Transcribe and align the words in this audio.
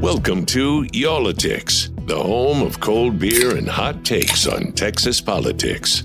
Welcome 0.00 0.46
to 0.46 0.86
Y'all-itics, 0.94 2.06
the 2.06 2.16
home 2.16 2.62
of 2.62 2.80
cold 2.80 3.18
beer 3.18 3.58
and 3.58 3.68
hot 3.68 4.02
takes 4.02 4.46
on 4.46 4.72
Texas 4.72 5.20
politics. 5.20 6.04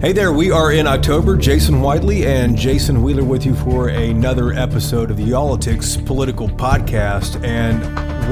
Hey 0.00 0.12
there, 0.12 0.32
we 0.32 0.52
are 0.52 0.70
in 0.70 0.86
October. 0.86 1.36
Jason 1.36 1.80
Whiteley 1.80 2.24
and 2.24 2.56
Jason 2.56 3.02
Wheeler 3.02 3.24
with 3.24 3.44
you 3.44 3.56
for 3.56 3.88
another 3.88 4.52
episode 4.52 5.10
of 5.10 5.16
the 5.16 5.24
Y'all-itics 5.24 6.06
Political 6.06 6.50
Podcast. 6.50 7.42
And 7.44 7.82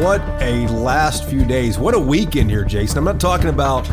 what 0.00 0.20
a 0.40 0.68
last 0.68 1.24
few 1.24 1.44
days. 1.44 1.80
What 1.80 1.94
a 1.94 1.98
weekend 1.98 2.48
here, 2.48 2.64
Jason. 2.64 2.98
I'm 2.98 3.04
not 3.04 3.18
talking 3.18 3.48
about 3.48 3.90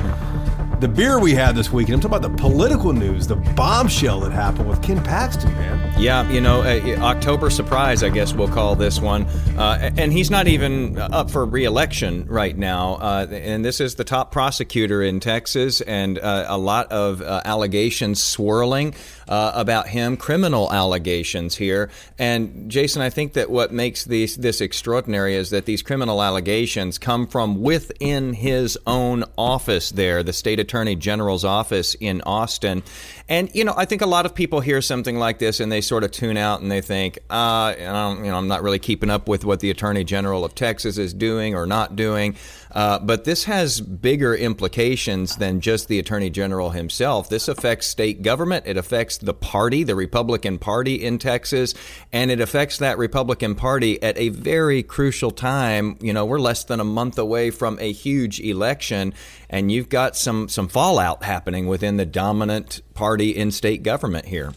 the 0.80 0.88
beer 0.88 1.20
we 1.20 1.34
had 1.34 1.56
this 1.56 1.72
weekend. 1.72 1.96
I'm 1.96 2.10
talking 2.10 2.18
about 2.26 2.38
the 2.38 2.42
political 2.42 2.94
news, 2.94 3.28
the 3.28 3.36
bombshell 3.36 4.22
that 4.22 4.32
happened 4.32 4.70
with 4.70 4.82
Ken 4.82 5.04
Paxton, 5.04 5.52
man. 5.54 5.94
Yeah, 6.00 6.30
you 6.32 6.40
know, 6.40 6.62
uh, 6.62 7.02
October 7.02 7.50
surprise, 7.50 8.02
I 8.02 8.10
guess 8.10 8.34
we'll 8.34 8.48
call 8.48 8.76
this 8.76 9.02
one. 9.02 9.26
Uh, 9.58 9.92
and 9.98 10.14
he's 10.14 10.32
not 10.32 10.48
even 10.48 10.98
up 10.98 11.30
for 11.30 11.46
reelection 11.46 12.26
right 12.28 12.58
now. 12.58 12.96
Uh, 12.96 13.28
and 13.30 13.66
this 13.66 13.82
is 13.82 13.96
the 13.96 14.06
top 14.06 14.32
prosecutor 14.32 15.02
in 15.02 15.20
Texas, 15.20 15.82
and 15.82 16.18
uh, 16.18 16.46
a 16.48 16.58
lot 16.58 16.90
of 16.94 17.22
uh, 17.22 17.42
allegations 17.44 18.24
swirling 18.24 18.96
uh, 19.30 19.52
about 19.54 19.88
him, 19.88 20.18
criminal 20.18 20.74
allegations 20.74 21.56
here. 21.56 21.90
And 22.18 22.70
Jason, 22.70 23.02
I 23.02 23.12
think 23.12 23.34
that 23.34 23.50
what 23.50 23.72
makes 23.72 24.04
these, 24.04 24.36
this 24.36 24.60
extraordinary 24.60 25.36
is 25.36 25.52
that 25.52 25.66
these 25.66 25.84
criminal 25.84 26.22
allegations 26.22 26.98
come 26.98 27.28
from 27.28 27.62
within 27.62 28.34
his 28.34 28.78
own 28.88 29.24
office 29.38 29.92
there, 29.92 30.24
the 30.24 30.34
state 30.34 30.60
attorney 30.60 30.96
general's 30.96 31.46
office 31.46 31.94
in 31.94 32.22
Austin. 32.22 32.82
And 33.30 33.52
you 33.54 33.64
know, 33.64 33.76
I 33.78 33.86
think 33.86 34.02
a 34.02 34.08
lot 34.08 34.26
of 34.26 34.34
people 34.34 34.60
hear 34.60 34.82
something 34.82 35.18
like 35.18 35.38
this 35.38 35.60
and 35.60 35.72
they 35.72 35.82
sort 35.82 36.04
of 36.04 36.10
tune 36.10 36.36
out 36.36 36.62
and 36.62 36.72
they 36.72 36.82
think, 36.82 37.20
uh, 37.30 37.76
you 37.78 37.84
know, 37.84 38.36
I'm 38.36 38.48
not 38.48 38.64
really 38.64 38.80
keeping 38.80 39.12
up 39.12 39.30
with 39.30 39.46
what 39.46 39.60
the 39.60 39.70
attorney 39.70 40.04
general 40.04 40.44
of 40.44 40.56
Texas 40.56 40.98
is 40.98 41.14
doing 41.14 41.54
or 41.54 41.68
not 41.68 41.96
doing. 41.96 42.36
Uh, 42.72 42.98
but 43.00 43.26
this 43.26 43.46
has 43.46 43.82
bigger 43.82 44.36
implications 44.36 45.36
than 45.38 45.62
just 45.62 45.88
the 45.88 46.00
attorney 46.00 46.30
general 46.30 46.72
himself. 46.72 47.30
This 47.30 47.48
affects 47.48 47.88
state 47.88 48.22
government. 48.22 48.66
It 48.68 48.78
affects 48.78 49.18
the 49.18 49.34
party, 49.34 49.84
the 49.84 49.96
Republican 49.96 50.58
Party 50.58 50.96
in 50.96 51.18
Texas, 51.18 51.74
and 52.12 52.30
it 52.30 52.40
affects 52.40 52.78
that 52.80 52.98
Republican 52.98 53.56
Party 53.56 54.02
at 54.02 54.18
a 54.18 54.30
very 54.30 54.84
crucial 54.84 55.32
time. 55.32 55.98
You 56.02 56.14
know, 56.14 56.26
we're 56.26 56.40
less 56.40 56.64
than 56.64 56.80
a 56.80 56.84
month 56.84 57.18
away 57.18 57.50
from 57.50 57.78
a 57.80 57.92
huge 57.92 58.40
election, 58.40 59.14
and 59.50 59.72
you've 59.72 59.90
got 59.90 60.16
some 60.16 60.48
some 60.48 60.68
fallout 60.68 61.24
happening 61.24 61.68
within 61.68 61.98
the 61.98 62.06
dominant 62.06 62.82
party 63.00 63.30
in 63.30 63.50
state 63.50 63.82
government 63.82 64.26
here. 64.26 64.52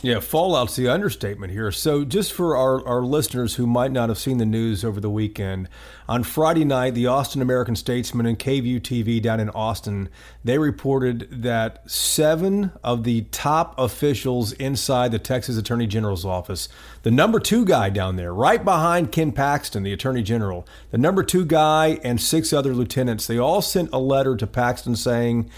Yeah, 0.00 0.20
fallout's 0.20 0.74
the 0.76 0.88
understatement 0.88 1.52
here. 1.52 1.70
So, 1.70 2.02
just 2.04 2.32
for 2.32 2.56
our, 2.56 2.86
our 2.86 3.02
listeners 3.02 3.54
who 3.54 3.66
might 3.66 3.92
not 3.92 4.08
have 4.08 4.18
seen 4.18 4.38
the 4.38 4.46
news 4.46 4.84
over 4.84 5.00
the 5.00 5.10
weekend, 5.10 5.68
on 6.08 6.22
Friday 6.22 6.64
night, 6.64 6.94
the 6.94 7.06
Austin 7.06 7.42
American 7.42 7.76
Statesman 7.76 8.24
and 8.26 8.38
KVUE 8.38 8.80
TV 8.80 9.20
down 9.20 9.38
in 9.40 9.50
Austin, 9.50 10.08
they 10.42 10.58
reported 10.58 11.28
that 11.30 11.90
seven 11.90 12.72
of 12.82 13.04
the 13.04 13.22
top 13.32 13.74
officials 13.78 14.52
inside 14.52 15.10
the 15.10 15.18
Texas 15.18 15.56
Attorney 15.58 15.86
General's 15.86 16.24
office, 16.24 16.68
the 17.02 17.10
number 17.10 17.38
two 17.38 17.66
guy 17.66 17.90
down 17.90 18.16
there, 18.16 18.32
right 18.32 18.62
behind 18.62 19.12
Ken 19.12 19.30
Paxton, 19.32 19.82
the 19.82 19.92
Attorney 19.92 20.22
General, 20.22 20.66
the 20.90 20.98
number 20.98 21.22
two 21.22 21.44
guy 21.46 21.98
and 22.02 22.20
six 22.20 22.52
other 22.52 22.74
lieutenants, 22.74 23.26
they 23.26 23.38
all 23.38 23.62
sent 23.62 23.90
a 23.92 23.98
letter 23.98 24.36
to 24.36 24.46
Paxton 24.46 24.96
saying, 24.96 25.50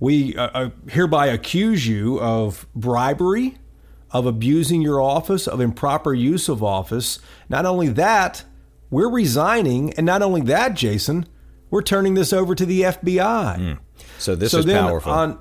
we 0.00 0.34
uh, 0.34 0.48
uh 0.48 0.70
hereby 0.88 1.26
accuse 1.26 1.86
you 1.86 2.18
of 2.20 2.66
bribery, 2.74 3.58
of 4.10 4.26
abusing 4.26 4.82
your 4.82 5.00
office, 5.00 5.46
of 5.46 5.60
improper 5.60 6.14
use 6.14 6.48
of 6.48 6.64
office. 6.64 7.20
Not 7.48 7.66
only 7.66 7.88
that, 7.88 8.44
we're 8.90 9.10
resigning. 9.10 9.92
And 9.94 10.04
not 10.04 10.22
only 10.22 10.40
that, 10.42 10.74
Jason, 10.74 11.26
we're 11.70 11.82
turning 11.82 12.14
this 12.14 12.32
over 12.32 12.54
to 12.54 12.66
the 12.66 12.82
FBI. 12.82 13.58
Mm. 13.58 13.78
So 14.18 14.34
this 14.34 14.52
so 14.52 14.58
is 14.58 14.66
powerful. 14.66 15.12
On, 15.12 15.38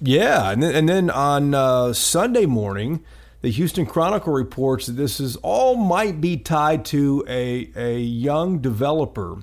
yeah. 0.00 0.50
And 0.50 0.62
then, 0.62 0.74
and 0.74 0.88
then 0.88 1.10
on 1.10 1.54
uh, 1.54 1.92
Sunday 1.92 2.46
morning, 2.46 3.04
the 3.42 3.50
Houston 3.50 3.86
Chronicle 3.86 4.32
reports 4.32 4.86
that 4.86 4.92
this 4.92 5.20
is 5.20 5.36
all 5.36 5.76
might 5.76 6.20
be 6.20 6.36
tied 6.36 6.84
to 6.86 7.24
a, 7.28 7.70
a 7.76 7.98
young 7.98 8.60
developer 8.60 9.38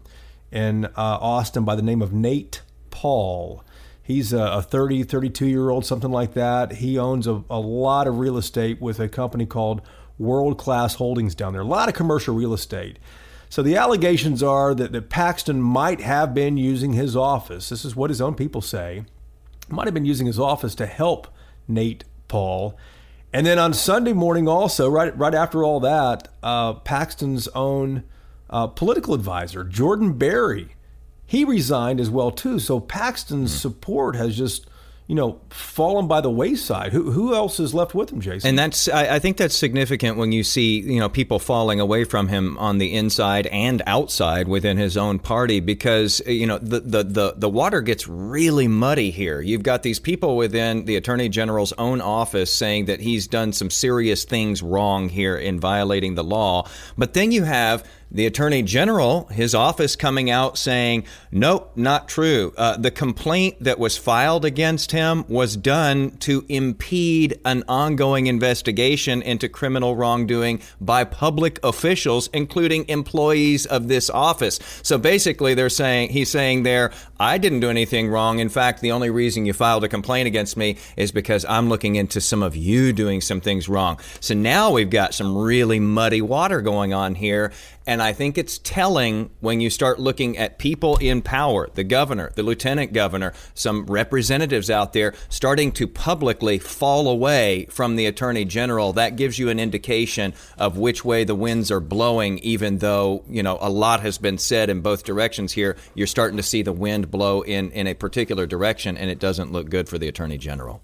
in 0.51 0.85
uh, 0.85 0.91
Austin 0.95 1.63
by 1.63 1.75
the 1.75 1.81
name 1.81 2.01
of 2.01 2.11
Nate 2.13 2.61
Paul. 2.89 3.63
He's 4.09 4.33
a 4.33 4.63
30, 4.63 5.03
32 5.03 5.45
year 5.45 5.69
old, 5.69 5.85
something 5.85 6.09
like 6.09 6.33
that. 6.33 6.71
He 6.71 6.97
owns 6.97 7.27
a, 7.27 7.43
a 7.47 7.59
lot 7.59 8.07
of 8.07 8.17
real 8.17 8.39
estate 8.39 8.81
with 8.81 8.99
a 8.99 9.07
company 9.07 9.45
called 9.45 9.83
World 10.17 10.57
Class 10.57 10.95
Holdings 10.95 11.35
down 11.35 11.53
there, 11.53 11.61
a 11.61 11.65
lot 11.65 11.89
of 11.89 11.93
commercial 11.93 12.33
real 12.33 12.51
estate. 12.51 12.97
So 13.49 13.61
the 13.61 13.75
allegations 13.75 14.41
are 14.41 14.73
that, 14.73 14.93
that 14.93 15.11
Paxton 15.11 15.61
might 15.61 16.01
have 16.01 16.33
been 16.33 16.57
using 16.57 16.93
his 16.93 17.15
office. 17.15 17.69
This 17.69 17.85
is 17.85 17.95
what 17.95 18.09
his 18.09 18.19
own 18.19 18.33
people 18.33 18.61
say. 18.61 19.05
Might 19.69 19.85
have 19.85 19.93
been 19.93 20.05
using 20.05 20.25
his 20.25 20.39
office 20.39 20.73
to 20.73 20.87
help 20.87 21.27
Nate 21.67 22.03
Paul. 22.27 22.75
And 23.31 23.45
then 23.45 23.59
on 23.59 23.75
Sunday 23.75 24.13
morning, 24.13 24.47
also, 24.47 24.89
right, 24.89 25.15
right 25.15 25.35
after 25.35 25.63
all 25.63 25.79
that, 25.81 26.29
uh, 26.41 26.73
Paxton's 26.73 27.47
own 27.49 28.05
uh, 28.49 28.65
political 28.65 29.13
advisor, 29.13 29.63
Jordan 29.63 30.13
Berry, 30.13 30.69
he 31.29 31.45
resigned 31.45 31.99
as 31.99 32.09
well 32.09 32.31
too. 32.31 32.57
So 32.57 32.79
Paxton's 32.79 33.53
mm. 33.53 33.59
support 33.59 34.15
has 34.15 34.35
just 34.35 34.65
you 35.09 35.15
know, 35.15 35.41
fallen 35.49 36.07
by 36.07 36.21
the 36.21 36.29
wayside. 36.29 36.93
Who 36.93 37.09
who 37.09 37.33
else 37.33 37.59
is 37.59 37.73
left 37.73 37.95
with 37.95 38.11
him, 38.11 38.21
Jason? 38.21 38.47
And 38.47 38.59
that's 38.59 38.87
I, 38.87 39.15
I, 39.15 39.19
think 39.19 39.37
that's 39.37 39.57
significant 39.57 40.17
when 40.17 40.31
you 40.31 40.43
see 40.43 40.81
you 40.81 40.99
know 40.99 41.09
people 41.09 41.39
falling 41.39 41.79
away 41.79 42.03
from 42.03 42.27
him 42.27 42.59
on 42.59 42.77
the 42.77 42.93
inside 42.93 43.47
and 43.47 43.81
outside 43.87 44.47
within 44.47 44.77
his 44.77 44.97
own 44.97 45.17
party 45.17 45.61
because 45.61 46.21
you 46.27 46.45
know 46.45 46.59
the 46.59 46.81
the 46.81 47.03
the, 47.03 47.33
the 47.35 47.49
water 47.49 47.81
gets 47.81 48.07
really 48.07 48.67
muddy 48.67 49.09
here. 49.09 49.41
You've 49.41 49.63
got 49.63 49.81
these 49.81 49.99
people 49.99 50.37
within 50.37 50.85
the 50.85 50.95
attorney 50.95 51.27
general's 51.27 51.73
own 51.79 52.01
office 52.01 52.53
saying 52.53 52.85
that 52.85 52.99
he's 52.99 53.25
done 53.25 53.51
some 53.51 53.71
serious 53.71 54.25
things 54.25 54.61
wrong 54.61 55.09
here 55.09 55.35
in 55.35 55.59
violating 55.59 56.13
the 56.13 56.23
law, 56.23 56.69
but 56.99 57.15
then 57.15 57.31
you 57.31 57.45
have 57.45 57.83
the 58.11 58.25
attorney 58.25 58.63
general, 58.63 59.25
his 59.27 59.53
office 59.53 59.95
coming 59.95 60.29
out 60.29 60.57
saying, 60.57 61.05
nope, 61.31 61.71
not 61.75 62.07
true. 62.07 62.53
Uh, 62.57 62.75
the 62.77 62.89
complaint 62.89 63.57
that 63.63 63.77
was 63.77 63.97
filed 63.97 64.45
against 64.45 64.91
him 64.91 65.25
was 65.27 65.55
done 65.55 66.11
to 66.17 66.43
impede 66.49 67.39
an 67.45 67.63
ongoing 67.67 68.27
investigation 68.27 69.21
into 69.21 69.47
criminal 69.47 69.95
wrongdoing 69.95 70.59
by 70.81 71.03
public 71.03 71.59
officials, 71.63 72.29
including 72.33 72.87
employees 72.89 73.65
of 73.67 73.87
this 73.87 74.09
office. 74.09 74.59
So 74.81 74.97
basically, 74.97 75.53
they're 75.53 75.69
saying, 75.69 76.09
he's 76.09 76.29
saying 76.29 76.63
there, 76.63 76.91
I 77.19 77.37
didn't 77.37 77.59
do 77.59 77.69
anything 77.69 78.09
wrong. 78.09 78.39
In 78.39 78.49
fact, 78.49 78.81
the 78.81 78.91
only 78.91 79.09
reason 79.09 79.45
you 79.45 79.53
filed 79.53 79.83
a 79.83 79.89
complaint 79.89 80.27
against 80.27 80.57
me 80.57 80.77
is 80.97 81.11
because 81.11 81.45
I'm 81.45 81.69
looking 81.69 81.95
into 81.95 82.21
some 82.21 82.41
of 82.41 82.55
you 82.55 82.91
doing 82.91 83.21
some 83.21 83.41
things 83.41 83.69
wrong. 83.69 83.99
So 84.19 84.33
now 84.33 84.71
we've 84.71 84.89
got 84.89 85.13
some 85.13 85.37
really 85.37 85.79
muddy 85.79 86.21
water 86.21 86.61
going 86.61 86.93
on 86.93 87.15
here. 87.15 87.51
And 87.89 88.03
I 88.03 88.13
think 88.13 88.37
it's 88.37 88.59
telling 88.59 89.31
when 89.39 89.61
you 89.61 89.71
start 89.71 89.99
looking 89.99 90.37
at 90.37 90.59
people 90.59 90.97
in 90.97 91.23
power, 91.23 91.71
the 91.73 91.83
governor, 91.83 92.31
the 92.35 92.43
lieutenant 92.43 92.93
governor, 92.93 93.33
some 93.55 93.87
representatives 93.87 94.69
out 94.69 94.93
there 94.93 95.15
starting 95.27 95.71
to 95.71 95.87
publicly 95.87 96.59
fall 96.59 97.09
away 97.09 97.65
from 97.71 97.95
the 97.95 98.05
attorney 98.05 98.45
general. 98.45 98.93
That 98.93 99.15
gives 99.15 99.39
you 99.39 99.49
an 99.49 99.59
indication 99.59 100.35
of 100.55 100.77
which 100.77 101.03
way 101.03 101.23
the 101.23 101.33
winds 101.33 101.71
are 101.71 101.79
blowing, 101.79 102.37
even 102.43 102.77
though, 102.77 103.23
you 103.27 103.41
know, 103.41 103.57
a 103.59 103.71
lot 103.71 104.01
has 104.01 104.19
been 104.19 104.37
said 104.37 104.69
in 104.69 104.81
both 104.81 105.03
directions 105.03 105.53
here. 105.53 105.75
You're 105.95 106.05
starting 106.05 106.37
to 106.37 106.43
see 106.43 106.61
the 106.61 106.71
wind 106.71 107.09
blow 107.09 107.41
in, 107.41 107.71
in 107.71 107.87
a 107.87 107.95
particular 107.95 108.45
direction, 108.45 108.97
and 108.97 109.09
it 109.09 109.17
doesn't 109.17 109.51
look 109.51 109.67
good 109.67 109.89
for 109.89 109.97
the 109.97 110.07
attorney 110.07 110.37
general. 110.37 110.83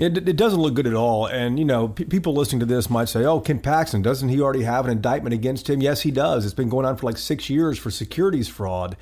It, 0.00 0.28
it 0.28 0.36
doesn't 0.36 0.60
look 0.60 0.74
good 0.74 0.86
at 0.86 0.94
all. 0.94 1.26
And, 1.26 1.58
you 1.58 1.64
know, 1.64 1.88
p- 1.88 2.04
people 2.04 2.32
listening 2.32 2.60
to 2.60 2.66
this 2.66 2.88
might 2.88 3.08
say, 3.08 3.24
oh, 3.24 3.40
Ken 3.40 3.58
Paxton, 3.58 4.02
doesn't 4.02 4.28
he 4.28 4.40
already 4.40 4.62
have 4.62 4.84
an 4.84 4.90
indictment 4.90 5.34
against 5.34 5.68
him? 5.68 5.82
Yes, 5.82 6.02
he 6.02 6.10
does. 6.10 6.44
It's 6.44 6.54
been 6.54 6.68
going 6.68 6.86
on 6.86 6.96
for 6.96 7.06
like 7.06 7.18
six 7.18 7.50
years 7.50 7.78
for 7.78 7.90
securities 7.90 8.48
fraud. 8.48 8.96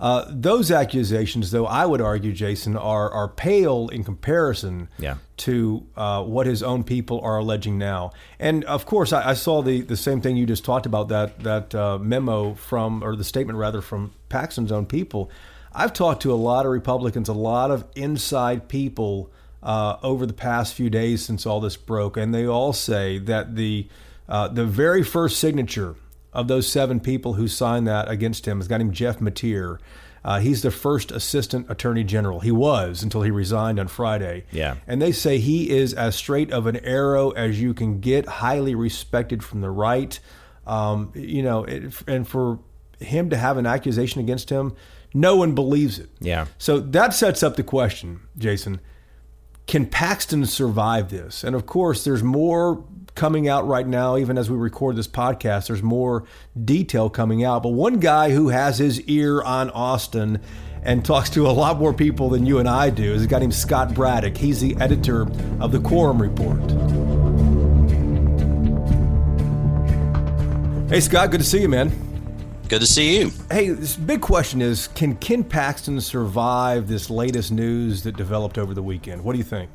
Uh, 0.00 0.26
those 0.28 0.70
accusations, 0.70 1.50
though, 1.50 1.66
I 1.66 1.86
would 1.86 2.00
argue, 2.00 2.32
Jason, 2.32 2.76
are 2.76 3.10
are 3.10 3.28
pale 3.28 3.88
in 3.88 4.02
comparison 4.02 4.88
yeah. 4.98 5.16
to 5.38 5.86
uh, 5.96 6.22
what 6.24 6.46
his 6.46 6.62
own 6.62 6.84
people 6.84 7.20
are 7.20 7.38
alleging 7.38 7.78
now. 7.78 8.12
And 8.38 8.64
of 8.64 8.86
course, 8.86 9.12
I, 9.12 9.30
I, 9.30 9.34
saw 9.34 9.62
the 9.62 9.82
the 9.82 9.96
same 9.96 10.20
thing 10.20 10.36
you 10.36 10.46
just 10.46 10.64
talked 10.64 10.86
about 10.86 11.08
that 11.08 11.40
that 11.40 11.74
uh, 11.74 11.98
memo 11.98 12.54
from 12.54 13.04
or 13.04 13.14
the 13.14 13.24
statement 13.24 13.58
rather 13.58 13.80
from 13.80 14.12
Paxton's 14.28 14.72
own 14.72 14.86
people. 14.86 15.30
I've 15.72 15.92
talked 15.92 16.22
to 16.22 16.32
a 16.32 16.36
lot 16.36 16.66
of 16.66 16.72
Republicans, 16.72 17.28
a 17.28 17.32
lot 17.32 17.70
of 17.70 17.84
inside 17.96 18.68
people 18.68 19.30
uh, 19.64 19.96
over 20.02 20.26
the 20.26 20.34
past 20.34 20.74
few 20.74 20.90
days 20.90 21.24
since 21.24 21.46
all 21.46 21.60
this 21.60 21.76
broke, 21.76 22.16
and 22.16 22.34
they 22.34 22.46
all 22.46 22.72
say 22.72 23.18
that 23.18 23.56
the 23.56 23.88
uh, 24.28 24.48
the 24.48 24.64
very 24.64 25.02
first 25.02 25.38
signature 25.38 25.96
of 26.32 26.48
those 26.48 26.68
seven 26.68 27.00
people 27.00 27.34
who 27.34 27.48
signed 27.48 27.86
that 27.86 28.08
against 28.08 28.46
him 28.46 28.60
is 28.60 28.66
a 28.66 28.68
guy 28.68 28.78
named 28.78 28.94
Jeff 28.94 29.18
Mateer. 29.18 29.78
Uh, 30.24 30.40
he's 30.40 30.62
the 30.62 30.70
first 30.70 31.12
assistant 31.12 31.70
attorney 31.70 32.02
general. 32.02 32.40
He 32.40 32.50
was 32.50 33.02
until 33.02 33.22
he 33.22 33.30
resigned 33.30 33.78
on 33.78 33.88
Friday. 33.88 34.44
Yeah. 34.50 34.76
And 34.86 35.00
they 35.00 35.12
say 35.12 35.38
he 35.38 35.70
is 35.70 35.92
as 35.92 36.16
straight 36.16 36.50
of 36.50 36.66
an 36.66 36.76
arrow 36.76 37.30
as 37.30 37.60
you 37.60 37.74
can 37.74 38.00
get, 38.00 38.26
highly 38.26 38.74
respected 38.74 39.44
from 39.44 39.60
the 39.60 39.70
right. 39.70 40.18
Um, 40.66 41.12
you 41.14 41.42
know, 41.42 41.64
it, 41.64 41.92
and 42.06 42.26
for 42.26 42.58
him 43.00 43.28
to 43.30 43.36
have 43.36 43.58
an 43.58 43.66
accusation 43.66 44.20
against 44.20 44.48
him, 44.48 44.74
no 45.12 45.36
one 45.36 45.54
believes 45.54 45.98
it. 45.98 46.08
Yeah. 46.20 46.46
So 46.56 46.80
that 46.80 47.12
sets 47.12 47.42
up 47.42 47.56
the 47.56 47.62
question, 47.62 48.20
Jason. 48.38 48.80
Can 49.66 49.86
Paxton 49.86 50.44
survive 50.46 51.10
this? 51.10 51.42
And 51.42 51.56
of 51.56 51.66
course, 51.66 52.04
there's 52.04 52.22
more 52.22 52.84
coming 53.14 53.48
out 53.48 53.66
right 53.66 53.86
now, 53.86 54.16
even 54.16 54.36
as 54.36 54.50
we 54.50 54.56
record 54.56 54.96
this 54.96 55.08
podcast. 55.08 55.68
There's 55.68 55.82
more 55.82 56.24
detail 56.64 57.08
coming 57.08 57.44
out. 57.44 57.62
But 57.62 57.70
one 57.70 58.00
guy 58.00 58.30
who 58.30 58.48
has 58.48 58.78
his 58.78 59.00
ear 59.02 59.40
on 59.42 59.70
Austin 59.70 60.40
and 60.82 61.04
talks 61.04 61.30
to 61.30 61.46
a 61.46 61.52
lot 61.52 61.78
more 61.78 61.94
people 61.94 62.28
than 62.28 62.44
you 62.44 62.58
and 62.58 62.68
I 62.68 62.90
do 62.90 63.14
is 63.14 63.24
a 63.24 63.26
guy 63.26 63.38
named 63.38 63.54
Scott 63.54 63.94
Braddock. 63.94 64.36
He's 64.36 64.60
the 64.60 64.76
editor 64.80 65.22
of 65.60 65.72
the 65.72 65.80
Quorum 65.80 66.20
Report. 66.20 66.60
Hey, 70.90 71.00
Scott, 71.00 71.30
good 71.30 71.40
to 71.40 71.46
see 71.46 71.62
you, 71.62 71.68
man. 71.68 72.13
Good 72.66 72.80
to 72.80 72.86
see 72.86 73.18
you. 73.18 73.30
Hey, 73.50 73.68
this 73.68 73.94
big 73.94 74.22
question 74.22 74.62
is 74.62 74.88
can 74.88 75.16
Ken 75.16 75.44
Paxton 75.44 76.00
survive 76.00 76.88
this 76.88 77.10
latest 77.10 77.52
news 77.52 78.02
that 78.04 78.16
developed 78.16 78.56
over 78.56 78.72
the 78.72 78.82
weekend? 78.82 79.22
What 79.22 79.32
do 79.32 79.38
you 79.38 79.44
think? 79.44 79.68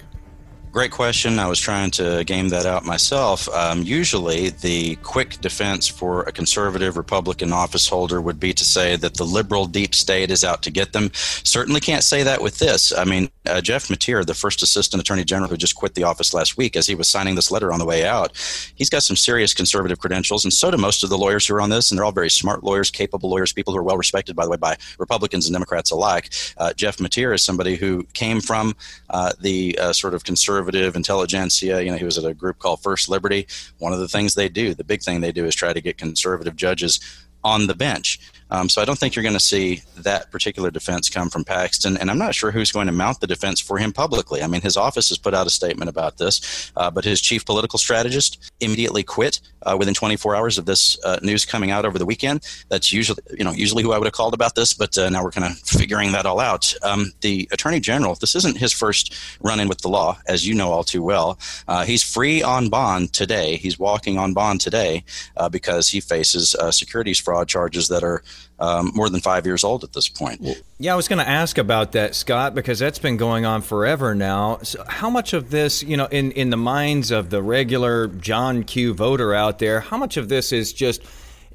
Great 0.72 0.92
question. 0.92 1.40
I 1.40 1.48
was 1.48 1.60
trying 1.60 1.90
to 1.92 2.24
game 2.26 2.50
that 2.50 2.68
out 2.68 2.86
myself. 2.86 3.50
Um, 3.50 3.82
usually, 3.82 4.52
the 4.52 4.98
quick 4.98 5.42
defense 5.42 5.88
for 5.88 6.22
a 6.22 6.32
conservative 6.32 6.96
Republican 6.96 7.52
office 7.52 7.88
holder 7.88 8.22
would 8.22 8.40
be 8.40 8.54
to 8.54 8.64
say 8.64 8.96
that 8.98 9.16
the 9.16 9.24
liberal 9.24 9.66
deep 9.66 9.96
state 9.96 10.30
is 10.30 10.44
out 10.44 10.62
to 10.62 10.70
get 10.70 10.94
them. 10.94 11.10
Certainly 11.14 11.80
can't 11.80 12.04
say 12.04 12.22
that 12.22 12.44
with 12.44 12.60
this. 12.60 12.94
I 12.96 13.04
mean, 13.04 13.32
uh, 13.48 13.62
Jeff 13.62 13.88
Mateer, 13.88 14.24
the 14.24 14.36
first 14.36 14.62
assistant 14.62 15.02
attorney 15.02 15.24
general 15.24 15.50
who 15.50 15.58
just 15.58 15.74
quit 15.74 15.96
the 15.96 16.04
office 16.04 16.36
last 16.36 16.56
week, 16.56 16.76
as 16.76 16.86
he 16.86 16.94
was 16.94 17.10
signing 17.10 17.34
this 17.34 17.50
letter 17.50 17.74
on 17.74 17.80
the 17.80 17.86
way 17.86 18.06
out, 18.06 18.38
he's 18.76 18.92
got 18.92 19.02
some 19.02 19.16
serious 19.16 19.56
conservative 19.56 19.98
credentials, 19.98 20.46
and 20.46 20.54
so 20.54 20.70
do 20.70 20.78
most 20.78 21.04
of 21.04 21.10
the 21.10 21.18
lawyers 21.18 21.48
who 21.48 21.56
are 21.56 21.62
on 21.62 21.72
this, 21.72 21.90
and 21.90 21.98
they're 21.98 22.06
all 22.06 22.12
very 22.12 22.30
smart 22.30 22.64
lawyers, 22.64 22.92
capable 22.92 23.32
lawyers, 23.32 23.52
people 23.52 23.74
who 23.74 23.80
are 23.80 23.84
well 23.84 23.98
respected, 23.98 24.36
by 24.36 24.46
the 24.46 24.52
way, 24.52 24.58
by 24.58 24.78
Republicans 25.00 25.48
and 25.48 25.54
Democrats 25.54 25.90
alike. 25.90 26.30
Uh, 26.58 26.74
Jeff 26.74 26.98
Mateer 26.98 27.34
is 27.34 27.44
somebody 27.44 27.76
who 27.76 28.04
came 28.14 28.40
from 28.40 28.76
uh, 29.10 29.34
the 29.42 29.76
uh, 29.80 29.92
sort 29.92 30.14
of 30.14 30.24
conservative 30.24 30.59
conservative 30.60 30.96
intelligentsia. 30.96 31.82
You 31.82 31.92
know, 31.92 31.98
he 31.98 32.04
was 32.04 32.18
at 32.18 32.26
a 32.26 32.34
group 32.34 32.60
called 32.60 32.82
First 32.82 33.08
Liberty. 33.08 33.48
One 33.78 33.94
of 33.94 34.00
the 34.00 34.10
things 34.10 34.36
they 34.36 34.50
do, 34.50 34.74
the 34.74 34.84
big 34.84 35.02
thing 35.02 35.22
they 35.22 35.32
do, 35.32 35.46
is 35.46 35.56
try 35.56 35.72
to 35.72 35.82
get 35.82 35.98
conservative 35.98 36.56
judges 36.56 37.00
on 37.44 37.68
the 37.68 37.74
bench. 37.74 38.20
Um, 38.52 38.68
so 38.68 38.82
I 38.82 38.86
don't 38.86 39.00
think 39.00 39.16
you're 39.16 39.24
going 39.24 39.34
to 39.36 39.40
see 39.40 39.84
that 39.98 40.32
particular 40.32 40.72
defense 40.72 41.10
come 41.10 41.30
from 41.30 41.46
Paxton, 41.46 41.96
and 41.98 42.12
I'm 42.12 42.18
not 42.18 42.36
sure 42.36 42.52
who's 42.52 42.72
going 42.72 42.88
to 42.88 42.92
mount 42.92 43.22
the 43.22 43.28
defense 43.28 43.62
for 43.62 43.78
him 43.78 43.94
publicly. 43.94 44.42
I 44.42 44.48
mean, 44.48 44.62
his 44.62 44.76
office 44.76 45.08
has 45.10 45.18
put 45.18 45.34
out 45.34 45.48
a 45.48 45.50
statement 45.50 45.88
about 45.88 46.18
this, 46.18 46.72
uh, 46.76 46.92
but 46.92 47.06
his 47.06 47.22
chief 47.22 47.46
political 47.46 47.80
strategist 47.80 48.52
immediately 48.60 49.04
quit 49.04 49.40
uh, 49.64 49.76
within 49.78 49.94
24 49.94 50.36
hours 50.36 50.58
of 50.58 50.66
this 50.66 50.98
uh, 51.04 51.20
news 51.22 51.46
coming 51.46 51.72
out 51.72 51.86
over 51.86 51.98
the 51.98 52.06
weekend. 52.06 52.46
That's 52.70 52.92
usually, 52.92 53.22
you 53.38 53.44
know, 53.44 53.52
usually 53.52 53.84
who 53.84 53.92
I 53.92 53.98
would 53.98 54.06
have 54.06 54.14
called 54.14 54.34
about 54.34 54.56
this, 54.56 54.74
but 54.74 54.98
uh, 54.98 55.10
now 55.10 55.24
we're 55.24 55.32
kind 55.32 55.52
of 55.52 55.58
figuring 55.60 56.12
that 56.14 56.26
all 56.26 56.40
out. 56.40 56.74
Um, 56.84 57.12
the 57.22 57.48
attorney 57.52 57.80
general, 57.80 58.16
this 58.16 58.36
isn't 58.36 58.58
his 58.58 58.74
first 58.74 59.16
run-in 59.42 59.68
with 59.68 59.80
the 59.80 59.90
law, 59.90 60.18
as 60.28 60.48
you 60.48 60.54
know 60.54 60.72
all 60.72 60.84
too 60.84 61.04
well. 61.04 61.40
Uh, 61.68 61.86
he's 61.86 62.04
free 62.04 62.42
on 62.42 62.70
bond 62.70 63.14
today. 63.14 63.58
He's 63.58 63.80
walking 63.80 64.18
on 64.18 64.34
bond 64.34 64.62
today 64.62 65.04
uh, 65.38 65.50
because 65.50 65.88
he 65.88 66.00
faces 66.00 66.56
securities 66.72 67.20
fraud 67.20 67.48
charges 67.48 67.88
that 67.88 68.04
are 68.04 68.24
um, 68.60 68.92
more 68.94 69.10
than 69.10 69.20
five 69.20 69.46
years 69.46 69.64
old 69.64 69.84
at 69.84 69.94
this 69.94 70.10
point. 70.10 70.46
Yeah, 70.78 70.94
I 70.94 70.96
was 70.96 71.08
going 71.08 71.20
to 71.20 71.28
ask 71.28 71.58
about 71.58 71.94
that, 71.94 72.16
Scott, 72.16 72.56
because 72.56 72.80
that's 72.80 73.00
been 73.00 73.18
going 73.18 73.46
on 73.46 73.62
forever 73.62 74.16
now. 74.16 74.60
So 74.64 74.84
how 74.88 75.10
much 75.10 75.34
of 75.34 75.50
this, 75.50 75.84
you 75.84 75.98
know, 75.98 76.06
in, 76.06 76.32
in 76.32 76.50
the 76.50 76.58
minds 76.58 77.12
of 77.12 77.30
the 77.30 77.42
regular 77.42 78.08
John 78.08 78.64
Q 78.64 78.94
voter 78.94 79.34
out 79.34 79.60
there, 79.60 79.80
how 79.80 79.98
much 79.98 80.18
of 80.18 80.30
this 80.30 80.52
is 80.52 80.74
just 80.74 81.02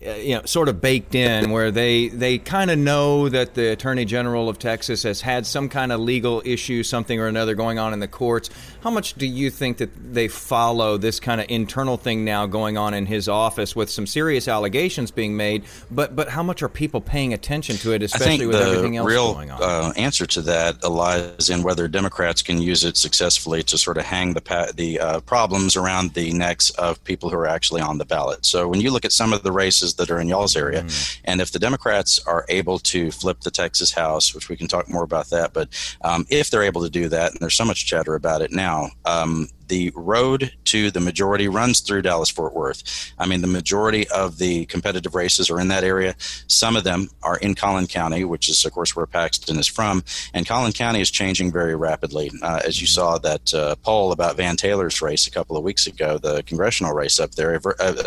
you 0.04 0.34
know, 0.34 0.42
sort 0.44 0.68
of 0.68 0.80
baked 0.80 1.14
in, 1.14 1.50
where 1.50 1.70
they 1.70 2.08
they 2.08 2.38
kind 2.38 2.70
of 2.70 2.78
know 2.78 3.28
that 3.28 3.54
the 3.54 3.72
Attorney 3.72 4.04
General 4.04 4.48
of 4.48 4.58
Texas 4.58 5.02
has 5.04 5.20
had 5.20 5.46
some 5.46 5.68
kind 5.68 5.92
of 5.92 6.00
legal 6.00 6.42
issue, 6.44 6.82
something 6.82 7.18
or 7.18 7.26
another 7.26 7.54
going 7.54 7.78
on 7.78 7.92
in 7.92 8.00
the 8.00 8.08
courts. 8.08 8.50
How 8.82 8.90
much 8.90 9.14
do 9.14 9.26
you 9.26 9.50
think 9.50 9.78
that 9.78 10.12
they 10.12 10.28
follow 10.28 10.98
this 10.98 11.20
kind 11.20 11.40
of 11.40 11.46
internal 11.48 11.96
thing 11.96 12.24
now 12.24 12.46
going 12.46 12.76
on 12.76 12.92
in 12.92 13.06
his 13.06 13.28
office 13.28 13.74
with 13.74 13.88
some 13.88 14.06
serious 14.06 14.46
allegations 14.46 15.10
being 15.10 15.36
made? 15.36 15.64
But 15.90 16.14
but 16.14 16.28
how 16.28 16.42
much 16.42 16.62
are 16.62 16.68
people 16.68 17.00
paying 17.00 17.32
attention 17.32 17.76
to 17.76 17.92
it, 17.92 18.02
especially 18.02 18.46
with 18.46 18.56
everything 18.56 18.98
else 18.98 19.08
real, 19.08 19.32
going 19.32 19.50
on? 19.50 19.62
Uh, 19.62 19.92
answer 19.96 20.26
to 20.26 20.42
that 20.42 20.84
lies 20.84 21.48
in 21.48 21.62
whether 21.62 21.88
Democrats 21.88 22.42
can 22.42 22.60
use 22.60 22.84
it 22.84 22.98
successfully 22.98 23.62
to 23.62 23.78
sort 23.78 23.96
of 23.96 24.04
hang 24.04 24.34
the 24.34 24.72
the 24.76 25.00
uh, 25.00 25.20
problems 25.20 25.76
around 25.76 26.12
the 26.12 26.30
necks 26.32 26.70
of 26.70 27.02
people 27.04 27.30
who 27.30 27.36
are 27.36 27.46
actually 27.46 27.80
on 27.80 27.96
the 27.96 28.04
ballot. 28.04 28.44
So 28.44 28.68
when 28.68 28.82
you 28.82 28.90
look 28.90 29.06
at 29.06 29.12
some 29.12 29.32
of 29.32 29.42
the 29.42 29.52
races 29.52 29.93
that 29.94 30.10
are 30.10 30.20
in 30.20 30.28
y'all's 30.28 30.56
area. 30.56 30.82
Mm. 30.82 31.20
And 31.24 31.40
if 31.40 31.52
the 31.52 31.58
Democrats 31.58 32.18
are 32.26 32.44
able 32.48 32.78
to 32.80 33.10
flip 33.10 33.40
the 33.40 33.50
Texas 33.50 33.92
House, 33.92 34.34
which 34.34 34.48
we 34.48 34.56
can 34.56 34.68
talk 34.68 34.88
more 34.88 35.02
about 35.02 35.30
that, 35.30 35.52
but 35.52 35.68
um, 36.02 36.26
if 36.30 36.50
they're 36.50 36.62
able 36.62 36.82
to 36.82 36.90
do 36.90 37.08
that, 37.08 37.32
and 37.32 37.40
there's 37.40 37.54
so 37.54 37.64
much 37.64 37.86
chatter 37.86 38.14
about 38.14 38.42
it 38.42 38.52
now, 38.52 38.90
um, 39.04 39.48
the 39.68 39.90
road 39.94 40.52
to 40.64 40.90
the 40.90 41.00
majority 41.00 41.48
runs 41.48 41.80
through 41.80 42.02
Dallas 42.02 42.30
Fort 42.30 42.54
Worth. 42.54 43.12
I 43.18 43.26
mean, 43.26 43.40
the 43.40 43.46
majority 43.46 44.06
of 44.08 44.38
the 44.38 44.66
competitive 44.66 45.14
races 45.14 45.50
are 45.50 45.60
in 45.60 45.68
that 45.68 45.84
area. 45.84 46.14
Some 46.46 46.76
of 46.76 46.84
them 46.84 47.08
are 47.22 47.38
in 47.38 47.54
Collin 47.54 47.86
County, 47.86 48.24
which 48.24 48.48
is, 48.48 48.64
of 48.64 48.72
course, 48.72 48.94
where 48.94 49.06
Paxton 49.06 49.58
is 49.58 49.66
from. 49.66 50.04
And 50.32 50.46
Collin 50.46 50.72
County 50.72 51.00
is 51.00 51.10
changing 51.10 51.52
very 51.52 51.76
rapidly. 51.76 52.30
Uh, 52.42 52.60
as 52.64 52.80
you 52.80 52.86
saw 52.86 53.18
that 53.18 53.54
uh, 53.54 53.76
poll 53.76 54.12
about 54.12 54.36
Van 54.36 54.56
Taylor's 54.56 55.00
race 55.00 55.26
a 55.26 55.30
couple 55.30 55.56
of 55.56 55.64
weeks 55.64 55.86
ago, 55.86 56.18
the 56.18 56.42
congressional 56.42 56.92
race 56.92 57.18
up 57.18 57.32
there, 57.32 57.60
uh, 57.80 58.06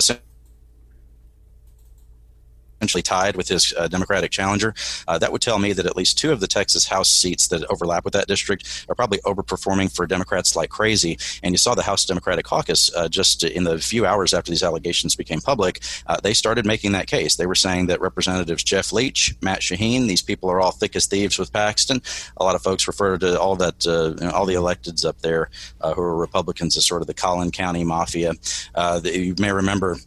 essentially 2.77 3.01
tied 3.01 3.35
with 3.35 3.47
his 3.47 3.73
uh, 3.77 3.87
Democratic 3.87 4.31
challenger, 4.31 4.73
uh, 5.07 5.17
that 5.17 5.31
would 5.31 5.41
tell 5.41 5.59
me 5.59 5.73
that 5.73 5.85
at 5.85 5.95
least 5.95 6.17
two 6.17 6.31
of 6.31 6.39
the 6.39 6.47
Texas 6.47 6.87
House 6.87 7.09
seats 7.09 7.47
that 7.47 7.63
overlap 7.71 8.03
with 8.03 8.13
that 8.13 8.27
district 8.27 8.85
are 8.89 8.95
probably 8.95 9.19
overperforming 9.19 9.93
for 9.93 10.05
Democrats 10.05 10.55
like 10.55 10.69
crazy. 10.69 11.17
And 11.43 11.53
you 11.53 11.57
saw 11.57 11.75
the 11.75 11.83
House 11.83 12.05
Democratic 12.05 12.45
Caucus 12.45 12.93
uh, 12.95 13.09
just 13.09 13.43
in 13.43 13.63
the 13.63 13.79
few 13.79 14.05
hours 14.05 14.33
after 14.33 14.51
these 14.51 14.63
allegations 14.63 15.15
became 15.15 15.41
public, 15.41 15.81
uh, 16.07 16.19
they 16.21 16.33
started 16.33 16.65
making 16.65 16.91
that 16.91 17.07
case. 17.07 17.35
They 17.35 17.47
were 17.47 17.55
saying 17.55 17.87
that 17.87 18.01
Representatives 18.01 18.63
Jeff 18.63 18.93
Leach, 18.93 19.35
Matt 19.41 19.61
Shaheen, 19.61 20.07
these 20.07 20.21
people 20.21 20.49
are 20.49 20.61
all 20.61 20.71
thick 20.71 20.95
as 20.95 21.07
thieves 21.07 21.39
with 21.39 21.51
Paxton. 21.51 22.01
A 22.37 22.43
lot 22.43 22.55
of 22.55 22.61
folks 22.61 22.87
refer 22.87 23.17
to 23.17 23.39
all 23.39 23.55
that, 23.55 23.85
uh, 23.87 24.15
you 24.19 24.27
know, 24.27 24.31
all 24.31 24.45
the 24.45 24.55
electeds 24.55 25.05
up 25.05 25.19
there 25.21 25.49
uh, 25.81 25.93
who 25.93 26.01
are 26.01 26.15
Republicans 26.15 26.77
as 26.77 26.85
sort 26.85 27.01
of 27.01 27.07
the 27.07 27.13
Collin 27.13 27.51
County 27.51 27.83
mafia. 27.83 28.33
you 29.03 29.35
may 29.39 29.51
remember 29.51 29.97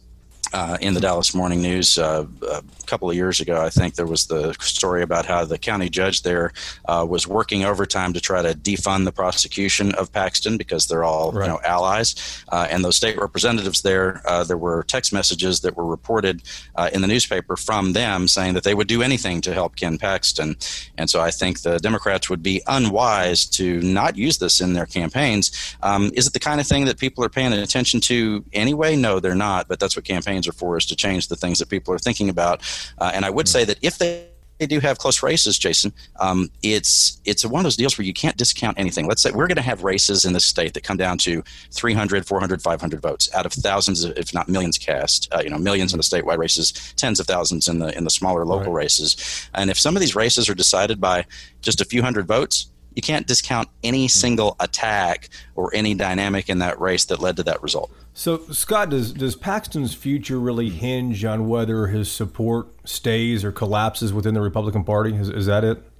uh, 0.53 0.77
in 0.81 0.93
the 0.93 0.99
Dallas 0.99 1.33
Morning 1.33 1.61
News 1.61 1.97
uh, 1.97 2.25
a 2.49 2.63
couple 2.85 3.09
of 3.09 3.15
years 3.15 3.39
ago. 3.39 3.61
I 3.61 3.69
think 3.69 3.95
there 3.95 4.05
was 4.05 4.27
the 4.27 4.53
story 4.59 5.01
about 5.01 5.25
how 5.25 5.45
the 5.45 5.57
county 5.57 5.89
judge 5.89 6.23
there 6.23 6.51
uh, 6.85 7.05
was 7.07 7.27
working 7.27 7.63
overtime 7.63 8.13
to 8.13 8.21
try 8.21 8.41
to 8.41 8.53
defund 8.53 9.05
the 9.05 9.11
prosecution 9.11 9.93
of 9.95 10.11
Paxton 10.11 10.57
because 10.57 10.87
they're 10.87 11.03
all 11.03 11.31
right. 11.31 11.45
you 11.45 11.51
know 11.51 11.59
allies. 11.63 12.43
Uh, 12.49 12.67
and 12.69 12.83
those 12.83 12.95
state 12.95 13.17
representatives 13.17 13.81
there, 13.81 14.21
uh, 14.25 14.43
there 14.43 14.57
were 14.57 14.83
text 14.83 15.13
messages 15.13 15.61
that 15.61 15.77
were 15.77 15.85
reported 15.85 16.43
uh, 16.75 16.89
in 16.93 17.01
the 17.01 17.07
newspaper 17.07 17.55
from 17.55 17.93
them 17.93 18.27
saying 18.27 18.53
that 18.53 18.63
they 18.63 18.73
would 18.73 18.87
do 18.87 19.01
anything 19.01 19.41
to 19.41 19.53
help 19.53 19.75
Ken 19.75 19.97
Paxton. 19.97 20.55
And 20.97 21.09
so 21.09 21.21
I 21.21 21.31
think 21.31 21.61
the 21.61 21.77
Democrats 21.79 22.29
would 22.29 22.43
be 22.43 22.61
unwise 22.67 23.45
to 23.45 23.81
not 23.81 24.17
use 24.17 24.37
this 24.37 24.61
in 24.61 24.73
their 24.73 24.85
campaigns. 24.85 25.75
Um, 25.81 26.11
is 26.13 26.27
it 26.27 26.33
the 26.33 26.39
kind 26.39 26.59
of 26.59 26.67
thing 26.67 26.85
that 26.85 26.97
people 26.97 27.23
are 27.23 27.29
paying 27.29 27.53
attention 27.53 27.99
to 28.01 28.43
anyway? 28.53 28.95
No, 28.95 29.19
they're 29.19 29.35
not. 29.35 29.67
But 29.67 29.79
that's 29.79 29.95
what 29.95 30.05
campaigns 30.05 30.40
campaigns 30.41 30.47
are 30.47 30.57
for 30.57 30.77
is 30.77 30.85
to 30.87 30.95
change 30.95 31.27
the 31.27 31.35
things 31.35 31.59
that 31.59 31.69
people 31.69 31.93
are 31.93 31.99
thinking 31.99 32.29
about. 32.29 32.61
Uh, 32.97 33.11
and 33.13 33.25
I 33.25 33.29
would 33.29 33.47
say 33.47 33.65
that 33.65 33.77
if 33.81 33.97
they 33.97 34.27
do 34.67 34.79
have 34.79 34.99
close 34.99 35.23
races, 35.23 35.57
Jason, 35.57 35.91
um, 36.19 36.49
it's 36.61 37.19
it's 37.25 37.43
one 37.43 37.61
of 37.61 37.63
those 37.63 37.75
deals 37.75 37.97
where 37.97 38.05
you 38.05 38.13
can't 38.13 38.37
discount 38.37 38.77
anything. 38.77 39.07
Let's 39.07 39.21
say 39.21 39.31
we're 39.31 39.47
going 39.47 39.55
to 39.55 39.63
have 39.63 39.83
races 39.83 40.23
in 40.23 40.33
this 40.33 40.45
state 40.45 40.73
that 40.75 40.83
come 40.83 40.97
down 40.97 41.17
to 41.19 41.43
300, 41.71 42.27
400, 42.27 42.61
500 42.61 43.01
votes 43.01 43.33
out 43.33 43.45
of 43.45 43.53
thousands, 43.53 44.03
if 44.03 44.33
not 44.33 44.47
millions 44.47 44.77
cast. 44.77 45.33
Uh, 45.33 45.41
you 45.43 45.49
know, 45.49 45.57
millions 45.57 45.93
in 45.93 45.97
the 45.97 46.03
statewide 46.03 46.37
races, 46.37 46.93
tens 46.95 47.19
of 47.19 47.25
thousands 47.25 47.67
in 47.67 47.79
the 47.79 47.95
in 47.97 48.03
the 48.03 48.11
smaller 48.11 48.45
local 48.45 48.71
right. 48.71 48.83
races. 48.83 49.49
And 49.55 49.69
if 49.69 49.79
some 49.79 49.95
of 49.95 49.99
these 49.99 50.15
races 50.15 50.47
are 50.47 50.55
decided 50.55 51.01
by 51.01 51.25
just 51.61 51.81
a 51.81 51.85
few 51.85 52.03
hundred 52.03 52.27
votes, 52.27 52.67
you 52.95 53.01
can't 53.01 53.25
discount 53.25 53.67
any 53.83 54.05
hmm. 54.05 54.09
single 54.09 54.55
attack 54.59 55.29
or 55.55 55.73
any 55.73 55.95
dynamic 55.95 56.49
in 56.49 56.59
that 56.59 56.79
race 56.79 57.05
that 57.05 57.19
led 57.19 57.37
to 57.37 57.43
that 57.43 57.63
result. 57.63 57.91
So, 58.13 58.39
Scott, 58.51 58.89
does 58.89 59.13
does 59.13 59.35
Paxton's 59.35 59.93
future 59.93 60.39
really 60.39 60.69
hinge 60.69 61.23
on 61.23 61.47
whether 61.47 61.87
his 61.87 62.11
support 62.11 62.67
stays 62.83 63.43
or 63.45 63.51
collapses 63.51 64.11
within 64.11 64.33
the 64.33 64.41
Republican 64.41 64.83
Party? 64.83 65.15
Is, 65.15 65.29
is 65.29 65.45
that 65.45 65.63
it? 65.63 65.90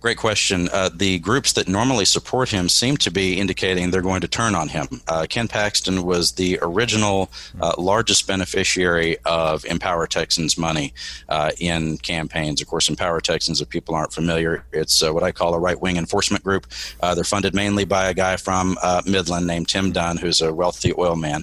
Great 0.00 0.16
question. 0.16 0.68
Uh, 0.72 0.88
the 0.94 1.18
groups 1.18 1.54
that 1.54 1.66
normally 1.66 2.04
support 2.04 2.48
him 2.48 2.68
seem 2.68 2.96
to 2.98 3.10
be 3.10 3.40
indicating 3.40 3.90
they're 3.90 4.00
going 4.00 4.20
to 4.20 4.28
turn 4.28 4.54
on 4.54 4.68
him. 4.68 4.86
Uh, 5.08 5.26
Ken 5.28 5.48
Paxton 5.48 6.04
was 6.04 6.32
the 6.32 6.56
original 6.62 7.28
uh, 7.60 7.72
largest 7.78 8.28
beneficiary 8.28 9.16
of 9.24 9.64
Empower 9.64 10.06
Texans 10.06 10.56
money 10.56 10.94
uh, 11.28 11.50
in 11.58 11.98
campaigns. 11.98 12.62
Of 12.62 12.68
course, 12.68 12.88
Empower 12.88 13.20
Texans, 13.20 13.60
if 13.60 13.68
people 13.68 13.96
aren't 13.96 14.12
familiar, 14.12 14.64
it's 14.72 15.02
uh, 15.02 15.12
what 15.12 15.24
I 15.24 15.32
call 15.32 15.52
a 15.54 15.58
right 15.58 15.80
wing 15.80 15.96
enforcement 15.96 16.44
group. 16.44 16.68
Uh, 17.00 17.16
they're 17.16 17.24
funded 17.24 17.52
mainly 17.52 17.84
by 17.84 18.08
a 18.08 18.14
guy 18.14 18.36
from 18.36 18.78
Midland 19.04 19.48
named 19.48 19.68
Tim 19.68 19.90
Dunn, 19.90 20.16
who's 20.16 20.40
a 20.40 20.54
wealthy 20.54 20.92
oil 20.96 21.16
man. 21.16 21.42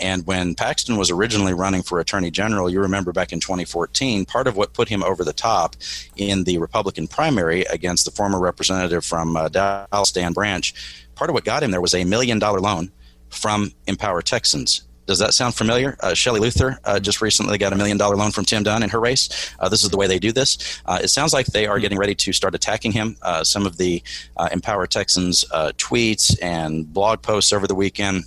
and 0.00 0.26
when 0.26 0.56
Paxton 0.56 0.96
was 0.96 1.12
originally 1.12 1.54
running 1.54 1.82
for 1.82 2.00
Attorney 2.00 2.32
General, 2.32 2.68
you 2.68 2.80
remember 2.80 3.12
back 3.12 3.32
in 3.32 3.38
2014, 3.38 4.24
part 4.24 4.48
of 4.48 4.56
what 4.56 4.72
put 4.72 4.88
him 4.88 5.04
over 5.04 5.22
the 5.22 5.32
top 5.32 5.76
in 6.16 6.42
the 6.42 6.58
Republican 6.58 7.06
primary 7.06 7.64
against 7.84 8.06
the 8.06 8.10
former 8.10 8.40
representative 8.40 9.04
from 9.04 9.36
uh, 9.36 9.48
Dallas, 9.48 10.10
Dan 10.10 10.32
Branch. 10.32 10.72
Part 11.14 11.28
of 11.28 11.34
what 11.34 11.44
got 11.44 11.62
him 11.62 11.70
there 11.70 11.82
was 11.82 11.94
a 11.94 12.04
million 12.04 12.38
dollar 12.38 12.60
loan 12.60 12.90
from 13.28 13.72
Empower 13.86 14.22
Texans. 14.22 14.84
Does 15.06 15.18
that 15.18 15.34
sound 15.34 15.54
familiar? 15.54 15.98
Uh, 16.00 16.14
Shelley 16.14 16.40
Luther 16.40 16.78
uh, 16.84 16.98
just 16.98 17.20
recently 17.20 17.58
got 17.58 17.74
a 17.74 17.76
million 17.76 17.98
dollar 17.98 18.16
loan 18.16 18.30
from 18.30 18.46
Tim 18.46 18.62
Dunn 18.62 18.82
in 18.82 18.88
her 18.88 19.00
race. 19.00 19.54
Uh, 19.58 19.68
this 19.68 19.84
is 19.84 19.90
the 19.90 19.98
way 19.98 20.06
they 20.06 20.18
do 20.18 20.32
this. 20.32 20.80
Uh, 20.86 20.98
it 21.02 21.08
sounds 21.08 21.34
like 21.34 21.44
they 21.46 21.66
are 21.66 21.78
getting 21.78 21.98
ready 21.98 22.14
to 22.14 22.32
start 22.32 22.54
attacking 22.54 22.92
him. 22.92 23.16
Uh, 23.20 23.44
some 23.44 23.66
of 23.66 23.76
the 23.76 24.02
uh, 24.38 24.48
Empower 24.50 24.86
Texans 24.86 25.44
tweets 25.76 26.38
and 26.40 26.90
blog 26.90 27.20
posts 27.20 27.52
over 27.52 27.66
the 27.66 27.74
weekend 27.74 28.24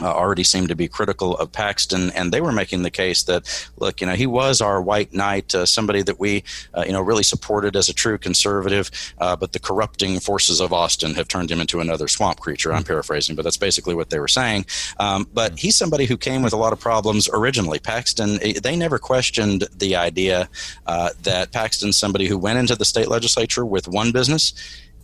uh, 0.00 0.12
already 0.12 0.44
seemed 0.44 0.68
to 0.68 0.76
be 0.76 0.88
critical 0.88 1.36
of 1.36 1.52
Paxton, 1.52 2.10
and 2.10 2.32
they 2.32 2.40
were 2.40 2.52
making 2.52 2.82
the 2.82 2.90
case 2.90 3.22
that, 3.24 3.70
look, 3.78 4.00
you 4.00 4.06
know, 4.06 4.14
he 4.14 4.26
was 4.26 4.60
our 4.60 4.80
white 4.80 5.12
knight, 5.12 5.54
uh, 5.54 5.66
somebody 5.66 6.02
that 6.02 6.18
we, 6.18 6.44
uh, 6.74 6.84
you 6.86 6.92
know, 6.92 7.00
really 7.00 7.22
supported 7.22 7.76
as 7.76 7.88
a 7.88 7.94
true 7.94 8.18
conservative, 8.18 8.90
uh, 9.18 9.36
but 9.36 9.52
the 9.52 9.58
corrupting 9.58 10.20
forces 10.20 10.60
of 10.60 10.72
Austin 10.72 11.14
have 11.14 11.28
turned 11.28 11.50
him 11.50 11.60
into 11.60 11.80
another 11.80 12.08
swamp 12.08 12.38
creature. 12.40 12.72
I'm 12.72 12.78
mm-hmm. 12.78 12.88
paraphrasing, 12.88 13.36
but 13.36 13.42
that's 13.42 13.56
basically 13.56 13.94
what 13.94 14.10
they 14.10 14.18
were 14.18 14.28
saying. 14.28 14.66
Um, 14.98 15.26
but 15.32 15.52
mm-hmm. 15.52 15.56
he's 15.56 15.76
somebody 15.76 16.06
who 16.06 16.16
came 16.16 16.42
with 16.42 16.52
a 16.52 16.56
lot 16.56 16.72
of 16.72 16.80
problems 16.80 17.28
originally. 17.32 17.78
Paxton, 17.78 18.38
eh, 18.42 18.60
they 18.62 18.76
never 18.76 18.98
questioned 18.98 19.66
the 19.76 19.96
idea 19.96 20.48
uh, 20.86 21.10
that 21.22 21.52
Paxton's 21.52 21.98
somebody 21.98 22.26
who 22.26 22.38
went 22.38 22.58
into 22.58 22.74
the 22.76 22.84
state 22.84 23.08
legislature 23.08 23.64
with 23.64 23.88
one 23.88 24.12
business 24.12 24.52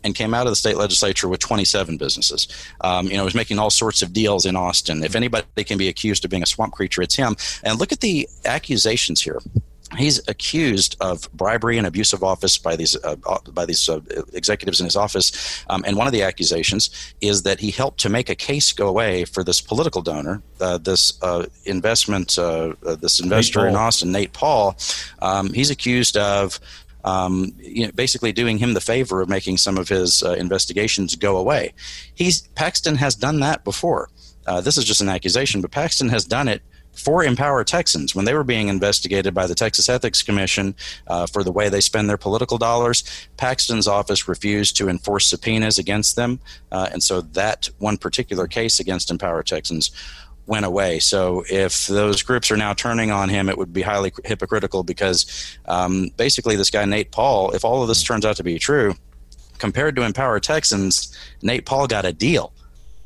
and 0.04 0.14
came 0.14 0.34
out 0.34 0.46
of 0.46 0.52
the 0.52 0.56
state 0.56 0.76
legislature 0.76 1.28
with 1.28 1.40
27 1.40 1.96
businesses. 1.96 2.46
Um, 2.82 3.08
you 3.08 3.16
know, 3.16 3.24
was 3.24 3.34
making 3.34 3.58
all 3.58 3.70
sorts 3.70 4.02
of 4.02 4.12
deals 4.12 4.46
in 4.46 4.54
Austin. 4.54 5.02
If 5.02 5.16
anybody 5.16 5.64
can 5.64 5.78
be 5.78 5.88
accused 5.88 6.24
of 6.24 6.30
being 6.30 6.42
a 6.42 6.46
swamp 6.46 6.74
creature, 6.74 7.02
it's 7.02 7.16
him. 7.16 7.36
And 7.64 7.80
look 7.80 7.90
at 7.90 8.00
the 8.00 8.28
accusations 8.44 9.22
here 9.22 9.40
he's 9.96 10.26
accused 10.28 10.96
of 11.00 11.30
bribery 11.32 11.78
and 11.78 11.86
abuse 11.86 12.12
of 12.12 12.22
office 12.22 12.58
by 12.58 12.76
these 12.76 12.96
uh, 13.04 13.16
uh, 13.26 13.38
by 13.52 13.64
these 13.64 13.88
uh, 13.88 14.00
executives 14.32 14.80
in 14.80 14.84
his 14.84 14.96
office. 14.96 15.64
Um, 15.68 15.84
and 15.86 15.96
one 15.96 16.06
of 16.06 16.12
the 16.12 16.22
accusations 16.22 16.90
is 17.20 17.42
that 17.42 17.60
he 17.60 17.70
helped 17.70 18.00
to 18.00 18.08
make 18.08 18.28
a 18.28 18.34
case 18.34 18.72
go 18.72 18.88
away 18.88 19.24
for 19.24 19.44
this 19.44 19.60
political 19.60 20.02
donor, 20.02 20.42
uh, 20.60 20.78
this 20.78 21.22
uh, 21.22 21.46
investment, 21.64 22.38
uh, 22.38 22.74
this 23.00 23.20
investor 23.20 23.66
in 23.66 23.76
Austin, 23.76 24.12
Nate 24.12 24.32
Paul. 24.32 24.76
Um, 25.20 25.52
he's 25.52 25.70
accused 25.70 26.16
of 26.16 26.58
um, 27.04 27.52
you 27.58 27.86
know, 27.86 27.92
basically 27.92 28.32
doing 28.32 28.58
him 28.58 28.74
the 28.74 28.80
favor 28.80 29.20
of 29.20 29.28
making 29.28 29.58
some 29.58 29.78
of 29.78 29.88
his 29.88 30.22
uh, 30.22 30.32
investigations 30.32 31.14
go 31.14 31.36
away. 31.36 31.72
He's 32.14 32.42
Paxton 32.48 32.96
has 32.96 33.14
done 33.14 33.40
that 33.40 33.64
before. 33.64 34.10
Uh, 34.46 34.60
this 34.60 34.76
is 34.76 34.84
just 34.84 35.00
an 35.00 35.08
accusation, 35.08 35.60
but 35.60 35.70
Paxton 35.70 36.08
has 36.08 36.24
done 36.24 36.48
it 36.48 36.62
for 36.94 37.24
Empower 37.24 37.64
Texans 37.64 38.14
when 38.14 38.24
they 38.24 38.34
were 38.34 38.44
being 38.44 38.68
investigated 38.68 39.34
by 39.34 39.46
the 39.46 39.54
Texas 39.54 39.88
Ethics 39.88 40.22
Commission 40.22 40.74
uh, 41.08 41.26
for 41.26 41.42
the 41.42 41.52
way 41.52 41.68
they 41.68 41.80
spend 41.80 42.08
their 42.08 42.16
political 42.16 42.58
dollars. 42.58 43.02
Paxton's 43.36 43.88
office 43.88 44.28
refused 44.28 44.76
to 44.76 44.88
enforce 44.88 45.26
subpoenas 45.26 45.78
against 45.78 46.16
them, 46.16 46.40
uh, 46.70 46.88
and 46.92 47.02
so 47.02 47.20
that 47.20 47.68
one 47.78 47.96
particular 47.96 48.46
case 48.46 48.80
against 48.80 49.10
Empower 49.10 49.42
Texans 49.42 49.90
went 50.46 50.64
away. 50.64 50.98
So 50.98 51.44
if 51.50 51.86
those 51.86 52.22
groups 52.22 52.50
are 52.50 52.56
now 52.56 52.74
turning 52.74 53.10
on 53.10 53.28
him, 53.28 53.48
it 53.48 53.58
would 53.58 53.72
be 53.72 53.82
highly 53.82 54.12
hypocritical 54.24 54.82
because 54.82 55.58
um, 55.66 56.10
basically 56.16 56.56
this 56.56 56.70
guy 56.70 56.84
Nate 56.84 57.10
Paul, 57.10 57.50
if 57.52 57.64
all 57.64 57.82
of 57.82 57.88
this 57.88 58.02
turns 58.02 58.24
out 58.24 58.36
to 58.36 58.44
be 58.44 58.58
true, 58.58 58.94
compared 59.58 59.96
to 59.96 60.02
Empower 60.02 60.40
Texans, 60.40 61.16
Nate 61.42 61.66
Paul 61.66 61.86
got 61.86 62.04
a 62.04 62.12
deal 62.12 62.52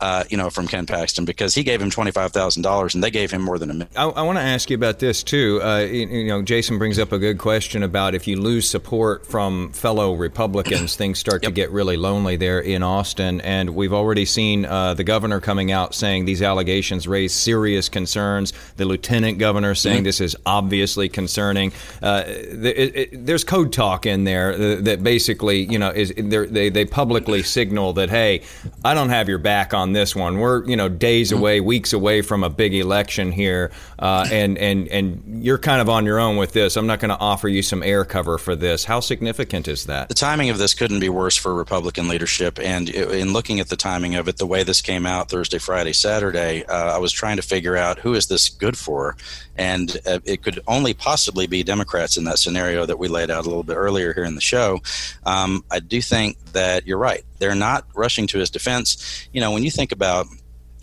uh, 0.01 0.25
you 0.31 0.37
know, 0.37 0.51
from 0.51 0.69
Ken 0.69 0.87
Paxton 0.87 1.25
because 1.25 1.55
he 1.55 1.63
gave 1.63 1.83
him 1.83 1.91
twenty 1.91 2.11
five 2.11 2.33
thousand 2.33 2.63
dollars 2.63 2.95
and 2.95 3.03
they 3.03 3.11
gave 3.11 3.31
him 3.31 3.43
more 3.43 3.59
than 3.59 3.71
a 3.71 3.75
million. 3.75 3.97
I, 3.97 4.05
I 4.05 4.23
want 4.23 4.39
to 4.39 4.45
ask 4.45 4.71
you 4.71 4.77
about 4.77 4.99
this 5.01 5.23
too. 5.23 5.61
Uh, 5.63 5.81
you, 5.81 6.07
you, 6.07 6.29
know, 6.29 6.43
Jason 6.43 6.79
brings 6.79 6.99
up 6.99 7.13
a 7.13 7.19
good 7.19 7.39
question 7.39 7.83
about 7.83 8.15
if 8.15 8.29
you 8.29 8.41
lose 8.41 8.69
support 8.69 9.27
from 9.27 9.73
fellow 9.73 10.15
Republicans, 10.15 10.95
things 10.97 11.19
start 11.19 11.43
yep. 11.43 11.51
to 11.51 11.55
get 11.55 11.71
really 11.73 11.97
lonely 11.97 12.37
there 12.37 12.61
in 12.61 12.83
Austin. 12.83 13.41
And 13.41 13.71
we've 13.71 13.93
already 13.93 14.25
seen 14.25 14.65
uh, 14.65 14.95
the 14.95 15.05
governor 15.05 15.41
coming 15.41 15.73
out 15.73 15.95
saying 15.95 16.27
these 16.27 16.43
allegations 16.43 17.09
raise 17.09 17.33
serious 17.33 17.89
concerns. 17.89 18.53
The 18.77 18.85
lieutenant 18.85 19.39
governor 19.39 19.75
saying 19.75 19.99
mm-hmm. 19.99 20.05
this 20.05 20.21
is 20.21 20.37
obviously 20.47 21.09
concerning. 21.09 21.73
Uh, 22.01 22.23
it, 22.27 22.97
it, 22.97 23.27
there's 23.27 23.45
code 23.45 23.73
talk 23.73 24.07
in 24.07 24.25
there 24.25 24.57
that, 24.57 24.85
that 24.85 25.03
basically, 25.03 25.65
you 25.65 25.79
know, 25.79 25.91
is 25.91 26.13
they 26.17 26.69
they 26.69 26.85
publicly 26.85 27.43
signal 27.43 27.95
that 27.95 28.11
hey, 28.11 28.43
I 28.85 28.95
don't 28.95 29.11
have 29.11 29.29
your 29.29 29.39
back 29.39 29.75
on 29.75 29.88
on 29.89 29.95
this 29.95 30.15
one. 30.15 30.39
We're 30.39 30.65
you 30.67 30.77
know 30.77 30.89
days 30.89 31.31
mm-hmm. 31.31 31.41
away, 31.41 31.61
weeks 31.61 31.93
away 31.93 32.23
from 32.23 32.45
a 32.45 32.51
big 32.51 32.75
election 32.75 33.33
here, 33.33 33.71
uh, 33.99 34.29
and 34.31 34.59
and 34.59 34.87
and 34.89 35.45
you're 35.45 35.59
kind 35.59 35.81
of 35.81 35.89
on 35.89 36.05
your 36.05 36.19
own 36.19 36.37
with 36.37 36.53
this. 36.53 36.77
I'm 36.77 36.87
not 36.87 37.01
going 37.01 37.09
to 37.09 37.19
offer 37.19 37.49
you 37.49 37.63
some 37.63 37.83
air 37.83 38.05
cover 38.05 38.37
for 38.39 38.55
this. 38.55 38.85
How 38.85 39.01
significant 39.01 39.67
is 39.67 39.87
that? 39.87 40.09
The 40.09 40.15
timing 40.15 40.51
of 40.51 40.59
this 40.59 40.75
couldn't 40.75 41.01
be 41.01 41.09
worse 41.09 41.37
for 41.37 41.55
Republican 41.55 42.09
leadership. 42.09 42.59
And 42.59 42.89
in 42.91 43.33
looking 43.33 43.61
at 43.61 43.69
the 43.69 43.77
timing 43.77 44.15
of 44.17 44.29
it, 44.29 44.37
the 44.37 44.47
way 44.47 44.63
this 44.63 44.83
came 44.83 45.07
out 45.07 45.31
Thursday, 45.31 45.59
Friday, 45.59 45.93
Saturday, 45.93 46.65
uh, 46.67 46.95
I 46.95 46.99
was 46.99 47.13
trying 47.13 47.37
to 47.37 47.43
figure 47.43 47.77
out 47.77 47.99
who 47.99 48.15
is 48.15 48.27
this 48.27 48.49
good 48.49 48.77
for, 48.77 49.17
and 49.59 49.97
uh, 50.07 50.21
it 50.25 50.43
could 50.43 50.61
only 50.67 50.95
possibly 50.95 51.47
be 51.47 51.63
Democrats 51.63 52.17
in 52.17 52.25
that 52.25 52.39
scenario 52.39 52.87
that 52.87 52.99
we 52.99 53.09
laid 53.09 53.31
out 53.31 53.45
a 53.45 53.49
little 53.49 53.65
bit 53.65 53.75
earlier 53.75 54.15
here 54.15 54.25
in 54.25 54.37
the 54.37 54.41
show. 54.41 54.81
Um, 55.27 55.65
I 55.71 55.81
do 55.81 56.01
think 56.01 56.39
that 56.53 56.87
you're 56.87 56.99
right. 56.99 57.25
They're 57.39 57.57
not 57.57 57.85
rushing 57.95 58.27
to 58.29 58.39
his 58.39 58.51
defense. 58.51 59.29
You 59.33 59.41
know, 59.41 59.51
when 59.51 59.65
you 59.65 59.71
think 59.71 59.93
about 59.93 60.27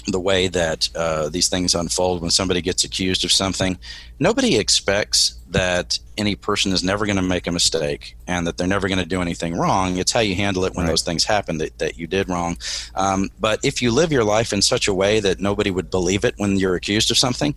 the 0.07 0.19
way 0.19 0.47
that 0.47 0.89
uh, 0.95 1.29
these 1.29 1.49
things 1.49 1.73
unfold 1.73 2.21
when 2.21 2.29
somebody 2.29 2.61
gets 2.61 2.83
accused 2.83 3.25
of 3.25 3.31
something, 3.31 3.77
nobody 4.19 4.57
expects 4.57 5.39
that 5.49 5.97
any 6.17 6.35
person 6.35 6.73
is 6.73 6.83
never 6.83 7.05
going 7.05 7.15
to 7.15 7.21
make 7.21 7.47
a 7.47 7.51
mistake 7.51 8.15
and 8.27 8.45
that 8.45 8.57
they're 8.57 8.67
never 8.67 8.87
going 8.87 8.99
to 8.99 9.05
do 9.05 9.21
anything 9.21 9.57
wrong. 9.57 9.97
It's 9.97 10.11
how 10.11 10.19
you 10.19 10.35
handle 10.35 10.65
it 10.65 10.75
when 10.75 10.85
right. 10.85 10.91
those 10.91 11.01
things 11.01 11.23
happen 11.23 11.57
that, 11.59 11.77
that 11.79 11.97
you 11.97 12.07
did 12.07 12.29
wrong. 12.29 12.57
Um, 12.93 13.29
but 13.39 13.63
if 13.63 13.81
you 13.81 13.91
live 13.91 14.11
your 14.11 14.23
life 14.23 14.53
in 14.53 14.61
such 14.61 14.87
a 14.87 14.93
way 14.93 15.19
that 15.21 15.39
nobody 15.39 15.71
would 15.71 15.89
believe 15.89 16.25
it 16.25 16.35
when 16.37 16.57
you're 16.57 16.75
accused 16.75 17.09
of 17.09 17.17
something, 17.17 17.55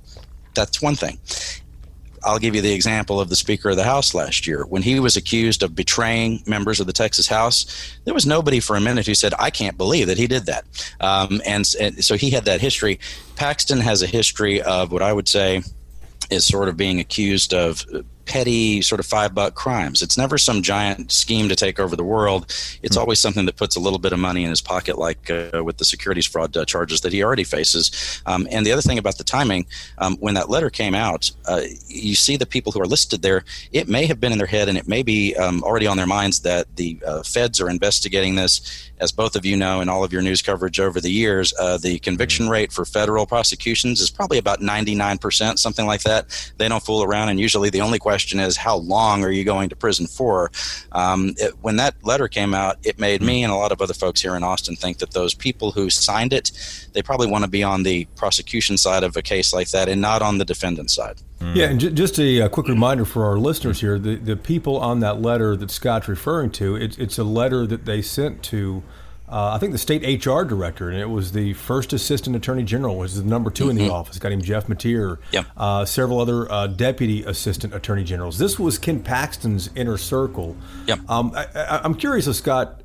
that's 0.58 0.82
one 0.82 0.96
thing. 0.96 1.18
I'll 2.24 2.40
give 2.40 2.54
you 2.56 2.60
the 2.60 2.72
example 2.72 3.20
of 3.20 3.28
the 3.28 3.36
Speaker 3.36 3.70
of 3.70 3.76
the 3.76 3.84
House 3.84 4.12
last 4.12 4.46
year. 4.46 4.66
When 4.66 4.82
he 4.82 4.98
was 4.98 5.16
accused 5.16 5.62
of 5.62 5.76
betraying 5.76 6.42
members 6.46 6.80
of 6.80 6.86
the 6.86 6.92
Texas 6.92 7.28
House, 7.28 7.94
there 8.04 8.12
was 8.14 8.26
nobody 8.26 8.58
for 8.58 8.74
a 8.74 8.80
minute 8.80 9.06
who 9.06 9.14
said, 9.14 9.34
I 9.38 9.50
can't 9.50 9.78
believe 9.78 10.08
that 10.08 10.18
he 10.18 10.26
did 10.26 10.46
that. 10.46 10.64
Um, 11.00 11.40
and, 11.46 11.64
and 11.80 12.04
so 12.04 12.16
he 12.16 12.30
had 12.30 12.44
that 12.46 12.60
history. 12.60 12.98
Paxton 13.36 13.78
has 13.80 14.02
a 14.02 14.06
history 14.08 14.60
of 14.60 14.90
what 14.90 15.00
I 15.00 15.12
would 15.12 15.28
say 15.28 15.62
is 16.28 16.44
sort 16.44 16.68
of 16.68 16.76
being 16.76 16.98
accused 16.98 17.54
of 17.54 17.86
petty 18.28 18.82
sort 18.82 19.00
of 19.00 19.06
five 19.06 19.35
buck 19.35 19.54
crimes. 19.54 20.02
It's 20.02 20.18
never 20.18 20.38
some 20.38 20.62
giant 20.62 21.11
scheme 21.11 21.49
to 21.49 21.56
take 21.56 21.80
over 21.80 21.97
the 21.97 22.04
world. 22.04 22.44
It's 22.44 22.94
mm-hmm. 22.94 23.00
always 23.00 23.18
something 23.18 23.47
that 23.47 23.56
puts 23.56 23.75
a 23.75 23.80
little 23.80 23.99
bit 23.99 24.12
of 24.12 24.18
money 24.18 24.44
in 24.44 24.50
his 24.50 24.61
pocket, 24.61 24.99
like 24.99 25.30
uh, 25.30 25.64
with 25.64 25.78
the 25.78 25.85
securities 25.85 26.26
fraud 26.26 26.56
uh, 26.56 26.64
charges 26.66 27.00
that 27.00 27.12
he 27.12 27.25
already 27.25 27.42
faces. 27.42 28.23
Um, 28.26 28.47
and 28.50 28.64
the 28.64 28.73
other 28.73 28.82
thing 28.82 28.99
about 28.99 29.16
the 29.16 29.25
timing, 29.25 29.66
um, 29.97 30.16
when 30.18 30.35
that 30.35 30.50
letter 30.50 30.68
came 30.68 30.94
out, 30.94 31.30
uh, 31.47 31.62
you 31.88 32.14
see 32.14 32.37
the 32.37 32.47
people 32.47 32.70
who 32.70 32.80
are 32.80 32.87
listed 32.87 33.23
there. 33.23 33.44
It 33.73 33.88
may 33.88 34.04
have 34.06 34.20
been 34.20 34.32
in 34.32 34.38
their 34.38 34.47
head, 34.47 34.68
and 34.68 34.76
it 34.76 34.87
may 34.87 35.02
be 35.02 35.35
um, 35.37 35.64
already 35.64 35.87
on 35.87 35.97
their 35.97 36.06
minds 36.06 36.40
that 36.40 36.76
the 36.76 36.99
uh, 37.06 37.23
feds 37.23 37.61
are 37.61 37.70
investigating 37.70 38.35
this. 38.35 38.85
As 39.00 39.12
both 39.12 39.37
of 39.37 39.47
you 39.47 39.56
know, 39.56 39.80
in 39.80 39.88
all 39.88 40.02
of 40.02 40.12
your 40.12 40.23
news 40.23 40.42
coverage 40.42 40.80
over 40.80 41.00
the 41.00 41.11
years, 41.11 41.54
uh, 41.58 41.78
the 41.78 42.00
conviction 42.00 42.47
mm-hmm. 42.47 42.52
rate 42.52 42.73
for 42.73 42.85
federal 42.85 43.26
prosecutions 43.26 44.00
is 44.00 44.11
probably 44.11 44.38
about 44.38 44.61
99%, 44.61 45.56
something 45.58 45.87
like 45.87 46.02
that. 46.02 46.52
They 46.58 46.68
don't 46.68 46.82
fool 46.82 47.04
around, 47.04 47.28
and 47.28 47.38
usually 47.38 47.70
the 47.70 47.80
only 47.80 48.00
question 48.00 48.17
is 48.26 48.56
how 48.56 48.76
long 48.76 49.25
are 49.25 49.30
you 49.30 49.44
going 49.44 49.68
to 49.68 49.76
prison 49.76 50.06
for? 50.06 50.50
Um, 50.92 51.34
it, 51.38 51.54
when 51.60 51.76
that 51.76 51.94
letter 52.04 52.28
came 52.28 52.54
out, 52.54 52.78
it 52.84 52.98
made 52.98 53.22
me 53.22 53.42
and 53.42 53.52
a 53.52 53.56
lot 53.56 53.72
of 53.72 53.80
other 53.80 53.94
folks 53.94 54.20
here 54.20 54.37
in 54.37 54.42
Austin 54.42 54.76
think 54.76 54.98
that 54.98 55.12
those 55.12 55.34
people 55.34 55.70
who 55.72 55.90
signed 55.90 56.32
it, 56.32 56.50
they 56.92 57.02
probably 57.02 57.26
want 57.26 57.44
to 57.44 57.50
be 57.50 57.62
on 57.62 57.82
the 57.82 58.06
prosecution 58.16 58.76
side 58.76 59.02
of 59.02 59.16
a 59.16 59.22
case 59.22 59.52
like 59.52 59.70
that 59.70 59.88
and 59.88 60.00
not 60.00 60.22
on 60.22 60.38
the 60.38 60.44
defendant 60.44 60.90
side. 60.90 61.16
Yeah, 61.54 61.66
and 61.66 61.78
j- 61.78 61.90
just 61.90 62.18
a, 62.18 62.40
a, 62.40 62.48
quick 62.48 62.66
reminder 62.66 63.04
for 63.04 63.25
our 63.25 63.38
listeners 63.38 63.80
here: 63.80 63.96
the 63.96 64.16
the 64.16 64.37
people 64.37 64.76
on 64.78 64.98
that 65.00 65.22
letter 65.22 65.54
that 65.56 65.70
Scott's 65.70 66.08
referring 66.08 66.50
to, 66.52 66.75
it's 66.75 66.98
it's 66.98 67.16
a 67.16 67.22
letter 67.22 67.64
that 67.64 67.84
they 67.84 68.02
sent 68.02 68.42
to 68.44 68.82
uh, 69.30 69.52
I 69.54 69.58
think 69.58 69.73
the 69.73 69.78
state 69.78 70.25
HR 70.25 70.42
director, 70.42 70.88
and 70.88 70.99
it 70.99 71.08
was 71.11 71.32
the 71.32 71.52
first 71.52 71.92
assistant 71.92 72.35
attorney 72.35 72.62
general, 72.62 72.97
was 72.97 73.16
the 73.16 73.28
number 73.28 73.50
2 73.50 73.64
mm-hmm. 73.64 73.70
in 73.70 73.76
the 73.76 73.82
mm-hmm. 73.85 73.92
office. 73.92 74.16
A 74.16 74.20
guy 74.20 74.30
named 74.30 74.44
Jeff 74.44 74.68
Mateer. 74.68 75.18
Yep. 75.32 75.47
Uh, 75.56 75.85
several 75.85 76.20
other 76.20 76.50
uh, 76.50 76.66
deputy 76.66 77.25
assistant 77.25 77.75
attorney 77.75 78.04
generals. 78.04 78.38
This 78.38 78.58
was 78.58 78.78
Ken 78.78 79.00
Paxton's 79.00 79.70
inner 79.75 79.99
circle. 79.99 80.56
Yep. 80.87 81.11
Um, 81.11 81.32
I, 81.35 81.80
am 81.85 81.94
curious, 81.94 82.26
uh, 82.26 82.32
Scott. 82.32 82.82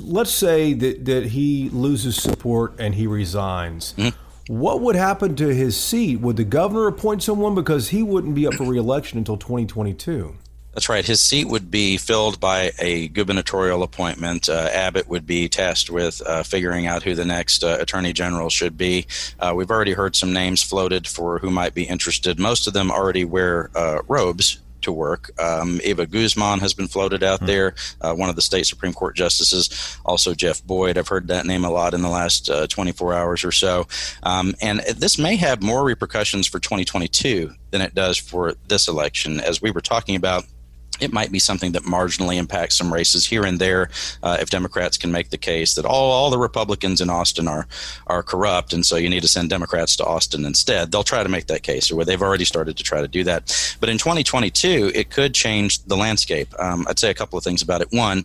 let's 0.00 0.32
say 0.32 0.74
that 0.74 1.04
that 1.06 1.26
he 1.26 1.70
loses 1.70 2.16
support 2.16 2.74
and 2.78 2.94
he 2.94 3.06
resigns. 3.06 3.94
Mm-hmm. 3.96 4.20
What 4.46 4.82
would 4.82 4.96
happen 4.96 5.36
to 5.36 5.54
his 5.54 5.74
seat? 5.74 6.20
Would 6.20 6.36
the 6.36 6.44
governor 6.44 6.86
appoint 6.86 7.22
someone 7.22 7.54
because 7.54 7.88
he 7.88 8.02
wouldn't 8.02 8.34
be 8.34 8.46
up 8.46 8.54
for 8.54 8.64
reelection 8.64 9.16
until 9.16 9.38
2022? 9.38 10.36
That's 10.74 10.88
right. 10.88 11.04
His 11.04 11.22
seat 11.22 11.46
would 11.46 11.70
be 11.70 11.96
filled 11.96 12.40
by 12.40 12.72
a 12.80 13.06
gubernatorial 13.08 13.84
appointment. 13.84 14.48
Uh, 14.48 14.68
Abbott 14.72 15.08
would 15.08 15.24
be 15.24 15.48
tasked 15.48 15.88
with 15.88 16.20
uh, 16.26 16.42
figuring 16.42 16.86
out 16.86 17.04
who 17.04 17.14
the 17.14 17.24
next 17.24 17.62
uh, 17.62 17.78
attorney 17.80 18.12
general 18.12 18.50
should 18.50 18.76
be. 18.76 19.06
Uh, 19.38 19.52
we've 19.54 19.70
already 19.70 19.92
heard 19.92 20.16
some 20.16 20.32
names 20.32 20.62
floated 20.64 21.06
for 21.06 21.38
who 21.38 21.50
might 21.50 21.74
be 21.74 21.84
interested. 21.84 22.40
Most 22.40 22.66
of 22.66 22.72
them 22.72 22.90
already 22.90 23.24
wear 23.24 23.70
uh, 23.76 24.00
robes 24.08 24.58
to 24.84 24.92
work. 24.92 25.30
Um, 25.40 25.80
Eva 25.84 26.06
Guzman 26.06 26.60
has 26.60 26.74
been 26.74 26.88
floated 26.88 27.22
out 27.22 27.38
mm-hmm. 27.38 27.46
there, 27.46 27.74
uh, 28.00 28.14
one 28.14 28.28
of 28.28 28.36
the 28.36 28.42
state 28.42 28.66
Supreme 28.66 28.92
Court 28.92 29.16
justices. 29.16 29.98
Also, 30.04 30.34
Jeff 30.34 30.62
Boyd. 30.64 30.96
I've 30.98 31.08
heard 31.08 31.28
that 31.28 31.46
name 31.46 31.64
a 31.64 31.70
lot 31.70 31.94
in 31.94 32.02
the 32.02 32.08
last 32.08 32.50
uh, 32.50 32.66
24 32.66 33.14
hours 33.14 33.44
or 33.44 33.52
so. 33.52 33.86
Um, 34.22 34.54
and 34.60 34.80
this 34.80 35.18
may 35.18 35.36
have 35.36 35.62
more 35.62 35.84
repercussions 35.84 36.46
for 36.46 36.58
2022 36.58 37.52
than 37.70 37.80
it 37.80 37.94
does 37.94 38.16
for 38.18 38.54
this 38.68 38.88
election. 38.88 39.40
As 39.40 39.60
we 39.60 39.70
were 39.70 39.80
talking 39.80 40.16
about, 40.16 40.44
it 41.00 41.12
might 41.12 41.32
be 41.32 41.38
something 41.38 41.72
that 41.72 41.82
marginally 41.82 42.36
impacts 42.36 42.76
some 42.76 42.92
races 42.92 43.26
here 43.26 43.44
and 43.44 43.58
there 43.58 43.90
uh, 44.22 44.36
if 44.40 44.50
Democrats 44.50 44.96
can 44.96 45.10
make 45.10 45.30
the 45.30 45.38
case 45.38 45.74
that 45.74 45.84
all, 45.84 46.10
all 46.10 46.30
the 46.30 46.38
Republicans 46.38 47.00
in 47.00 47.10
Austin 47.10 47.48
are 47.48 47.66
are 48.06 48.22
corrupt 48.22 48.72
and 48.72 48.84
so 48.84 48.96
you 48.96 49.08
need 49.08 49.22
to 49.22 49.28
send 49.28 49.50
Democrats 49.50 49.96
to 49.96 50.04
Austin 50.04 50.44
instead. 50.44 50.90
They'll 50.90 51.04
try 51.04 51.22
to 51.22 51.28
make 51.28 51.46
that 51.46 51.62
case, 51.62 51.90
or 51.90 52.04
they've 52.04 52.20
already 52.22 52.44
started 52.44 52.76
to 52.76 52.82
try 52.82 53.00
to 53.00 53.08
do 53.08 53.24
that. 53.24 53.76
But 53.80 53.88
in 53.88 53.98
2022, 53.98 54.92
it 54.94 55.10
could 55.10 55.34
change 55.34 55.82
the 55.84 55.96
landscape. 55.96 56.48
Um, 56.58 56.86
I'd 56.88 56.98
say 56.98 57.10
a 57.10 57.14
couple 57.14 57.38
of 57.38 57.44
things 57.44 57.62
about 57.62 57.80
it. 57.80 57.88
One, 57.90 58.24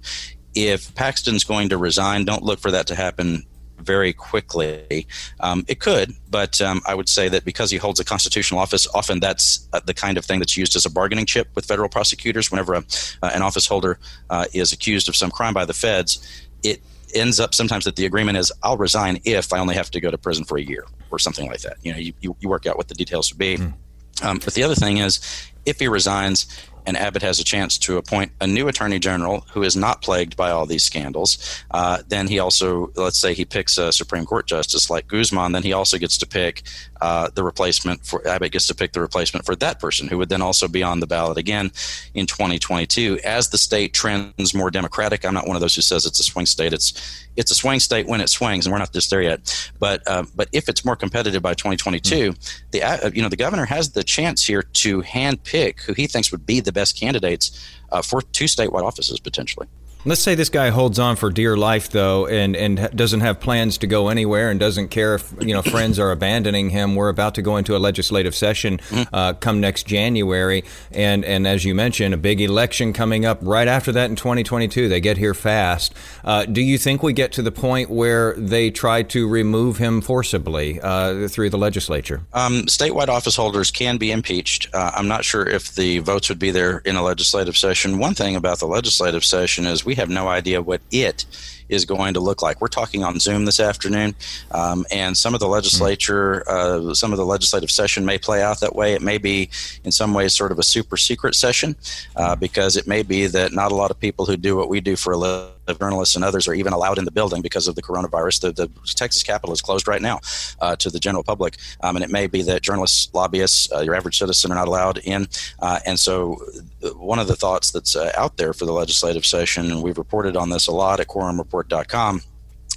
if 0.55 0.93
Paxton's 0.95 1.43
going 1.43 1.69
to 1.69 1.77
resign, 1.77 2.25
don't 2.25 2.43
look 2.43 2.59
for 2.59 2.71
that 2.71 2.88
to 2.88 2.95
happen 2.95 3.45
very 3.79 4.13
quickly. 4.13 5.07
Um, 5.39 5.65
it 5.67 5.79
could, 5.79 6.13
but 6.29 6.62
um, 6.62 6.81
I 6.86 6.95
would 6.95 7.09
say 7.09 7.29
that 7.29 7.45
because 7.45 7.71
he 7.71 7.77
holds 7.77 8.00
a 8.00 8.05
constitutional 8.05 8.59
office, 8.59 8.88
often 8.93 9.19
that's 9.19 9.67
uh, 9.74 9.79
the 9.86 9.93
kind 9.93 10.17
of 10.17 10.25
thing 10.25 10.39
that's 10.39 10.57
used 10.57 10.75
as 10.75 10.86
a 10.86 10.89
bargaining 10.89 11.25
chip 11.25 11.48
with 11.55 11.65
federal 11.65 11.89
prosecutors. 11.89 12.51
Whenever 12.51 12.74
a, 12.74 12.83
uh, 13.24 13.31
an 13.33 13.41
office 13.41 13.67
holder 13.67 14.00
uh, 14.29 14.45
is 14.53 14.71
accused 14.71 15.09
of 15.09 15.15
some 15.15 15.31
crime 15.31 15.53
by 15.53 15.65
the 15.65 15.74
feds, 15.74 16.45
it 16.63 16.81
ends 17.15 17.39
up 17.39 17.55
sometimes 17.55 17.86
that 17.86 17.95
the 17.95 18.05
agreement 18.05 18.38
is 18.38 18.51
I'll 18.63 18.77
resign 18.77 19.19
if 19.25 19.51
I 19.51 19.59
only 19.59 19.75
have 19.75 19.89
to 19.91 20.00
go 20.00 20.12
to 20.12 20.17
prison 20.17 20.45
for 20.45 20.57
a 20.57 20.62
year 20.62 20.86
or 21.12 21.19
something 21.19 21.48
like 21.48 21.62
that. 21.62 21.77
You 21.83 21.91
know, 21.93 21.98
you, 21.98 22.13
you, 22.21 22.36
you 22.39 22.50
work 22.50 22.65
out 22.65 22.77
what 22.77 22.88
the 22.88 22.95
details 22.95 23.31
would 23.31 23.39
be. 23.39 23.57
Mm. 23.57 23.74
Um, 24.21 24.39
but 24.43 24.53
the 24.53 24.63
other 24.63 24.75
thing 24.75 24.98
is, 24.98 25.19
if 25.65 25.79
he 25.79 25.88
resigns 25.88 26.48
and 26.89 26.98
Abbott 26.98 27.22
has 27.22 27.39
a 27.39 27.43
chance 27.43 27.77
to 27.77 27.98
appoint 27.98 28.31
a 28.41 28.48
new 28.48 28.67
attorney 28.67 28.98
general 28.98 29.46
who 29.51 29.62
is 29.62 29.75
not 29.75 30.01
plagued 30.01 30.36
by 30.36 30.50
all 30.50 30.65
these 30.65 30.84
scandals, 30.84 31.63
uh, 31.69 32.01
then 32.08 32.27
he 32.27 32.39
also, 32.39 32.91
let's 32.96 33.19
say 33.19 33.36
he 33.36 33.46
picks 33.46 33.77
a 33.77 33.91
Supreme 33.91 34.25
Court 34.25 34.48
justice 34.48 34.89
like 34.89 35.08
Guzman, 35.08 35.51
then 35.51 35.62
he 35.62 35.72
also 35.72 36.00
gets 36.00 36.17
to 36.17 36.25
pick 36.25 36.63
uh, 37.00 37.29
the 37.36 37.43
replacement 37.43 38.03
for 38.03 38.27
Abbott 38.27 38.53
gets 38.53 38.65
to 38.67 38.75
pick 38.75 38.93
the 38.93 39.01
replacement 39.01 39.46
for 39.46 39.55
that 39.58 39.79
person 39.79 40.08
who 40.08 40.17
would 40.17 40.29
then 40.29 40.41
also 40.41 40.67
be 40.67 40.81
on 40.81 41.00
the 41.00 41.05
ballot 41.05 41.38
again 41.38 41.72
in 42.15 42.25
2022 42.25 43.19
as 43.24 43.50
the 43.50 43.58
state 43.60 43.93
trends 43.93 44.55
more 44.55 44.72
democratic. 44.72 45.24
I'm 45.24 45.36
not 45.36 45.48
one 45.48 45.55
of 45.55 45.62
those 45.62 45.75
who 45.75 45.84
says 45.84 46.08
it's 46.08 46.19
a 46.19 46.24
swing 46.24 46.48
state. 46.48 46.74
It's 46.74 47.27
it's 47.39 47.51
a 47.51 47.55
swing 47.55 47.79
state 47.79 48.05
when 48.05 48.19
it 48.19 48.27
swings, 48.27 48.65
and 48.65 48.74
we're 48.74 48.79
not 48.79 48.91
just 48.91 49.10
there 49.10 49.22
yet. 49.22 49.72
But 49.79 50.05
uh, 50.05 50.25
but 50.36 50.50
if 50.51 50.67
it's 50.67 50.84
more 50.84 50.98
competitive 50.98 51.41
by 51.41 51.54
2022, 51.54 52.15
mm-hmm. 52.15 52.67
the 52.71 52.84
uh, 52.84 53.10
you 53.13 53.21
know 53.21 53.30
the 53.30 53.38
governor 53.38 53.65
has 53.65 53.91
the 53.91 54.04
chance 54.04 54.45
here 54.45 54.62
to 54.62 55.02
hand 55.02 55.43
pick 55.45 55.82
who 55.82 55.93
he 55.93 56.06
thinks 56.06 56.32
would 56.32 56.45
be 56.45 56.60
the 56.60 56.73
best 56.73 56.99
candidates 56.99 57.58
uh, 57.91 58.02
for 58.02 58.21
two 58.21 58.45
statewide 58.45 58.84
offices 58.84 59.19
potentially. 59.21 59.67
Let's 60.05 60.21
say 60.21 60.33
this 60.33 60.47
guy 60.47 60.69
holds 60.69 60.97
on 60.97 61.17
for 61.17 61.29
dear 61.29 61.57
life, 61.57 61.89
though, 61.89 62.25
and, 62.25 62.55
and 62.55 62.89
doesn't 62.95 63.19
have 63.19 63.41
plans 63.41 63.77
to 63.79 63.88
go 63.88 64.07
anywhere, 64.07 64.49
and 64.49 64.57
doesn't 64.57 64.88
care 64.88 65.15
if 65.15 65.33
you 65.41 65.53
know 65.53 65.62
friends 65.62 65.99
are 65.99 66.12
abandoning 66.12 66.69
him. 66.69 66.95
We're 66.95 67.09
about 67.09 67.35
to 67.35 67.41
go 67.41 67.57
into 67.57 67.75
a 67.75 67.79
legislative 67.79 68.33
session 68.33 68.77
mm-hmm. 68.77 69.13
uh, 69.13 69.33
come 69.33 69.59
next 69.59 69.88
January, 69.88 70.63
and 70.93 71.25
and 71.25 71.45
as 71.45 71.65
you 71.65 71.75
mentioned, 71.75 72.13
a 72.13 72.17
big 72.17 72.39
election 72.39 72.93
coming 72.93 73.25
up 73.25 73.39
right 73.41 73.67
after 73.67 73.91
that 73.91 74.09
in 74.09 74.15
2022. 74.15 74.88
They 74.88 75.01
get 75.01 75.17
here 75.17 75.33
fast. 75.33 75.93
Uh, 76.23 76.45
do 76.45 76.62
you 76.62 76.77
think 76.77 77.03
we 77.03 77.12
get 77.12 77.33
to 77.33 77.41
the 77.41 77.51
point 77.51 77.89
where 77.89 78.35
they 78.35 78.71
try 78.71 79.03
to 79.03 79.27
remove 79.27 79.79
him 79.79 79.99
forcibly 79.99 80.79
uh, 80.79 81.27
through 81.27 81.49
the 81.49 81.57
legislature? 81.57 82.21
Um, 82.31 82.63
statewide 82.67 83.09
office 83.09 83.35
holders 83.35 83.69
can 83.69 83.97
be 83.97 84.13
impeached. 84.13 84.73
Uh, 84.73 84.91
I'm 84.95 85.09
not 85.09 85.25
sure 85.25 85.45
if 85.45 85.75
the 85.75 85.99
votes 85.99 86.29
would 86.29 86.39
be 86.39 86.51
there 86.51 86.77
in 86.85 86.95
a 86.95 87.03
legislative 87.03 87.57
session. 87.57 87.99
One 87.99 88.13
thing 88.13 88.38
about 88.38 88.59
the 88.59 88.67
legislative 88.67 89.25
session 89.25 89.65
is 89.65 89.88
we 89.89 89.95
have 89.95 90.08
no 90.08 90.28
idea 90.28 90.62
what 90.62 90.82
it 90.91 91.25
is 91.67 91.84
going 91.84 92.13
to 92.13 92.19
look 92.19 92.43
like. 92.43 92.62
We're 92.62 92.67
talking 92.67 93.04
on 93.04 93.19
Zoom 93.19 93.45
this 93.45 93.60
afternoon, 93.60 94.13
um, 94.52 94.86
and 94.91 95.17
some 95.17 95.34
of 95.34 95.39
the 95.39 95.47
legislature, 95.47 96.47
uh, 96.47 96.93
some 96.93 97.12
of 97.12 97.17
the 97.17 97.25
legislative 97.25 97.71
session 97.71 98.06
may 98.06 98.19
play 98.19 98.43
out 98.43 98.60
that 98.60 98.75
way. 98.75 98.93
It 98.93 99.02
may 99.02 99.17
be, 99.17 99.49
in 99.84 99.91
some 99.91 100.13
ways, 100.13 100.36
sort 100.36 100.52
of 100.52 100.60
a 100.60 100.63
super 100.63 100.95
secret 100.95 101.34
session 101.34 101.75
uh, 102.15 102.36
because 102.36 102.78
it 102.78 102.86
may 102.86 103.02
be 103.02 103.25
that 103.25 103.52
not 103.52 103.71
a 103.71 103.75
lot 103.75 103.89
of 103.89 103.99
people 103.99 104.28
who 104.28 104.38
do 104.38 104.56
what 104.56 104.69
we 104.69 104.80
do 104.80 104.95
for 104.95 105.13
a 105.13 105.17
living 105.17 105.54
journalists 105.77 106.15
and 106.15 106.23
others 106.23 106.47
are 106.47 106.53
even 106.53 106.73
allowed 106.73 106.97
in 106.97 107.05
the 107.05 107.12
building 107.12 107.41
because 107.41 107.67
of 107.67 107.75
the 107.75 107.82
coronavirus. 107.82 108.41
The, 108.41 108.51
the 108.51 108.69
Texas 108.95 109.23
Capitol 109.23 109.53
is 109.53 109.62
closed 109.62 109.88
right 109.88 110.01
now 110.01 110.19
uh, 110.62 110.75
to 110.77 110.89
the 110.89 110.99
general 110.99 111.23
public, 111.23 111.58
um, 111.82 111.95
and 111.95 112.03
it 112.03 112.12
may 112.12 112.27
be 112.27 112.41
that 112.43 112.62
journalists, 112.62 113.13
lobbyists, 113.13 113.71
uh, 113.71 113.79
your 113.79 113.95
average 113.95 114.17
citizen 114.17 114.51
are 114.51 114.55
not 114.55 114.67
allowed 114.67 114.99
in. 114.99 115.27
Uh, 115.60 115.79
and 115.86 115.99
so, 115.99 116.38
uh, 116.84 116.89
one 116.89 117.19
of 117.19 117.27
the 117.27 117.36
thoughts 117.36 117.71
that's 117.71 117.95
uh, 117.95 118.12
out 118.17 118.38
there 118.38 118.53
for 118.53 118.65
the 118.65 118.73
legislative 118.73 119.25
session, 119.25 119.71
and 119.71 119.84
we've 119.84 119.97
reported 119.97 120.36
on 120.36 120.49
this 120.49 120.67
a 120.67 120.71
lot 120.71 120.99
at 120.99 121.08
quorumreport.com 121.08 122.21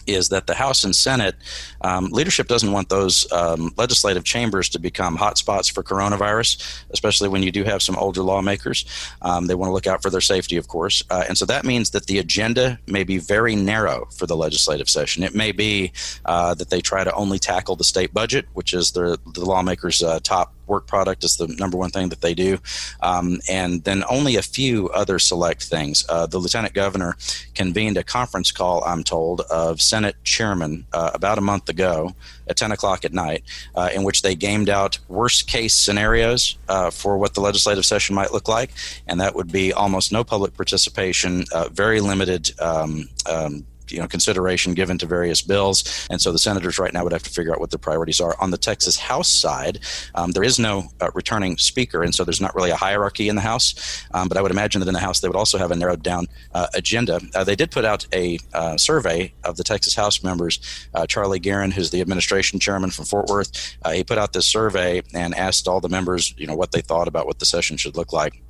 is 0.07 0.29
that 0.31 0.47
the 0.47 0.55
House 0.55 0.85
and 0.85 0.95
Senate 0.95 1.35
um, 1.81 2.07
leadership 2.07 2.49
doesn't 2.49 2.73
want 2.73 2.89
those 2.89 3.31
um, 3.33 3.73
legislative 3.77 4.25
chambers 4.25 4.69
to 4.71 4.79
become 4.79 5.17
hotspots 5.17 5.73
for 5.73 5.83
coronavirus, 5.83 6.83
especially 6.91 7.29
when 7.29 7.43
you 7.43 7.53
do 7.53 7.65
have 7.65 7.83
some 7.83 7.97
older 7.97 8.23
lawmakers. 8.23 8.85
Um, 9.23 9.47
they 9.47 9.55
want 9.55 9.69
to 9.69 9.73
look 9.73 9.87
out 9.87 10.03
for 10.03 10.11
their 10.11 10.21
safety, 10.21 10.57
of 10.57 10.69
course, 10.69 11.03
uh, 11.11 11.25
and 11.29 11.37
so 11.37 11.45
that 11.47 11.65
means 11.65 11.91
that 11.91 12.07
the 12.07 12.19
agenda 12.19 12.79
may 12.87 13.05
be 13.05 13.19
very 13.19 13.55
narrow 13.57 14.07
for 14.17 14.27
the 14.27 14.37
legislative 14.37 14.89
session. 14.89 15.23
It 15.23 15.35
may 15.35 15.53
be 15.53 15.93
uh, 16.25 16.55
that 16.55 16.71
they 16.71 16.81
try 16.81 17.05
to 17.05 17.13
only 17.15 17.39
tackle 17.39 17.77
the 17.77 17.85
state 17.85 18.13
budget, 18.13 18.47
which 18.55 18.75
is 18.75 18.93
the, 18.93 19.19
the 19.35 19.45
lawmakers' 19.45 20.03
uh, 20.03 20.21
top 20.23 20.55
work 20.67 20.87
product 20.87 21.25
is 21.25 21.37
the 21.37 21.49
number 21.49 21.77
one 21.77 21.91
thing 21.91 22.09
that 22.09 22.21
they 22.21 22.35
do. 22.35 22.59
Um, 23.01 23.41
and 23.49 23.85
then 23.85 24.05
only 24.09 24.37
a 24.37 24.43
few 24.43 24.89
other 24.91 25.19
select 25.19 25.65
things. 25.65 26.05
Uh, 26.09 26.27
the 26.27 26.39
lieutenant 26.39 26.75
governor 26.75 27.17
convened 27.55 27.97
a 27.97 28.03
conference 28.03 28.51
call, 28.51 28.85
I'm 28.85 29.05
told, 29.05 29.43
of 29.43 29.81
Senate 29.81 30.17
chairmen 30.25 30.87
uh, 30.93 31.11
about 31.15 31.39
a 31.39 31.43
month 31.43 31.69
ago 31.69 32.15
at 32.49 32.57
10 32.57 32.73
o'clock 32.73 33.05
at 33.05 33.13
night, 33.13 33.45
uh, 33.75 33.91
in 33.95 34.03
which 34.05 34.23
they 34.23 34.35
gamed 34.35 34.69
out 34.69 34.99
worst 35.09 35.47
case 35.47 35.75
scenarios 35.75 36.59
uh, 36.69 36.91
for 36.91 37.19
what 37.19 37.35
the 37.35 37.41
legislative 37.41 37.85
session 37.85 38.15
might 38.15 38.33
look 38.33 38.49
like. 38.49 38.71
And 39.07 39.21
that 39.21 39.35
would 39.35 39.51
be 39.53 39.73
almost 39.73 40.13
no 40.13 40.25
public 40.25 40.55
participation, 40.55 41.45
uh, 41.53 41.69
very 41.69 42.01
limited 42.01 42.53
um, 42.61 43.09
um, 43.31 43.65
you 43.93 44.01
know 44.01 44.09
consideration 44.09 44.75
given 44.75 44.99
to 44.99 45.07
various 45.07 45.43
bills, 45.43 46.07
and 46.11 46.21
so 46.21 46.33
the 46.33 46.39
senators 46.39 46.79
right 46.79 46.93
now 46.93 47.03
would 47.05 47.13
have 47.13 47.23
to 47.23 47.31
figure 47.31 47.53
out 47.53 47.61
what 47.61 47.71
their 47.71 47.79
priorities 47.79 48.21
are. 48.21 48.37
On 48.41 48.51
the 48.51 48.59
Texas 48.59 48.99
House 48.99 49.29
side, 49.29 49.81
um, 50.15 50.33
there 50.33 50.43
is 50.43 50.59
no 50.59 50.89
uh, 51.01 51.11
returning 51.15 51.57
speaker, 51.59 52.03
and 52.03 52.15
so 52.15 52.25
there's 52.25 52.41
not 52.41 52.55
really 52.55 52.71
a 52.71 52.77
hierarchy 52.77 53.29
in 53.29 53.37
the 53.37 53.43
House. 53.43 54.05
Um, 54.13 54.29
but 54.29 54.37
I 54.37 54.43
would 54.43 54.51
imagine 54.51 54.81
that 54.81 54.89
in 54.89 54.95
the 54.95 55.01
House 55.01 55.21
they 55.21 55.29
would 55.29 55.37
also 55.37 55.59
have 55.59 55.71
a 55.71 55.77
narrowed 55.77 56.03
down 56.03 56.27
uh, 56.55 56.67
agenda. 56.75 57.21
Uh, 57.35 57.45
they 57.45 57.57
did 57.57 57.71
put 57.71 57.85
out 57.85 58.07
a 58.13 58.39
uh, 58.55 58.77
survey 58.77 59.33
of 59.45 59.57
the 59.57 59.65
Texas 59.65 59.95
House 59.95 60.23
members. 60.23 60.61
Uh, 60.95 61.07
Charlie 61.07 61.41
Geren, 61.41 61.73
who's 61.73 61.91
the 61.91 62.01
administration 62.01 62.59
chairman 62.59 62.91
from 62.91 63.05
Fort 63.05 63.27
Worth, 63.29 63.77
uh, 63.83 63.93
he 63.93 64.05
put 64.05 64.19
out 64.19 64.33
this 64.33 64.47
survey 64.47 65.03
and 65.15 65.35
asked 65.35 65.69
all 65.69 65.81
the 65.81 65.89
members, 65.89 66.35
you 66.37 66.47
know, 66.47 66.57
what 66.57 66.73
they 66.73 66.81
thought 66.81 67.09
about 67.09 67.27
what 67.27 67.39
the 67.39 67.47
session 67.47 67.77
should 67.77 67.97
look 67.97 68.13
like 68.13 68.43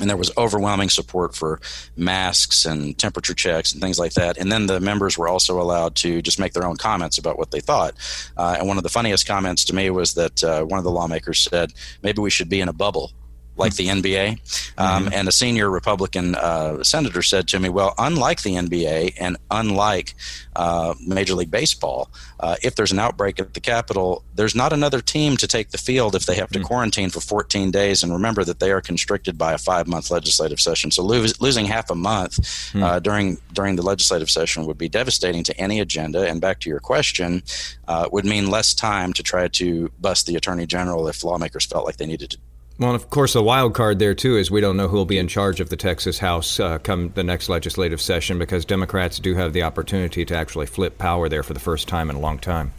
and 0.00 0.10
there 0.10 0.16
was 0.16 0.30
overwhelming 0.36 0.88
support 0.88 1.34
for 1.34 1.60
masks 1.96 2.64
and 2.64 2.98
temperature 2.98 3.34
checks 3.34 3.72
and 3.72 3.80
things 3.80 3.98
like 3.98 4.14
that. 4.14 4.36
And 4.36 4.50
then 4.50 4.66
the 4.66 4.80
members 4.80 5.16
were 5.16 5.28
also 5.28 5.60
allowed 5.60 5.94
to 5.96 6.20
just 6.20 6.40
make 6.40 6.52
their 6.52 6.66
own 6.66 6.76
comments 6.76 7.18
about 7.18 7.38
what 7.38 7.50
they 7.50 7.60
thought. 7.60 7.94
Uh, 8.36 8.56
and 8.58 8.66
one 8.66 8.76
of 8.76 8.82
the 8.82 8.88
funniest 8.88 9.26
comments 9.26 9.64
to 9.66 9.74
me 9.74 9.90
was 9.90 10.14
that 10.14 10.42
uh, 10.42 10.64
one 10.64 10.78
of 10.78 10.84
the 10.84 10.90
lawmakers 10.90 11.40
said, 11.40 11.72
maybe 12.02 12.20
we 12.20 12.30
should 12.30 12.48
be 12.48 12.60
in 12.60 12.68
a 12.68 12.72
bubble 12.72 13.12
like 13.56 13.74
the 13.76 13.88
NBA. 13.88 14.30
Um, 14.78 15.04
mm-hmm. 15.04 15.14
And 15.14 15.28
a 15.28 15.32
senior 15.32 15.70
Republican 15.70 16.34
uh, 16.34 16.82
senator 16.82 17.22
said 17.22 17.48
to 17.48 17.60
me, 17.60 17.68
Well, 17.68 17.94
unlike 17.98 18.42
the 18.42 18.54
NBA 18.54 19.14
and 19.18 19.36
unlike 19.50 20.14
uh, 20.56 20.94
Major 21.06 21.34
League 21.34 21.50
Baseball, 21.50 22.10
uh, 22.40 22.56
if 22.62 22.74
there's 22.74 22.92
an 22.92 22.98
outbreak 22.98 23.38
at 23.38 23.54
the 23.54 23.60
Capitol, 23.60 24.24
there's 24.34 24.54
not 24.54 24.72
another 24.72 25.00
team 25.00 25.36
to 25.36 25.46
take 25.46 25.70
the 25.70 25.78
field 25.78 26.14
if 26.14 26.26
they 26.26 26.34
have 26.34 26.50
to 26.50 26.58
mm-hmm. 26.58 26.66
quarantine 26.66 27.10
for 27.10 27.20
14 27.20 27.70
days. 27.70 28.02
And 28.02 28.12
remember 28.12 28.44
that 28.44 28.60
they 28.60 28.72
are 28.72 28.80
constricted 28.80 29.38
by 29.38 29.52
a 29.52 29.58
five 29.58 29.86
month 29.86 30.10
legislative 30.10 30.60
session. 30.60 30.90
So 30.90 31.02
lo- 31.02 31.24
losing 31.40 31.66
half 31.66 31.90
a 31.90 31.94
month 31.94 32.40
mm-hmm. 32.72 33.02
during, 33.02 33.38
during 33.52 33.76
the 33.76 33.82
legislative 33.82 34.30
session 34.30 34.66
would 34.66 34.78
be 34.78 34.88
devastating 34.88 35.44
to 35.44 35.58
any 35.58 35.80
agenda. 35.80 36.28
And 36.28 36.40
back 36.40 36.60
to 36.60 36.70
your 36.70 36.80
question, 36.80 37.42
uh, 37.88 38.08
would 38.12 38.24
mean 38.24 38.50
less 38.50 38.74
time 38.74 39.12
to 39.12 39.22
try 39.22 39.48
to 39.48 39.90
bust 40.00 40.26
the 40.26 40.36
attorney 40.36 40.66
general 40.66 41.08
if 41.08 41.22
lawmakers 41.24 41.66
felt 41.66 41.84
like 41.84 41.96
they 41.96 42.06
needed 42.06 42.30
to 42.30 42.38
well, 42.78 42.94
of 42.94 43.08
course, 43.10 43.34
the 43.34 43.42
wild 43.42 43.74
card 43.74 43.98
there 43.98 44.14
too 44.14 44.36
is 44.36 44.50
we 44.50 44.60
don't 44.60 44.76
know 44.76 44.88
who 44.88 44.96
will 44.96 45.04
be 45.04 45.18
in 45.18 45.28
charge 45.28 45.60
of 45.60 45.68
the 45.68 45.76
Texas 45.76 46.18
House 46.18 46.58
uh, 46.58 46.78
come 46.78 47.10
the 47.14 47.22
next 47.22 47.48
legislative 47.48 48.00
session 48.00 48.38
because 48.38 48.64
Democrats 48.64 49.18
do 49.18 49.34
have 49.36 49.52
the 49.52 49.62
opportunity 49.62 50.24
to 50.24 50.36
actually 50.36 50.66
flip 50.66 50.98
power 50.98 51.28
there 51.28 51.42
for 51.42 51.54
the 51.54 51.60
first 51.60 51.86
time 51.86 52.10
in 52.10 52.16
a 52.16 52.20
long 52.20 52.38
time. 52.38 52.72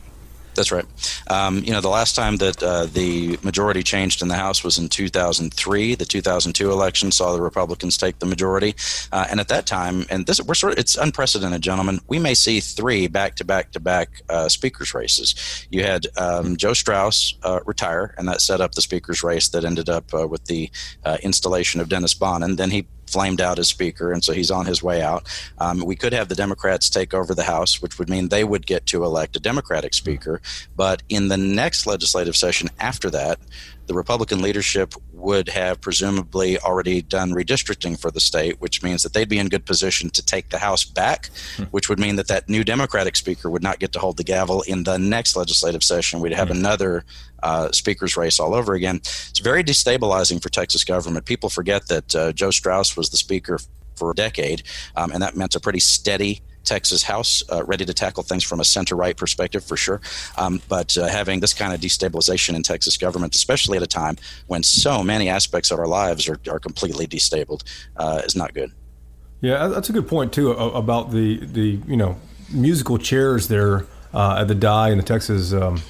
That's 0.56 0.72
right. 0.72 0.86
Um, 1.28 1.64
you 1.64 1.72
know, 1.72 1.82
the 1.82 1.90
last 1.90 2.16
time 2.16 2.38
that 2.38 2.62
uh, 2.62 2.86
the 2.86 3.38
majority 3.44 3.84
changed 3.84 4.22
in 4.22 4.28
the 4.28 4.36
House 4.36 4.64
was 4.64 4.78
in 4.78 4.90
2003. 4.90 5.96
The 5.96 6.06
2002 6.06 6.72
election 6.72 7.12
saw 7.12 7.34
the 7.34 7.42
Republicans 7.42 7.98
take 7.98 8.20
the 8.20 8.26
majority, 8.26 8.76
uh, 9.12 9.28
and 9.30 9.40
at 9.40 9.48
that 9.50 9.66
time, 9.66 10.06
and 10.10 10.26
this 10.26 10.42
we're 10.42 10.56
sort 10.56 10.74
of 10.74 10.80
it's 10.80 10.98
unprecedented, 10.98 11.62
gentlemen. 11.62 12.00
We 12.08 12.20
may 12.20 12.34
see 12.34 12.60
three 12.60 13.08
back 13.08 13.36
to 13.36 13.46
back 13.46 13.72
to 13.74 13.80
back 13.80 14.22
speakers 14.48 14.94
races. 14.94 15.36
You 15.70 15.84
had 15.84 16.08
um, 16.18 16.58
Joe 16.58 16.74
Straus 16.74 17.36
uh, 17.44 17.60
retire, 17.66 18.14
and 18.18 18.28
that 18.28 18.42
set 18.42 18.62
up 18.62 18.74
the 18.74 18.82
speakers 18.82 19.24
race 19.24 19.50
that 19.50 19.66
ended 19.66 19.90
up 19.90 20.14
uh, 20.14 20.28
with 20.28 20.46
the 20.46 20.70
uh, 21.04 21.18
installation 21.24 21.82
of 21.82 21.90
Dennis 21.90 22.14
Bonnen. 22.14 22.58
Then 22.58 22.72
he 22.72 22.88
flamed 23.08 23.42
out 23.42 23.60
as 23.60 23.68
Speaker, 23.68 24.12
and 24.12 24.24
so 24.24 24.34
he's 24.34 24.52
on 24.52 24.66
his 24.66 24.82
way 24.82 25.02
out. 25.02 25.28
Um, 25.58 25.86
we 25.86 25.96
could 25.96 26.14
have 26.14 26.28
the 26.28 26.36
Democrats 26.36 26.90
take 26.90 27.14
over 27.14 27.34
the 27.34 27.44
House, 27.44 27.82
which 27.82 28.00
would 28.00 28.10
mean 28.10 28.30
they 28.30 28.44
would 28.44 28.66
get 28.66 28.86
to 28.88 29.04
elect 29.04 29.36
a 29.36 29.40
Democratic 29.40 29.94
Speaker. 29.94 30.42
But 30.76 31.04
in 31.10 31.28
the 31.28 31.38
next 31.38 31.86
legislative 31.86 32.36
session 32.36 32.70
after 32.80 33.10
that, 33.12 33.40
the 33.88 33.94
Republican 33.94 34.42
leadership 34.42 34.94
would 35.12 35.50
have 35.50 35.82
presumably 35.82 36.58
already 36.60 37.02
done 37.02 37.32
redistricting 37.32 38.00
for 38.00 38.12
the 38.12 38.20
state, 38.20 38.60
which 38.62 38.84
means 38.84 39.04
that 39.04 39.14
they'd 39.14 39.30
be 39.30 39.40
in 39.40 39.48
good 39.50 39.66
position 39.66 40.10
to 40.12 40.24
take 40.24 40.50
the 40.50 40.58
House 40.58 40.84
back, 40.84 41.30
hmm. 41.58 41.64
which 41.66 41.90
would 41.90 42.00
mean 42.00 42.16
that 42.16 42.28
that 42.28 42.50
new 42.50 42.64
Democratic 42.64 43.16
speaker 43.16 43.50
would 43.50 43.64
not 43.64 43.80
get 43.80 43.92
to 43.94 44.00
hold 44.00 44.18
the 44.18 44.24
gavel 44.24 44.62
in 44.64 44.84
the 44.84 44.98
next 44.98 45.36
legislative 45.36 45.84
session. 45.84 46.20
We'd 46.20 46.34
have 46.34 46.50
hmm. 46.50 46.58
another 46.58 47.06
uh, 47.44 47.72
speaker's 47.72 48.18
race 48.18 48.40
all 48.40 48.54
over 48.54 48.74
again. 48.74 48.98
It's 48.98 49.40
very 49.40 49.64
destabilizing 49.64 50.42
for 50.42 50.50
Texas 50.50 50.84
government. 50.84 51.26
People 51.26 51.50
forget 51.50 51.88
that 51.88 52.16
uh, 52.16 52.32
Joe 52.34 52.52
Straus 52.52 52.98
was 52.98 53.10
the 53.10 53.18
speaker 53.18 53.60
for 53.96 54.12
a 54.12 54.16
decade, 54.16 54.64
um, 54.96 55.12
and 55.12 55.22
that 55.22 55.36
meant 55.36 55.56
a 55.56 55.60
pretty 55.60 55.80
steady 55.80 56.42
Texas 56.66 57.04
House, 57.04 57.44
uh, 57.52 57.64
ready 57.64 57.86
to 57.86 57.94
tackle 57.94 58.24
things 58.24 58.44
from 58.44 58.60
a 58.60 58.66
center 58.66 58.96
right 58.96 59.16
perspective 59.16 59.64
for 59.64 59.78
sure. 59.78 60.02
Um, 60.38 60.62
but 60.68 60.98
uh, 60.98 61.08
having 61.08 61.40
this 61.40 61.54
kind 61.54 61.74
of 61.74 61.80
destabilization 61.80 62.56
in 62.56 62.64
Texas 62.64 62.98
government, 62.98 63.36
especially 63.36 63.78
at 63.78 63.84
a 63.84 63.88
time 63.88 64.18
when 64.48 64.64
so 64.64 65.04
many 65.04 65.30
aspects 65.30 65.72
of 65.72 65.80
our 65.80 65.88
lives 65.88 66.28
are, 66.28 66.40
are 66.50 66.60
completely 66.60 67.08
destabled, 67.08 67.64
uh, 67.98 68.22
is 68.26 68.36
not 68.36 68.54
good. 68.54 68.72
Yeah, 69.42 69.68
that's 69.68 69.90
a 69.90 69.94
good 69.94 70.08
point 70.08 70.34
too 70.34 70.52
about 70.52 71.12
the 71.12 71.46
the 71.46 71.80
you 71.88 71.98
know 71.98 72.18
musical 72.52 72.98
chairs 72.98 73.48
there 73.48 73.86
uh, 74.14 74.38
at 74.40 74.48
the 74.48 74.56
die 74.56 74.90
in 74.90 74.98
the 74.98 75.04
Texas. 75.04 75.54
Um, 75.54 75.82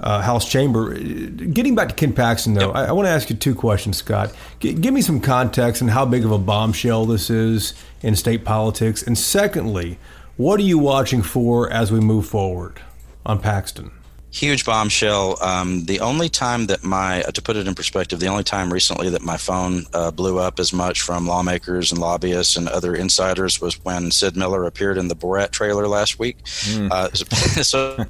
uh, 0.00 0.22
House 0.22 0.48
chamber. 0.48 0.94
Getting 0.94 1.74
back 1.74 1.88
to 1.88 1.94
Ken 1.94 2.12
Paxton, 2.12 2.54
though, 2.54 2.68
yep. 2.68 2.76
I, 2.76 2.84
I 2.86 2.92
want 2.92 3.06
to 3.06 3.10
ask 3.10 3.30
you 3.30 3.36
two 3.36 3.54
questions, 3.54 3.96
Scott. 3.96 4.32
G- 4.60 4.72
give 4.74 4.92
me 4.92 5.00
some 5.00 5.20
context 5.20 5.82
on 5.82 5.88
how 5.88 6.04
big 6.04 6.24
of 6.24 6.30
a 6.30 6.38
bombshell 6.38 7.06
this 7.06 7.30
is 7.30 7.74
in 8.02 8.16
state 8.16 8.44
politics. 8.44 9.02
And 9.02 9.16
secondly, 9.16 9.98
what 10.36 10.58
are 10.58 10.64
you 10.64 10.78
watching 10.78 11.22
for 11.22 11.70
as 11.70 11.92
we 11.92 12.00
move 12.00 12.26
forward 12.26 12.80
on 13.24 13.38
Paxton? 13.38 13.92
Huge 14.34 14.64
bombshell. 14.64 15.38
Um, 15.40 15.84
the 15.84 16.00
only 16.00 16.28
time 16.28 16.66
that 16.66 16.82
my, 16.82 17.22
uh, 17.22 17.30
to 17.30 17.40
put 17.40 17.56
it 17.56 17.68
in 17.68 17.74
perspective, 17.74 18.18
the 18.18 18.26
only 18.26 18.42
time 18.42 18.72
recently 18.72 19.08
that 19.10 19.22
my 19.22 19.36
phone 19.36 19.84
uh, 19.92 20.10
blew 20.10 20.40
up 20.40 20.58
as 20.58 20.72
much 20.72 21.02
from 21.02 21.28
lawmakers 21.28 21.92
and 21.92 22.00
lobbyists 22.00 22.56
and 22.56 22.68
other 22.68 22.96
insiders 22.96 23.60
was 23.60 23.82
when 23.84 24.10
Sid 24.10 24.36
Miller 24.36 24.64
appeared 24.64 24.98
in 24.98 25.06
the 25.06 25.14
Borat 25.14 25.52
trailer 25.52 25.86
last 25.86 26.18
week. 26.18 26.42
Mm. 26.42 26.90
Uh, 26.90 27.10
so 27.62 28.04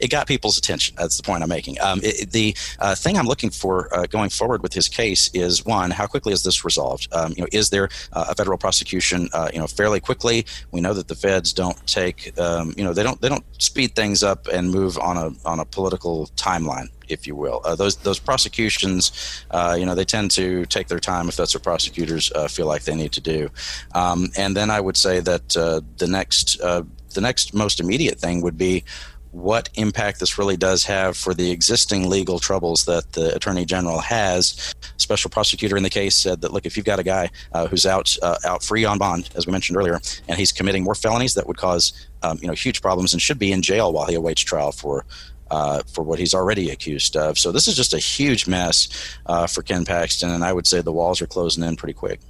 it 0.00 0.08
got 0.08 0.26
people's 0.26 0.56
attention. 0.56 0.96
That's 0.98 1.18
the 1.18 1.22
point 1.22 1.42
I'm 1.42 1.50
making. 1.50 1.78
Um, 1.82 2.00
it, 2.02 2.30
the 2.30 2.56
uh, 2.78 2.94
thing 2.94 3.18
I'm 3.18 3.26
looking 3.26 3.50
for 3.50 3.94
uh, 3.94 4.06
going 4.06 4.30
forward 4.30 4.62
with 4.62 4.72
his 4.72 4.88
case 4.88 5.28
is 5.34 5.66
one, 5.66 5.90
how 5.90 6.06
quickly 6.06 6.32
is 6.32 6.42
this 6.42 6.64
resolved? 6.64 7.06
Um, 7.12 7.34
you 7.36 7.42
know, 7.42 7.48
is 7.52 7.68
there 7.68 7.90
uh, 8.14 8.26
a 8.30 8.34
federal 8.34 8.56
prosecution? 8.56 9.28
you 9.52 9.58
know, 9.58 9.66
fairly 9.66 10.00
quickly. 10.00 10.44
We 10.70 10.80
know 10.80 10.94
that 10.94 11.08
the 11.08 11.14
feds 11.14 11.52
don't 11.52 11.76
take, 11.86 12.38
um, 12.38 12.74
you 12.76 12.84
know, 12.84 12.92
they 12.92 13.02
don't 13.02 13.20
they 13.20 13.28
don't 13.28 13.44
speed 13.60 13.94
things 13.94 14.22
up 14.22 14.46
and 14.48 14.70
move 14.70 14.98
on 14.98 15.16
a 15.16 15.49
on 15.50 15.60
a 15.60 15.64
political 15.64 16.28
timeline, 16.36 16.88
if 17.08 17.26
you 17.26 17.34
will. 17.34 17.60
Uh, 17.64 17.74
those 17.74 17.96
those 17.96 18.18
prosecutions, 18.18 19.44
uh, 19.50 19.76
you 19.78 19.84
know, 19.84 19.94
they 19.94 20.04
tend 20.04 20.30
to 20.30 20.64
take 20.66 20.88
their 20.88 21.00
time 21.00 21.28
if 21.28 21.36
that's 21.36 21.54
what 21.54 21.62
prosecutors 21.62 22.30
uh, 22.32 22.48
feel 22.48 22.66
like 22.66 22.84
they 22.84 22.94
need 22.94 23.12
to 23.12 23.20
do. 23.20 23.50
Um, 23.94 24.28
and 24.36 24.56
then 24.56 24.70
I 24.70 24.80
would 24.80 24.96
say 24.96 25.20
that 25.20 25.56
uh, 25.56 25.80
the 25.98 26.06
next 26.06 26.60
uh, 26.60 26.82
the 27.14 27.20
next 27.20 27.54
most 27.54 27.80
immediate 27.80 28.18
thing 28.18 28.42
would 28.42 28.56
be 28.56 28.84
what 29.32 29.68
impact 29.74 30.18
this 30.18 30.38
really 30.38 30.56
does 30.56 30.84
have 30.84 31.16
for 31.16 31.34
the 31.34 31.50
existing 31.50 32.08
legal 32.08 32.38
troubles 32.38 32.84
that 32.84 33.12
the 33.12 33.34
attorney 33.34 33.64
general 33.64 34.00
has. 34.00 34.74
Special 34.96 35.30
prosecutor 35.30 35.76
in 35.76 35.82
the 35.82 35.90
case 35.90 36.16
said 36.16 36.40
that 36.40 36.52
look, 36.52 36.66
if 36.66 36.76
you've 36.76 36.86
got 36.86 36.98
a 36.98 37.04
guy 37.04 37.30
uh, 37.52 37.66
who's 37.66 37.86
out 37.86 38.16
uh, 38.22 38.36
out 38.44 38.62
free 38.62 38.84
on 38.84 38.98
bond, 38.98 39.30
as 39.36 39.46
we 39.46 39.52
mentioned 39.52 39.76
earlier, 39.76 40.00
and 40.28 40.38
he's 40.38 40.52
committing 40.52 40.82
more 40.82 40.94
felonies 40.94 41.34
that 41.34 41.46
would 41.46 41.56
cause 41.56 41.92
um, 42.22 42.38
you 42.40 42.48
know 42.48 42.54
huge 42.54 42.82
problems 42.82 43.12
and 43.12 43.22
should 43.22 43.38
be 43.38 43.52
in 43.52 43.62
jail 43.62 43.92
while 43.92 44.06
he 44.06 44.14
awaits 44.14 44.42
trial 44.42 44.72
for 44.72 45.04
uh, 45.50 45.82
for 45.92 46.02
what 46.02 46.18
he's 46.18 46.34
already 46.34 46.70
accused 46.70 47.16
of. 47.16 47.38
So 47.38 47.52
this 47.52 47.68
is 47.68 47.76
just 47.76 47.94
a 47.94 47.98
huge 47.98 48.46
mess 48.46 48.88
uh, 49.26 49.46
for 49.46 49.62
Ken 49.62 49.84
Paxton, 49.84 50.30
and 50.30 50.44
I 50.44 50.52
would 50.52 50.66
say 50.66 50.80
the 50.80 50.92
walls 50.92 51.20
are 51.20 51.26
closing 51.26 51.64
in 51.64 51.76
pretty 51.76 51.94
quick. 51.94 52.20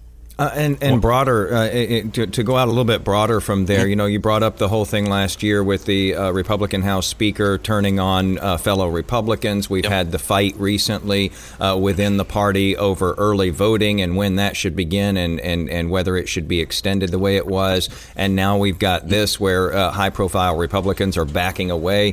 Uh, 0.40 0.50
and 0.54 0.82
and 0.82 1.02
broader 1.02 1.54
uh, 1.54 1.66
it, 1.66 2.14
to, 2.14 2.26
to 2.26 2.42
go 2.42 2.56
out 2.56 2.66
a 2.66 2.70
little 2.70 2.86
bit 2.86 3.04
broader 3.04 3.42
from 3.42 3.66
there, 3.66 3.86
you 3.86 3.94
know, 3.94 4.06
you 4.06 4.18
brought 4.18 4.42
up 4.42 4.56
the 4.56 4.68
whole 4.68 4.86
thing 4.86 5.04
last 5.04 5.42
year 5.42 5.62
with 5.62 5.84
the 5.84 6.14
uh, 6.14 6.30
Republican 6.30 6.80
House 6.80 7.06
Speaker 7.06 7.58
turning 7.58 8.00
on 8.00 8.38
uh, 8.38 8.56
fellow 8.56 8.88
Republicans. 8.88 9.68
We've 9.68 9.84
yep. 9.84 9.92
had 9.92 10.12
the 10.12 10.18
fight 10.18 10.56
recently 10.56 11.32
uh, 11.60 11.78
within 11.78 12.16
the 12.16 12.24
party 12.24 12.74
over 12.74 13.12
early 13.18 13.50
voting 13.50 14.00
and 14.00 14.16
when 14.16 14.36
that 14.36 14.56
should 14.56 14.74
begin 14.74 15.18
and, 15.18 15.38
and, 15.40 15.68
and 15.68 15.90
whether 15.90 16.16
it 16.16 16.26
should 16.26 16.48
be 16.48 16.62
extended 16.62 17.10
the 17.10 17.18
way 17.18 17.36
it 17.36 17.46
was. 17.46 17.90
And 18.16 18.34
now 18.34 18.56
we've 18.56 18.78
got 18.78 19.10
this 19.10 19.38
where 19.38 19.74
uh, 19.74 19.90
high 19.90 20.08
profile 20.08 20.56
Republicans 20.56 21.18
are 21.18 21.26
backing 21.26 21.70
away 21.70 22.12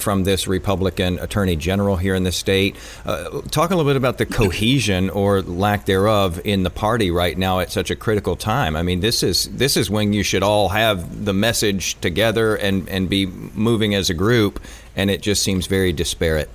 from 0.00 0.24
this 0.24 0.46
Republican 0.46 1.18
Attorney 1.18 1.56
General 1.56 1.96
here 1.96 2.14
in 2.14 2.24
the 2.24 2.32
state. 2.32 2.76
talk 3.50 3.70
a 3.70 3.74
little 3.74 3.88
bit 3.88 3.96
about 3.96 4.18
the 4.18 4.26
cohesion 4.26 5.08
or 5.08 5.40
lack 5.40 5.86
thereof 5.86 6.38
in 6.44 6.62
the 6.62 6.68
party 6.68 7.10
right 7.10 7.38
now 7.38 7.53
now 7.54 7.60
at 7.60 7.70
such 7.70 7.90
a 7.90 7.96
critical 7.96 8.36
time. 8.36 8.76
I 8.76 8.82
mean, 8.82 9.00
this 9.00 9.22
is 9.22 9.48
this 9.56 9.76
is 9.76 9.90
when 9.90 10.12
you 10.12 10.22
should 10.22 10.42
all 10.42 10.68
have 10.68 11.24
the 11.24 11.32
message 11.32 12.00
together 12.00 12.56
and 12.56 12.88
and 12.88 13.08
be 13.08 13.26
moving 13.26 13.94
as 13.94 14.10
a 14.10 14.14
group, 14.14 14.60
and 14.96 15.10
it 15.10 15.22
just 15.22 15.42
seems 15.42 15.66
very 15.66 15.92
disparate. 15.92 16.50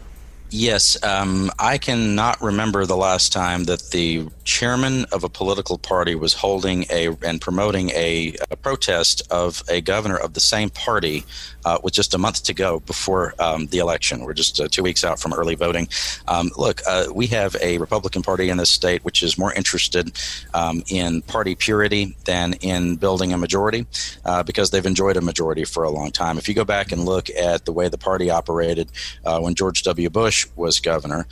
Yes, 0.52 0.98
um, 1.04 1.52
I 1.60 1.78
cannot 1.78 2.42
remember 2.42 2.88
the 2.88 2.98
last 2.98 3.32
time 3.32 3.66
that 3.66 3.92
the 3.92 4.28
chairman 4.46 5.06
of 5.12 5.24
a 5.24 5.30
political 5.30 5.78
party 5.78 6.16
was 6.16 6.34
holding 6.34 6.86
a 6.90 7.16
and 7.22 7.40
promoting 7.40 7.92
a, 7.92 8.36
a 8.50 8.56
protest 8.56 9.22
of 9.30 9.62
a 9.70 9.82
governor 9.82 10.18
of 10.18 10.34
the 10.34 10.40
same 10.40 10.72
party 10.72 11.24
uh, 11.66 11.78
with 11.84 11.94
just 11.94 12.14
a 12.14 12.18
month 12.18 12.44
to 12.44 12.54
go 12.54 12.80
before 12.82 13.34
um, 13.40 13.68
the 13.68 13.80
election. 13.80 14.24
We're 14.24 14.34
just 14.34 14.60
uh, 14.60 14.68
two 14.70 14.84
weeks 14.84 15.04
out 15.04 15.20
from 15.20 15.34
early 15.34 15.56
voting. 15.56 15.88
Um, 16.28 16.52
look, 16.58 16.82
uh, 16.88 17.08
we 17.14 17.28
have 17.28 17.56
a 17.62 17.78
Republican 17.78 18.22
Party 18.22 18.50
in 18.50 18.58
this 18.58 18.70
state 18.70 19.04
which 19.04 19.24
is 19.24 19.38
more 19.38 19.54
interested 19.54 20.12
um, 20.54 20.84
in 20.88 21.22
party 21.24 21.56
purity 21.56 22.16
than 22.26 22.54
in 22.54 22.96
building 22.96 23.34
a 23.34 23.38
majority 23.38 23.86
uh, 24.26 24.44
because 24.44 24.70
they've 24.72 24.86
enjoyed 24.86 25.18
a 25.18 25.22
majority 25.22 25.64
for 25.64 25.84
a 25.84 25.90
long 25.90 26.12
time. 26.12 26.38
If 26.38 26.48
you 26.48 26.54
go 26.54 26.66
back 26.66 26.92
and 26.92 27.06
look 27.06 27.30
at 27.30 27.66
the 27.66 27.72
way 27.72 27.88
the 27.88 27.98
party 27.98 28.30
operated 28.30 28.92
uh, 29.26 29.40
when 29.40 29.56
George 29.56 29.84
W. 29.84 30.10
Bush 30.10 30.48
was 30.56 30.80
governor, 30.80 31.28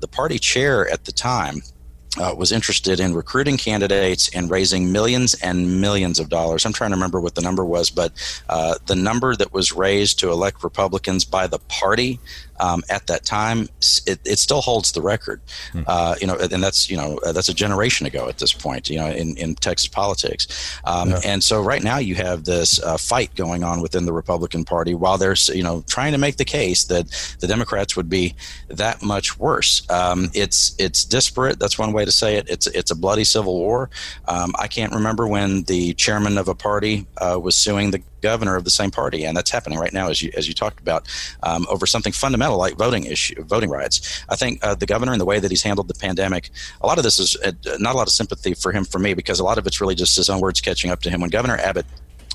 the 0.00 0.08
party 0.08 0.38
chair 0.38 0.88
at 0.88 1.04
the 1.04 1.12
time 1.12 1.62
uh, 2.18 2.34
was 2.36 2.52
interested 2.52 3.00
in 3.00 3.14
recruiting 3.14 3.56
candidates 3.56 4.28
and 4.34 4.50
raising 4.50 4.92
millions 4.92 5.34
and 5.34 5.80
millions 5.80 6.18
of 6.18 6.28
dollars. 6.28 6.64
I'm 6.64 6.72
trying 6.72 6.90
to 6.90 6.96
remember 6.96 7.20
what 7.20 7.34
the 7.34 7.42
number 7.42 7.64
was, 7.64 7.90
but 7.90 8.12
uh, 8.48 8.74
the 8.86 8.96
number 8.96 9.34
that 9.36 9.52
was 9.52 9.72
raised 9.72 10.18
to 10.20 10.30
elect 10.30 10.62
Republicans 10.64 11.24
by 11.24 11.46
the 11.46 11.58
party 11.68 12.18
um, 12.60 12.82
at 12.88 13.06
that 13.06 13.24
time, 13.24 13.68
it, 14.06 14.20
it, 14.24 14.38
still 14.38 14.60
holds 14.60 14.92
the 14.92 15.02
record. 15.02 15.40
Hmm. 15.72 15.82
Uh, 15.86 16.14
you 16.20 16.26
know, 16.26 16.36
and 16.36 16.62
that's 16.62 16.90
you 16.90 16.96
know 16.96 17.18
uh, 17.24 17.32
that's 17.32 17.48
a 17.48 17.54
generation 17.54 18.06
ago 18.06 18.28
at 18.28 18.38
this 18.38 18.52
point. 18.52 18.88
You 18.88 18.98
know, 18.98 19.08
in, 19.08 19.36
in 19.36 19.54
Texas 19.54 19.88
politics, 19.88 20.78
um, 20.84 21.10
yeah. 21.10 21.20
and 21.24 21.42
so 21.42 21.62
right 21.62 21.82
now 21.82 21.98
you 21.98 22.14
have 22.14 22.44
this 22.44 22.82
uh, 22.82 22.96
fight 22.96 23.34
going 23.34 23.64
on 23.64 23.80
within 23.80 24.06
the 24.06 24.12
Republican 24.12 24.64
Party 24.64 24.94
while 24.94 25.18
they're 25.18 25.36
you 25.52 25.62
know 25.62 25.84
trying 25.88 26.12
to 26.12 26.18
make 26.18 26.36
the 26.36 26.44
case 26.44 26.84
that 26.84 27.36
the 27.40 27.46
Democrats 27.46 27.96
would 27.96 28.08
be 28.08 28.34
that 28.68 29.02
much 29.02 29.38
worse. 29.38 29.88
Um, 29.90 30.30
it's 30.34 30.74
it's 30.78 31.04
disparate. 31.04 31.58
That's 31.58 31.78
one 31.78 31.92
way 31.92 32.04
to 32.04 32.12
say 32.12 32.36
it. 32.36 32.48
It's 32.48 32.66
it's 32.68 32.90
a 32.90 32.96
bloody 32.96 33.24
civil 33.24 33.56
war. 33.56 33.90
Um, 34.26 34.52
I 34.58 34.68
can't 34.68 34.92
remember 34.92 35.26
when 35.26 35.62
the 35.64 35.94
chairman 35.94 36.38
of 36.38 36.48
a 36.48 36.54
party 36.54 37.06
uh, 37.18 37.38
was 37.40 37.56
suing 37.56 37.90
the 37.90 38.02
governor 38.20 38.56
of 38.56 38.64
the 38.64 38.70
same 38.70 38.90
party, 38.90 39.24
and 39.24 39.36
that's 39.36 39.50
happening 39.50 39.78
right 39.78 39.92
now, 39.92 40.08
as 40.08 40.22
you 40.22 40.30
as 40.36 40.48
you 40.48 40.54
talked 40.54 40.80
about, 40.80 41.08
um, 41.42 41.66
over 41.68 41.86
something 41.86 42.12
fundamental 42.12 42.58
like 42.58 42.76
voting 42.76 43.04
issue, 43.04 43.42
voting 43.44 43.70
rights. 43.70 44.24
I 44.28 44.36
think 44.36 44.64
uh, 44.64 44.74
the 44.74 44.86
governor 44.86 45.12
and 45.12 45.20
the 45.20 45.24
way 45.24 45.38
that 45.38 45.50
he's 45.50 45.62
handled 45.62 45.88
the 45.88 45.94
pandemic, 45.94 46.50
a 46.80 46.86
lot 46.86 46.98
of 46.98 47.04
this 47.04 47.18
is 47.18 47.36
uh, 47.44 47.52
not 47.78 47.94
a 47.94 47.98
lot 47.98 48.06
of 48.06 48.12
sympathy 48.12 48.54
for 48.54 48.72
him 48.72 48.84
for 48.84 48.98
me 48.98 49.14
because 49.14 49.40
a 49.40 49.44
lot 49.44 49.58
of 49.58 49.66
it's 49.66 49.80
really 49.80 49.94
just 49.94 50.16
his 50.16 50.28
own 50.28 50.40
words 50.40 50.60
catching 50.60 50.90
up 50.90 51.00
to 51.00 51.10
him. 51.10 51.20
When 51.20 51.30
Governor 51.30 51.56
Abbott 51.58 51.86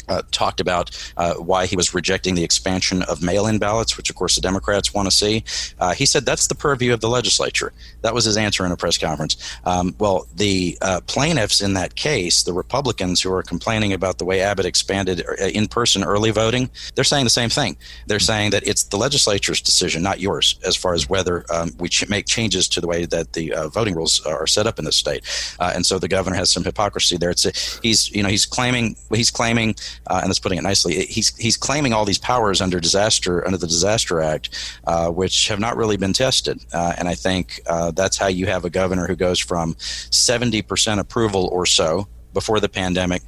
uh, 0.09 0.21
talked 0.31 0.59
about 0.59 0.91
uh, 1.17 1.35
why 1.35 1.65
he 1.65 1.75
was 1.75 1.93
rejecting 1.93 2.35
the 2.35 2.43
expansion 2.43 3.03
of 3.03 3.21
mail 3.21 3.47
in 3.47 3.57
ballots, 3.59 3.97
which 3.97 4.09
of 4.09 4.15
course 4.15 4.35
the 4.35 4.41
Democrats 4.41 4.93
want 4.93 5.07
to 5.07 5.15
see. 5.15 5.43
Uh, 5.79 5.93
he 5.93 6.05
said 6.05 6.25
that's 6.25 6.47
the 6.47 6.55
purview 6.55 6.93
of 6.93 7.01
the 7.01 7.09
legislature. 7.09 7.71
That 8.01 8.13
was 8.13 8.25
his 8.25 8.37
answer 8.37 8.65
in 8.65 8.71
a 8.71 8.77
press 8.77 8.97
conference. 8.97 9.37
Um, 9.65 9.95
well, 9.99 10.27
the 10.35 10.77
uh, 10.81 11.01
plaintiffs 11.07 11.61
in 11.61 11.73
that 11.73 11.95
case, 11.95 12.43
the 12.43 12.53
Republicans 12.53 13.21
who 13.21 13.31
are 13.31 13.43
complaining 13.43 13.93
about 13.93 14.17
the 14.17 14.25
way 14.25 14.41
Abbott 14.41 14.65
expanded 14.65 15.23
uh, 15.27 15.45
in 15.45 15.67
person 15.67 16.03
early 16.03 16.31
voting, 16.31 16.69
they're 16.95 17.03
saying 17.03 17.23
the 17.23 17.29
same 17.29 17.49
thing. 17.49 17.77
They're 18.07 18.19
saying 18.19 18.51
that 18.51 18.67
it's 18.67 18.83
the 18.83 18.97
legislature's 18.97 19.61
decision, 19.61 20.03
not 20.03 20.19
yours, 20.19 20.59
as 20.65 20.75
far 20.75 20.93
as 20.93 21.09
whether 21.09 21.45
um, 21.49 21.71
we 21.79 21.89
ch- 21.89 22.09
make 22.09 22.25
changes 22.25 22.67
to 22.69 22.81
the 22.81 22.87
way 22.87 23.05
that 23.05 23.33
the 23.33 23.53
uh, 23.53 23.67
voting 23.69 23.95
rules 23.95 24.25
are 24.25 24.47
set 24.47 24.67
up 24.67 24.79
in 24.79 24.85
this 24.85 24.95
state. 24.95 25.23
and 25.59 25.85
so 25.85 25.97
the 25.99 26.07
governor 26.07 26.35
has 26.35 26.51
some 26.51 26.63
hypocrisy 26.63 27.17
there. 27.17 27.29
It's 27.29 27.45
a, 27.45 27.51
he's 27.81 28.11
you 28.11 28.23
know 28.23 28.29
he's 28.29 28.45
claiming 28.45 28.95
he's 29.13 29.31
claiming 29.31 29.75
uh, 30.07 30.19
and 30.21 30.29
that's 30.29 30.39
putting 30.39 30.57
it 30.57 30.63
nicely. 30.63 31.05
He's 31.05 31.35
he's 31.37 31.57
claiming 31.57 31.93
all 31.93 32.05
these 32.05 32.17
powers 32.17 32.61
under 32.61 32.79
disaster 32.79 33.45
under 33.45 33.57
the 33.57 33.67
Disaster 33.67 34.21
Act, 34.21 34.49
uh, 34.85 35.09
which 35.09 35.47
have 35.47 35.59
not 35.59 35.77
really 35.77 35.97
been 35.97 36.13
tested. 36.13 36.59
Uh, 36.73 36.93
and 36.97 37.07
I 37.07 37.15
think 37.15 37.61
uh, 37.67 37.91
that's 37.91 38.17
how 38.17 38.27
you 38.27 38.45
have 38.47 38.65
a 38.65 38.69
governor 38.69 39.07
who 39.07 39.15
goes 39.15 39.39
from 39.39 39.75
70% 39.75 40.99
approval 40.99 41.49
or 41.51 41.65
so 41.65 42.07
before 42.33 42.59
the 42.59 42.69
pandemic 42.69 43.21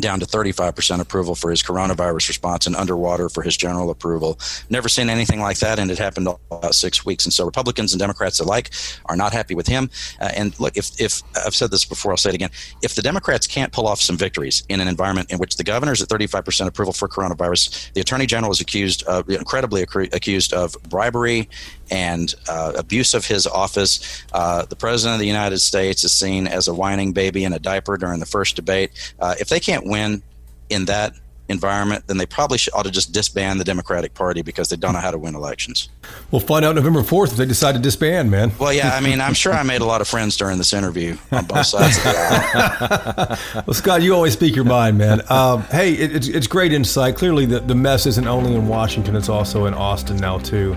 down 0.00 0.20
to 0.20 0.26
35% 0.26 1.00
approval 1.00 1.34
for 1.34 1.50
his 1.50 1.62
coronavirus 1.62 2.28
response 2.28 2.66
and 2.66 2.76
underwater 2.76 3.28
for 3.28 3.42
his 3.42 3.56
general 3.56 3.90
approval. 3.90 4.38
Never 4.68 4.88
seen 4.88 5.08
anything 5.08 5.40
like 5.40 5.58
that, 5.58 5.78
and 5.78 5.90
it 5.90 5.98
happened 5.98 6.28
about 6.28 6.74
six 6.74 7.04
weeks. 7.06 7.24
And 7.24 7.32
so 7.32 7.44
Republicans 7.44 7.92
and 7.92 8.00
Democrats 8.00 8.38
alike 8.40 8.70
are 9.06 9.16
not 9.16 9.32
happy 9.32 9.54
with 9.54 9.66
him. 9.66 9.90
Uh, 10.20 10.30
and 10.36 10.58
look, 10.60 10.76
if, 10.76 11.00
if 11.00 11.22
I've 11.44 11.54
said 11.54 11.70
this 11.70 11.84
before, 11.84 12.12
I'll 12.12 12.18
say 12.18 12.30
it 12.30 12.34
again. 12.34 12.50
If 12.82 12.94
the 12.94 13.02
Democrats 13.02 13.46
can't 13.46 13.72
pull 13.72 13.86
off 13.86 14.00
some 14.00 14.16
victories 14.16 14.62
in 14.68 14.80
an 14.80 14.88
environment 14.88 15.30
in 15.32 15.38
which 15.38 15.56
the 15.56 15.64
governor 15.64 15.92
is 15.92 16.02
at 16.02 16.08
35% 16.08 16.66
approval 16.66 16.92
for 16.92 17.08
coronavirus, 17.08 17.92
the 17.94 18.00
attorney 18.00 18.26
general 18.26 18.52
is 18.52 18.60
accused, 18.60 19.02
of, 19.04 19.28
incredibly 19.30 19.82
accused 19.82 20.52
of 20.52 20.76
bribery 20.88 21.48
and 21.90 22.34
uh, 22.48 22.72
abuse 22.76 23.14
of 23.14 23.26
his 23.26 23.46
office. 23.46 24.24
Uh, 24.32 24.64
the 24.64 24.76
president 24.76 25.14
of 25.14 25.20
the 25.20 25.26
United 25.26 25.58
States 25.58 26.04
is 26.04 26.12
seen 26.12 26.46
as 26.46 26.68
a 26.68 26.74
whining 26.74 27.12
baby 27.12 27.44
in 27.44 27.52
a 27.52 27.58
diaper 27.58 27.96
during 27.96 28.20
the 28.20 28.26
first 28.26 28.56
debate. 28.56 28.90
Uh, 29.18 29.34
if 29.40 29.48
they 29.48 29.60
can't 29.60 29.86
win 29.86 30.22
in 30.70 30.84
that 30.86 31.14
environment, 31.48 32.06
then 32.06 32.18
they 32.18 32.26
probably 32.26 32.58
should, 32.58 32.74
ought 32.74 32.84
to 32.84 32.90
just 32.90 33.12
disband 33.12 33.58
the 33.58 33.64
Democratic 33.64 34.14
Party 34.14 34.42
because 34.42 34.68
they 34.68 34.76
don't 34.76 34.92
know 34.92 35.00
how 35.00 35.10
to 35.10 35.18
win 35.18 35.34
elections. 35.34 35.88
We'll 36.30 36.40
find 36.40 36.64
out 36.64 36.74
November 36.74 37.00
4th 37.00 37.32
if 37.32 37.36
they 37.36 37.46
decide 37.46 37.72
to 37.72 37.78
disband, 37.78 38.30
man. 38.30 38.52
Well, 38.58 38.72
yeah, 38.72 38.94
I 38.94 39.00
mean, 39.00 39.20
I'm 39.20 39.34
sure 39.34 39.52
I 39.52 39.62
made 39.62 39.80
a 39.80 39.84
lot 39.84 40.00
of 40.00 40.08
friends 40.08 40.36
during 40.36 40.58
this 40.58 40.72
interview 40.72 41.16
on 41.32 41.46
both 41.46 41.66
sides 41.66 41.96
of 41.96 42.04
the 42.04 42.10
aisle. 42.10 43.38
well, 43.66 43.74
Scott, 43.74 44.02
you 44.02 44.14
always 44.14 44.34
speak 44.34 44.54
your 44.54 44.64
mind, 44.64 44.98
man. 44.98 45.22
Um, 45.30 45.62
hey, 45.64 45.92
it, 45.94 46.14
it's, 46.14 46.28
it's 46.28 46.46
great 46.46 46.72
insight. 46.72 47.16
Clearly, 47.16 47.46
the, 47.46 47.60
the 47.60 47.74
mess 47.74 48.06
isn't 48.06 48.26
only 48.26 48.54
in 48.54 48.68
Washington, 48.68 49.16
it's 49.16 49.28
also 49.28 49.66
in 49.66 49.74
Austin 49.74 50.18
now, 50.18 50.38
too. 50.38 50.76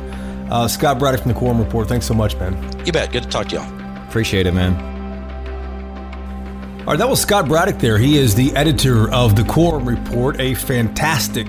Uh, 0.51 0.67
Scott 0.67 0.99
Braddock 0.99 1.21
from 1.21 1.31
the 1.31 1.39
Quorum 1.39 1.59
Report. 1.59 1.87
Thanks 1.87 2.05
so 2.05 2.13
much, 2.13 2.35
man. 2.35 2.53
You 2.85 2.91
bet. 2.91 3.13
Good 3.13 3.23
to 3.23 3.29
talk 3.29 3.47
to 3.49 3.55
y'all. 3.55 4.07
Appreciate 4.07 4.45
it, 4.45 4.51
man. 4.51 4.73
All 6.81 6.87
right, 6.87 6.97
that 6.97 7.07
was 7.07 7.21
Scott 7.21 7.47
Braddock 7.47 7.79
there. 7.79 7.97
He 7.97 8.17
is 8.17 8.35
the 8.35 8.53
editor 8.53 9.09
of 9.13 9.37
the 9.37 9.43
Quorum 9.45 9.87
Report, 9.87 10.37
a 10.41 10.53
fantastic 10.55 11.47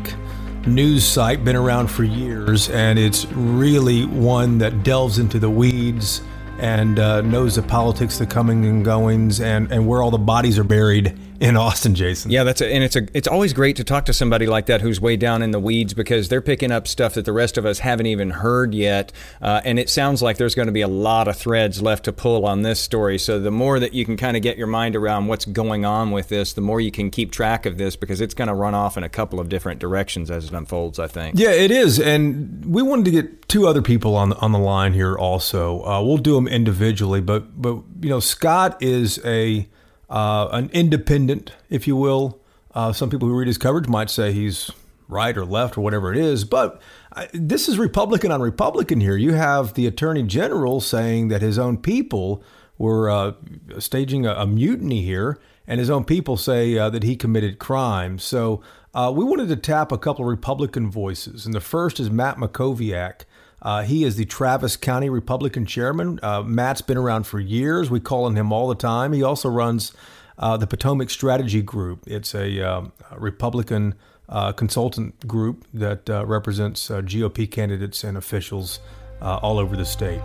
news 0.67 1.05
site, 1.05 1.45
been 1.45 1.57
around 1.57 1.88
for 1.88 2.05
years, 2.05 2.69
and 2.71 2.97
it's 2.97 3.27
really 3.33 4.07
one 4.07 4.59
that 4.59 4.85
delves 4.85 5.19
into 5.19 5.41
the 5.41 5.51
weeds 5.51 6.23
and 6.61 7.01
uh, 7.01 7.23
knows 7.23 7.57
the 7.57 7.62
politics, 7.62 8.19
the 8.19 8.27
coming 8.27 8.67
and 8.67 8.85
goings, 8.85 9.41
and, 9.41 9.73
and 9.73 9.85
where 9.85 10.01
all 10.01 10.12
the 10.12 10.19
bodies 10.19 10.61
are 10.61 10.65
buried 10.65 11.19
in 11.42 11.57
Austin, 11.57 11.96
Jason. 11.96 12.31
Yeah, 12.31 12.44
that's 12.44 12.61
a, 12.61 12.72
and 12.72 12.85
it's 12.85 12.94
a 12.94 13.09
it's 13.12 13.26
always 13.26 13.52
great 13.52 13.74
to 13.76 13.85
talk 13.85 14.05
to 14.05 14.12
somebody 14.12 14.46
like 14.46 14.66
that 14.66 14.81
who's 14.81 15.00
way 15.00 15.16
down 15.16 15.42
in 15.42 15.50
the 15.50 15.59
weeds 15.59 15.92
because 15.92 16.28
they're 16.28 16.40
picking 16.40 16.70
up 16.70 16.87
stuff 16.87 17.14
that 17.14 17.24
the 17.24 17.33
rest 17.33 17.59
of 17.59 17.66
us 17.66 17.81
haven't 17.81 18.07
even 18.07 18.31
heard 18.31 18.72
yet, 18.72 19.11
uh, 19.40 19.61
and 19.64 19.81
it 19.81 19.90
sounds 19.90 20.22
like 20.22 20.37
there's 20.37 20.55
going 20.55 20.66
to 20.66 20.72
be 20.72 20.83
a 20.83 20.88
lot 20.88 21.26
of 21.26 21.37
threads 21.37 21.83
left 21.83 22.05
to 22.05 22.12
pull 22.12 22.46
on 22.46 22.62
this 22.62 22.78
story. 22.78 23.18
So 23.18 23.40
the 23.40 23.50
more 23.50 23.81
that 23.81 23.92
you 23.92 24.05
can 24.05 24.16
kind 24.16 24.37
of 24.37 24.42
get 24.44 24.57
your 24.57 24.68
mind 24.68 24.94
around 24.94 25.26
what's 25.26 25.44
going 25.44 25.85
on 25.85 26.12
with 26.12 26.28
this, 26.28 26.52
the 26.52 26.61
more 26.61 26.81
you 26.81 26.92
can 26.92 27.11
keep 27.11 27.33
track 27.33 27.66
of 27.66 27.76
this 27.76 27.96
because 27.96 28.20
it's 28.20 28.35
going 28.35 28.48
to 28.48 28.55
run 28.55 28.76
off 28.76 28.96
in 28.96 29.02
a 29.02 29.09
couple 29.09 29.40
of 29.40 29.48
different 29.48 29.81
directions 29.81 30.31
as 30.31 30.44
it 30.44 30.52
unfolds. 30.52 31.00
I 31.00 31.09
think. 31.09 31.37
Yeah, 31.37 31.50
it 31.50 31.72
is, 31.72 31.98
and 31.98 32.64
we 32.64 32.83
wanted 32.83 33.07
to 33.07 33.11
get 33.11 33.48
two 33.48 33.66
other 33.66 33.83
people 33.83 34.14
on 34.14 34.28
the, 34.28 34.37
on 34.37 34.52
the 34.52 34.61
line 34.61 34.92
here 34.92 35.18
also. 35.18 35.85
Uh, 35.85 36.02
we'll 36.05 36.18
do 36.18 36.37
them 36.37 36.46
individually, 36.46 37.20
but 37.20 37.61
but 37.61 37.83
you 38.00 38.11
know 38.11 38.20
Scott 38.20 38.81
is 38.81 39.18
a 39.24 39.66
uh, 40.12 40.48
an 40.53 40.70
independent, 40.72 41.53
if 41.70 41.88
you 41.88 41.96
will. 41.96 42.38
Uh, 42.75 42.92
some 42.92 43.11
people 43.11 43.27
who 43.27 43.35
read 43.35 43.48
his 43.48 43.59
coverage 43.59 43.88
might 43.88 44.11
say 44.11 44.33
he's 44.33 44.70
right 45.09 45.37
or 45.37 45.44
left 45.44 45.77
or 45.77 45.81
whatever 45.81 46.12
it 46.12 46.18
is, 46.18 46.44
but 46.44 46.81
I, 47.14 47.29
this 47.33 47.68
is 47.68 47.79
Republican 47.79 48.31
on 48.31 48.40
Republican 48.40 49.01
here. 49.01 49.16
You 49.16 49.33
have 49.33 49.75
the 49.75 49.87
Attorney 49.87 50.22
General 50.22 50.81
saying 50.81 51.29
that 51.29 51.42
his 51.42 51.59
own 51.59 51.79
people 51.79 52.42
were 52.79 53.11
uh, 53.11 53.33
staging 53.79 54.27
a, 54.27 54.33
a, 54.35 54.46
mutiny 54.46 55.03
here, 55.03 55.38
and 55.66 55.79
his 55.79 55.90
own 55.90 56.05
people 56.05 56.37
say 56.37 56.77
uh, 56.77 56.90
that 56.90 57.03
he 57.03 57.16
committed 57.16 57.59
crimes. 57.59 58.22
So 58.22 58.62
uh, 58.94 59.12
we 59.14 59.25
wanted 59.25 59.48
to 59.48 59.57
tap 59.57 59.92
a 59.92 59.98
couple 59.98 60.25
of 60.25 60.31
Republican 60.31 60.90
voices, 60.90 61.46
and 61.46 61.55
the 61.55 61.61
first 61.61 62.01
is 62.01 62.11
Matt 62.11 62.37
Mackowiak. 62.37 63.22
Uh, 63.62 63.83
he 63.83 64.03
is 64.03 64.16
the 64.16 64.25
Travis 64.25 64.77
County 64.77 65.09
Republican 65.09 65.64
chairman. 65.64 66.18
Uh, 66.22 66.42
Matt's 66.42 66.83
been 66.83 66.98
around 66.98 67.27
for 67.27 67.38
years. 67.38 67.90
We 67.90 68.01
call 68.01 68.25
on 68.25 68.37
him 68.37 68.53
all 68.53 68.68
the 68.68 68.75
time. 68.75 69.12
He 69.12 69.22
also 69.22 69.48
runs 69.48 69.92
uh, 70.37 70.57
the 70.57 70.66
Potomac 70.66 71.11
Strategy 71.11 71.62
Group. 71.62 72.03
It's 72.07 72.35
a, 72.35 72.61
um, 72.61 72.92
Republican 73.16 73.94
uh, 74.29 74.51
consultant 74.53 75.29
group 75.29 75.64
that 75.72 76.11
uh, 76.11 76.27
represents 76.27 76.90
uh, 76.90 77.03
GOP 77.03 77.48
candidates 77.48 78.03
and 78.03 78.16
officials 78.16 78.81
all 79.20 79.59
over 79.59 79.77
the 79.77 79.85
state. 79.85 80.20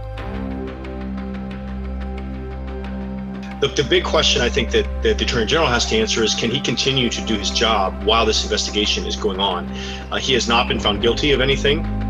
The, 3.61 3.67
the 3.67 3.85
big 3.87 4.03
question 4.03 4.41
I 4.41 4.49
think 4.49 4.71
that, 4.71 4.85
that 5.03 5.19
the 5.19 5.25
Attorney 5.25 5.45
General 5.45 5.67
has 5.67 5.85
to 5.87 5.95
answer 5.95 6.23
is 6.23 6.33
can 6.33 6.49
he 6.49 6.59
continue 6.59 7.09
to 7.09 7.21
do 7.25 7.35
his 7.35 7.51
job 7.51 8.03
while 8.05 8.25
this 8.25 8.43
investigation 8.43 9.05
is 9.05 9.15
going 9.15 9.39
on? 9.39 9.67
he 10.19 10.33
has 10.33 10.47
not 10.47 10.67
been 10.67 10.79
found 10.79 11.03
guilty 11.03 11.31
of 11.31 11.41
anything 11.41 12.06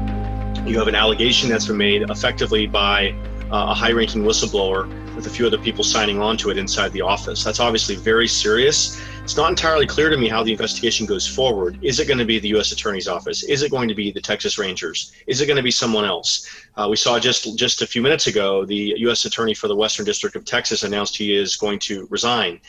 you 0.68 0.78
have 0.78 0.90
an 0.90 0.96
allegation 0.96 1.50
that's 1.50 1.68
been 1.68 1.78
made 1.78 2.02
effectively 2.10 2.68
by 2.68 3.16
uh, 3.52 3.68
a 3.70 3.74
high 3.74 3.94
ranking 3.94 4.24
whistleblower 4.24 4.86
with 5.16 5.26
a 5.26 5.30
few 5.30 5.48
other 5.48 5.58
people 5.58 5.82
signing 5.82 6.22
on 6.22 6.36
to 6.36 6.50
it 6.50 6.58
inside 6.58 6.92
the 6.92 7.00
office. 7.00 7.42
That's 7.42 7.62
obviously 7.62 7.96
very 7.96 8.28
serious. 8.28 9.02
It's 9.24 9.38
not 9.38 9.50
entirely 9.50 9.88
clear 9.88 10.10
to 10.10 10.18
me 10.18 10.28
how 10.28 10.44
the 10.44 10.52
investigation 10.52 11.06
goes 11.06 11.26
forward. 11.26 11.80
Is 11.82 12.02
it 12.02 12.08
going 12.08 12.18
to 12.18 12.26
be 12.26 12.38
the 12.40 12.50
U.S. 12.50 12.74
Attorney's 12.74 13.08
Office? 13.08 13.44
Is 13.44 13.64
it 13.64 13.72
going 13.72 13.88
to 13.88 13.96
be 13.96 14.12
the 14.12 14.20
Texas 14.20 14.58
Rangers? 14.58 15.14
Is 15.26 15.40
it 15.40 15.46
going 15.46 15.56
to 15.56 15.64
be 15.64 15.72
someone 15.72 16.04
else? 16.04 16.46
Uh, 16.76 16.88
we 16.90 16.98
saw 16.98 17.18
just 17.18 17.58
just 17.58 17.82
a 17.82 17.88
few 17.88 18.02
minutes 18.02 18.28
ago 18.28 18.66
the 18.66 18.94
U.S. 18.98 19.24
Attorney 19.24 19.54
for 19.54 19.70
the 19.70 19.76
Western 19.76 20.06
District 20.06 20.36
of 20.36 20.44
Texas 20.44 20.84
announced 20.84 21.16
he 21.16 21.34
is 21.34 21.56
going 21.56 21.80
to 21.80 22.08
resign 22.10 22.60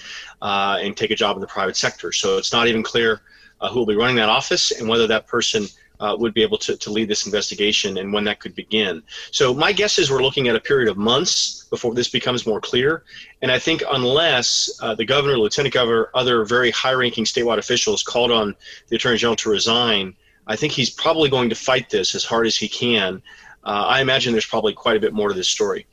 uh, 0.40 0.78
and 0.80 0.96
take 0.96 1.10
a 1.10 1.16
job 1.16 1.36
in 1.36 1.40
the 1.40 1.48
private 1.48 1.76
sector. 1.76 2.12
So 2.12 2.38
it's 2.38 2.52
not 2.52 2.68
even 2.68 2.84
clear 2.84 3.22
uh, 3.60 3.68
who 3.68 3.80
will 3.80 3.86
be 3.86 3.96
running 3.96 4.16
that 4.16 4.28
office 4.28 4.70
and 4.70 4.88
whether 4.88 5.08
that 5.08 5.26
person 5.26 5.66
uh, 6.00 6.16
would 6.18 6.34
be 6.34 6.42
able 6.42 6.58
to, 6.58 6.76
to 6.76 6.90
lead 6.90 7.08
this 7.08 7.26
investigation 7.26 7.98
and 7.98 8.12
when 8.12 8.24
that 8.24 8.40
could 8.40 8.54
begin. 8.54 9.02
So 9.30 9.54
my 9.54 9.72
guess 9.72 9.98
is 9.98 10.10
we're 10.10 10.22
looking 10.22 10.48
at 10.48 10.56
a 10.56 10.60
period 10.60 10.88
of 10.88 10.96
months 10.96 11.64
before 11.70 11.94
this 11.94 12.08
becomes 12.08 12.46
more 12.46 12.60
clear. 12.60 13.04
And 13.42 13.50
I 13.50 13.58
think 13.58 13.82
unless 13.90 14.70
uh, 14.80 14.94
the 14.94 15.04
governor, 15.04 15.38
lieutenant 15.38 15.74
governor, 15.74 16.10
other 16.14 16.44
very 16.44 16.70
high-ranking 16.70 17.24
statewide 17.24 17.58
officials 17.58 18.02
called 18.02 18.30
on 18.30 18.54
the 18.88 18.96
attorney 18.96 19.18
general 19.18 19.36
to 19.36 19.50
resign, 19.50 20.14
I 20.46 20.56
think 20.56 20.72
he's 20.72 20.90
probably 20.90 21.28
going 21.28 21.50
to 21.50 21.54
fight 21.54 21.90
this 21.90 22.14
as 22.14 22.24
hard 22.24 22.46
as 22.46 22.56
he 22.56 22.68
can. 22.68 23.22
Uh, 23.64 23.84
I 23.86 24.00
imagine 24.00 24.32
there's 24.32 24.46
probably 24.46 24.72
quite 24.72 24.96
a 24.96 25.00
bit 25.00 25.12
more 25.12 25.28
to 25.28 25.34
this 25.34 25.48
story. 25.48 25.86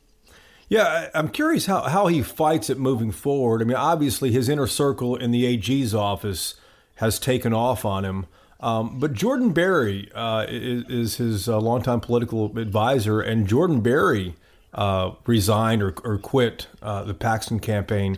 Yeah, 0.69 1.09
I'm 1.13 1.29
curious 1.29 1.67
how, 1.67 1.81
how 1.81 2.07
he 2.07 2.23
fights 2.23 2.69
it 2.69 2.79
moving 2.79 3.11
forward. 3.11 3.61
I 3.61 3.65
mean, 3.65 3.77
obviously, 3.77 4.31
his 4.31 4.49
inner 4.49 4.65
circle 4.65 5.15
in 5.15 5.31
the 5.31 5.45
AG's 5.45 5.93
office 5.93 6.55
has 6.95 7.19
taken 7.19 7.53
off 7.53 7.85
on 7.85 8.03
him. 8.03 8.25
Um, 8.59 8.99
but 8.99 9.13
Jordan 9.13 9.51
Berry 9.51 10.09
uh, 10.13 10.45
is, 10.47 10.83
is, 10.89 11.15
his 11.17 11.49
uh, 11.49 11.59
longtime 11.59 11.99
political 11.99 12.57
advisor, 12.57 13.19
and 13.21 13.47
Jordan 13.47 13.81
Berry 13.81 14.35
uh, 14.73 15.11
resigned 15.25 15.83
or, 15.83 15.93
or 16.03 16.17
quit 16.17 16.67
uh, 16.81 17.03
the 17.03 17.13
Paxton 17.13 17.59
campaign. 17.59 18.17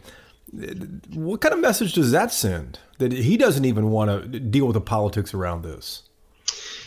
What 1.14 1.42
kind 1.42 1.54
of 1.54 1.60
message 1.60 1.94
does 1.94 2.12
that 2.12 2.32
send? 2.32 2.80
That 3.00 3.12
he 3.12 3.38
doesn't 3.38 3.66
even 3.66 3.90
want 3.90 4.32
to 4.32 4.40
deal 4.40 4.66
with 4.66 4.76
the 4.76 4.82
politics 4.82 5.34
around 5.34 5.64
this. 5.64 6.04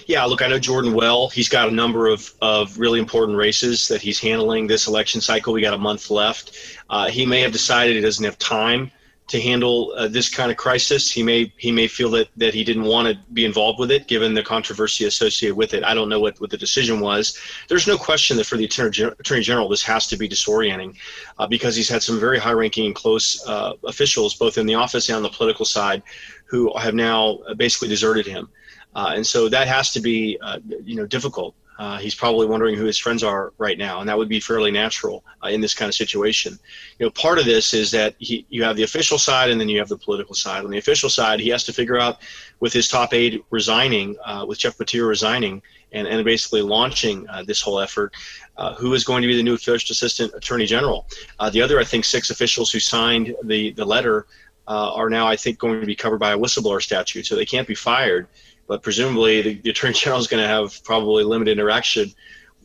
Yeah, 0.06 0.24
look, 0.24 0.42
I 0.42 0.48
know 0.48 0.58
Jordan 0.58 0.94
well. 0.94 1.28
He's 1.28 1.48
got 1.48 1.68
a 1.68 1.70
number 1.70 2.08
of, 2.08 2.32
of 2.40 2.78
really 2.78 2.98
important 2.98 3.36
races 3.36 3.86
that 3.88 4.00
he's 4.00 4.18
handling 4.18 4.66
this 4.66 4.88
election 4.88 5.20
cycle. 5.20 5.52
We 5.52 5.60
got 5.60 5.74
a 5.74 5.78
month 5.78 6.10
left. 6.10 6.56
Uh, 6.88 7.08
he 7.08 7.26
may 7.26 7.40
have 7.42 7.52
decided 7.52 7.94
he 7.94 8.02
doesn't 8.02 8.24
have 8.24 8.38
time 8.38 8.90
to 9.30 9.40
handle 9.40 9.76
uh, 9.96 10.08
this 10.08 10.28
kind 10.28 10.50
of 10.50 10.56
crisis. 10.56 11.02
He 11.16 11.22
may 11.22 11.40
he 11.56 11.70
may 11.80 11.88
feel 11.88 12.10
that 12.16 12.28
that 12.36 12.52
he 12.58 12.62
didn't 12.64 12.88
want 12.94 13.06
to 13.08 13.14
be 13.32 13.44
involved 13.50 13.78
with 13.82 13.90
it, 13.96 14.02
given 14.08 14.34
the 14.34 14.42
controversy 14.42 15.04
associated 15.06 15.56
with 15.56 15.72
it. 15.76 15.82
I 15.90 15.94
don't 15.94 16.08
know 16.12 16.20
what, 16.24 16.40
what 16.40 16.50
the 16.50 16.56
decision 16.66 16.96
was. 17.00 17.38
There's 17.68 17.86
no 17.86 17.96
question 17.96 18.36
that 18.36 18.46
for 18.50 18.58
the 18.60 18.64
attorney 18.64 19.42
general, 19.50 19.68
this 19.68 19.84
has 19.92 20.06
to 20.08 20.16
be 20.16 20.28
disorienting, 20.28 20.96
uh, 21.38 21.46
because 21.46 21.74
he's 21.78 21.88
had 21.88 22.02
some 22.02 22.18
very 22.18 22.38
high-ranking 22.38 22.86
and 22.86 22.94
close 22.94 23.26
uh, 23.46 23.72
officials, 23.84 24.34
both 24.34 24.58
in 24.58 24.66
the 24.66 24.74
office 24.74 25.08
and 25.08 25.16
on 25.16 25.22
the 25.22 25.36
political 25.38 25.64
side, 25.64 26.02
who 26.50 26.76
have 26.76 26.94
now 26.94 27.38
basically 27.56 27.88
deserted 27.88 28.26
him. 28.26 28.48
Uh, 28.96 29.12
and 29.16 29.24
so 29.24 29.48
that 29.48 29.68
has 29.68 29.92
to 29.92 30.00
be, 30.00 30.36
uh, 30.42 30.58
you 30.84 30.96
know, 30.96 31.06
difficult. 31.06 31.54
Uh, 31.80 31.96
he's 31.96 32.14
probably 32.14 32.46
wondering 32.46 32.76
who 32.76 32.84
his 32.84 32.98
friends 32.98 33.24
are 33.24 33.54
right 33.56 33.78
now, 33.78 34.00
and 34.00 34.08
that 34.08 34.18
would 34.18 34.28
be 34.28 34.38
fairly 34.38 34.70
natural 34.70 35.24
uh, 35.42 35.48
in 35.48 35.62
this 35.62 35.72
kind 35.72 35.88
of 35.88 35.94
situation. 35.94 36.58
You 36.98 37.06
know, 37.06 37.10
part 37.12 37.38
of 37.38 37.46
this 37.46 37.72
is 37.72 37.90
that 37.92 38.14
he, 38.18 38.44
you 38.50 38.62
have 38.64 38.76
the 38.76 38.82
official 38.82 39.16
side, 39.16 39.50
and 39.50 39.58
then 39.58 39.70
you 39.70 39.78
have 39.78 39.88
the 39.88 39.96
political 39.96 40.34
side. 40.34 40.62
On 40.62 40.70
the 40.70 40.76
official 40.76 41.08
side, 41.08 41.40
he 41.40 41.48
has 41.48 41.64
to 41.64 41.72
figure 41.72 41.98
out, 41.98 42.18
with 42.60 42.74
his 42.74 42.86
top 42.86 43.14
aide 43.14 43.42
resigning, 43.48 44.14
uh, 44.26 44.44
with 44.46 44.58
Jeff 44.58 44.76
Mateer 44.76 45.08
resigning, 45.08 45.62
and, 45.92 46.06
and 46.06 46.22
basically 46.22 46.60
launching 46.60 47.26
uh, 47.30 47.42
this 47.44 47.62
whole 47.62 47.80
effort, 47.80 48.12
uh, 48.58 48.74
who 48.74 48.92
is 48.92 49.02
going 49.02 49.22
to 49.22 49.28
be 49.28 49.34
the 49.34 49.42
new 49.42 49.56
first 49.56 49.90
assistant 49.90 50.34
attorney 50.34 50.66
general. 50.66 51.06
Uh, 51.38 51.48
the 51.48 51.62
other, 51.62 51.80
I 51.80 51.84
think, 51.84 52.04
six 52.04 52.28
officials 52.28 52.70
who 52.70 52.78
signed 52.78 53.34
the 53.44 53.72
the 53.72 53.86
letter 53.86 54.26
are 54.68 55.10
now, 55.10 55.26
I 55.26 55.34
think, 55.34 55.58
going 55.58 55.80
to 55.80 55.86
be 55.86 55.96
covered 55.96 56.20
by 56.20 56.32
a 56.32 56.38
whistleblower 56.38 56.80
statute, 56.80 57.26
so 57.26 57.34
they 57.34 57.46
can't 57.46 57.66
be 57.66 57.74
fired 57.74 58.28
but 58.70 58.84
presumably 58.84 59.42
the, 59.42 59.54
the 59.62 59.70
attorney 59.70 59.92
general 59.94 60.20
is 60.20 60.28
going 60.28 60.40
to 60.40 60.48
have 60.48 60.82
probably 60.84 61.24
limited 61.24 61.50
interaction 61.58 62.14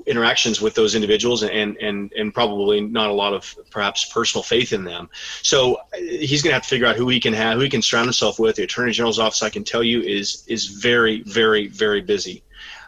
interactions 0.06 0.62
with 0.62 0.76
those 0.76 0.94
individuals 0.94 1.42
and 1.42 1.78
and 1.78 2.14
and 2.14 2.32
probably 2.32 2.80
not 2.80 3.10
a 3.10 3.14
lot 3.14 3.34
of 3.34 3.56
perhaps 3.72 4.06
personal 4.06 4.44
faith 4.44 4.72
in 4.72 4.84
them. 4.84 5.10
So 5.42 5.80
he's 5.98 6.44
going 6.44 6.52
to 6.52 6.54
have 6.54 6.62
to 6.62 6.70
figure 6.70 6.86
out 6.86 6.96
who 6.96 7.10
he 7.10 7.20
can 7.20 7.34
have, 7.34 7.56
who 7.56 7.62
he 7.62 7.70
can 7.70 7.82
surround 7.82 8.06
himself 8.06 8.38
with. 8.38 8.58
The 8.58 8.64
attorney 8.64 8.92
general's 8.92 9.18
office, 9.18 9.42
I 9.42 9.50
can 9.50 9.64
tell 9.64 9.84
you, 9.84 10.02
is 10.02 10.44
is 10.48 10.68
very 10.68 11.24
very 11.24 11.68
very 11.68 12.02
busy. 12.02 12.44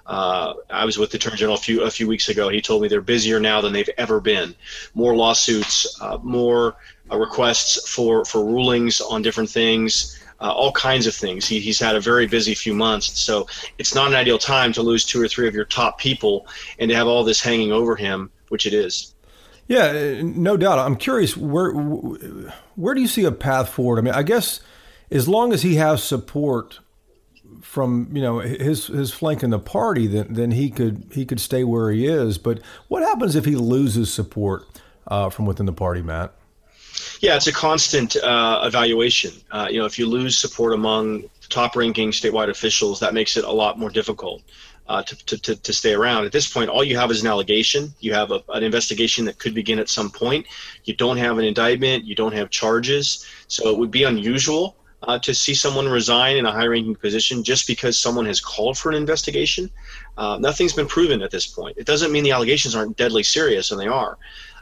Uh, 0.06 0.54
I 0.70 0.86
was 0.86 1.00
with 1.00 1.10
the 1.10 1.18
attorney 1.18 1.38
general 1.38 1.58
a 1.58 1.60
few 1.60 1.82
a 1.82 1.90
few 1.90 2.08
weeks 2.08 2.30
ago. 2.30 2.50
He 2.50 2.62
told 2.62 2.84
me 2.84 2.88
they're 2.88 3.02
busier 3.02 3.40
now 3.40 3.62
than 3.62 3.74
they've 3.74 3.90
ever 3.98 4.20
been. 4.20 4.54
More 4.94 5.16
lawsuits, 5.16 6.00
uh, 6.02 6.20
more 6.22 6.76
uh, 7.12 7.18
requests 7.18 7.90
for 7.90 8.26
for 8.26 8.46
rulings 8.46 9.02
on 9.02 9.24
different 9.24 9.50
things 9.50 10.17
uh, 10.40 10.52
all 10.52 10.72
kinds 10.72 11.08
of 11.08 11.16
things. 11.16 11.48
He, 11.48 11.60
he's 11.60 11.80
had 11.80 11.96
a 11.96 12.02
very 12.02 12.28
busy 12.28 12.54
few 12.54 12.74
months, 12.74 13.20
so 13.20 13.48
it's 13.78 13.96
not 13.96 14.08
an 14.08 14.16
ideal 14.16 14.38
time 14.38 14.74
to 14.74 14.82
lose 14.82 15.06
two 15.06 15.22
or 15.22 15.28
three 15.28 15.48
of 15.48 15.56
your 15.56 15.66
top 15.66 16.00
people 16.00 16.48
and 16.80 16.90
to 16.90 16.96
have 16.96 17.08
all 17.08 17.24
this 17.24 17.42
hanging 17.42 17.72
over 17.72 17.96
him, 17.96 18.30
which 18.50 18.66
it 18.66 18.74
is. 18.74 19.14
Yeah, 19.68 20.22
no 20.24 20.56
doubt. 20.56 20.80
I'm 20.80 20.96
curious 20.96 21.36
where 21.36 21.72
where 21.74 22.94
do 22.94 23.02
you 23.02 23.08
see 23.08 23.26
a 23.26 23.32
path 23.32 23.70
forward? 23.70 24.00
I 24.00 24.02
mean, 24.02 24.14
I 24.14 24.24
guess 24.24 24.62
as 25.12 25.28
long 25.28 25.52
as 25.52 25.62
he 25.62 25.76
has 25.76 26.02
support 26.04 26.80
from 27.62 28.10
you 28.14 28.22
know 28.22 28.40
his 28.40 28.88
his 28.88 29.12
flank 29.12 29.44
in 29.44 29.50
the 29.50 29.60
party, 29.60 30.08
then 30.08 30.28
then 30.30 30.52
he 30.52 30.70
could 30.70 31.12
he 31.12 31.26
could 31.26 31.42
stay 31.42 31.66
where 31.66 31.92
he 31.92 32.08
is. 32.08 32.38
But 32.38 32.62
what 32.88 33.04
happens 33.04 33.36
if 33.36 33.44
he 33.44 33.56
loses 33.56 34.14
support 34.14 34.66
uh, 35.08 35.30
from 35.30 35.46
within 35.46 35.66
the 35.66 35.74
party, 35.74 36.02
Matt? 36.02 36.34
Yeah, 37.20 37.36
it's 37.36 37.48
a 37.48 37.52
constant 37.52 38.16
uh, 38.16 38.62
evaluation. 38.64 39.34
Uh, 39.52 39.68
you 39.72 39.80
know, 39.80 39.86
if 39.86 39.98
you 39.98 40.06
lose 40.06 40.38
support 40.38 40.74
among 40.74 41.24
top-ranking 41.50 42.12
statewide 42.12 42.50
officials, 42.50 43.00
that 43.00 43.14
makes 43.14 43.38
it 43.38 43.44
a 43.44 43.52
lot 43.52 43.80
more 43.80 43.90
difficult 43.90 44.44
uh, 44.88 45.02
to, 45.04 45.38
to, 45.42 45.56
to 45.56 45.74
stay 45.74 45.94
around. 45.94 46.26
At 46.26 46.32
this 46.32 46.52
point, 46.52 46.70
all 46.70 46.84
you 46.84 46.98
have 46.98 47.10
is 47.10 47.22
an 47.22 47.28
allegation. 47.28 47.94
You 48.00 48.14
have 48.14 48.32
a, 48.32 48.44
an 48.50 48.64
investigation 48.64 49.26
that 49.26 49.40
could 49.40 49.56
begin 49.56 49.80
at 49.80 49.90
some 49.90 50.10
point. 50.10 50.46
You 50.84 50.96
don't 50.96 51.18
have 51.18 51.38
an 51.40 51.46
indictment. 51.46 52.06
You 52.06 52.16
don't 52.16 52.34
have 52.34 52.50
charges. 52.50 53.26
So 53.48 53.70
it 53.70 53.78
would 53.78 53.92
be 53.92 54.04
unusual 54.04 54.76
uh, 55.04 55.20
to 55.20 55.34
see 55.34 55.54
someone 55.54 55.88
resign 55.88 56.38
in 56.38 56.46
a 56.46 56.52
high-ranking 56.52 56.96
position 56.96 57.44
just 57.44 57.68
because 57.68 58.00
someone 58.00 58.26
has 58.26 58.40
called 58.42 58.78
for 58.78 58.90
an 58.90 58.96
investigation. 58.96 59.70
Uh, 60.18 60.38
nothing's 60.40 60.74
been 60.74 60.88
proven 60.88 61.22
at 61.22 61.32
this 61.32 61.48
point. 61.48 61.78
It 61.78 61.86
doesn't 61.86 62.12
mean 62.12 62.24
the 62.24 62.32
allegations 62.32 62.76
aren't 62.76 62.98
deadly 62.98 63.24
serious, 63.24 63.72
and 63.72 63.80
they 63.80 63.88
are. 63.88 64.18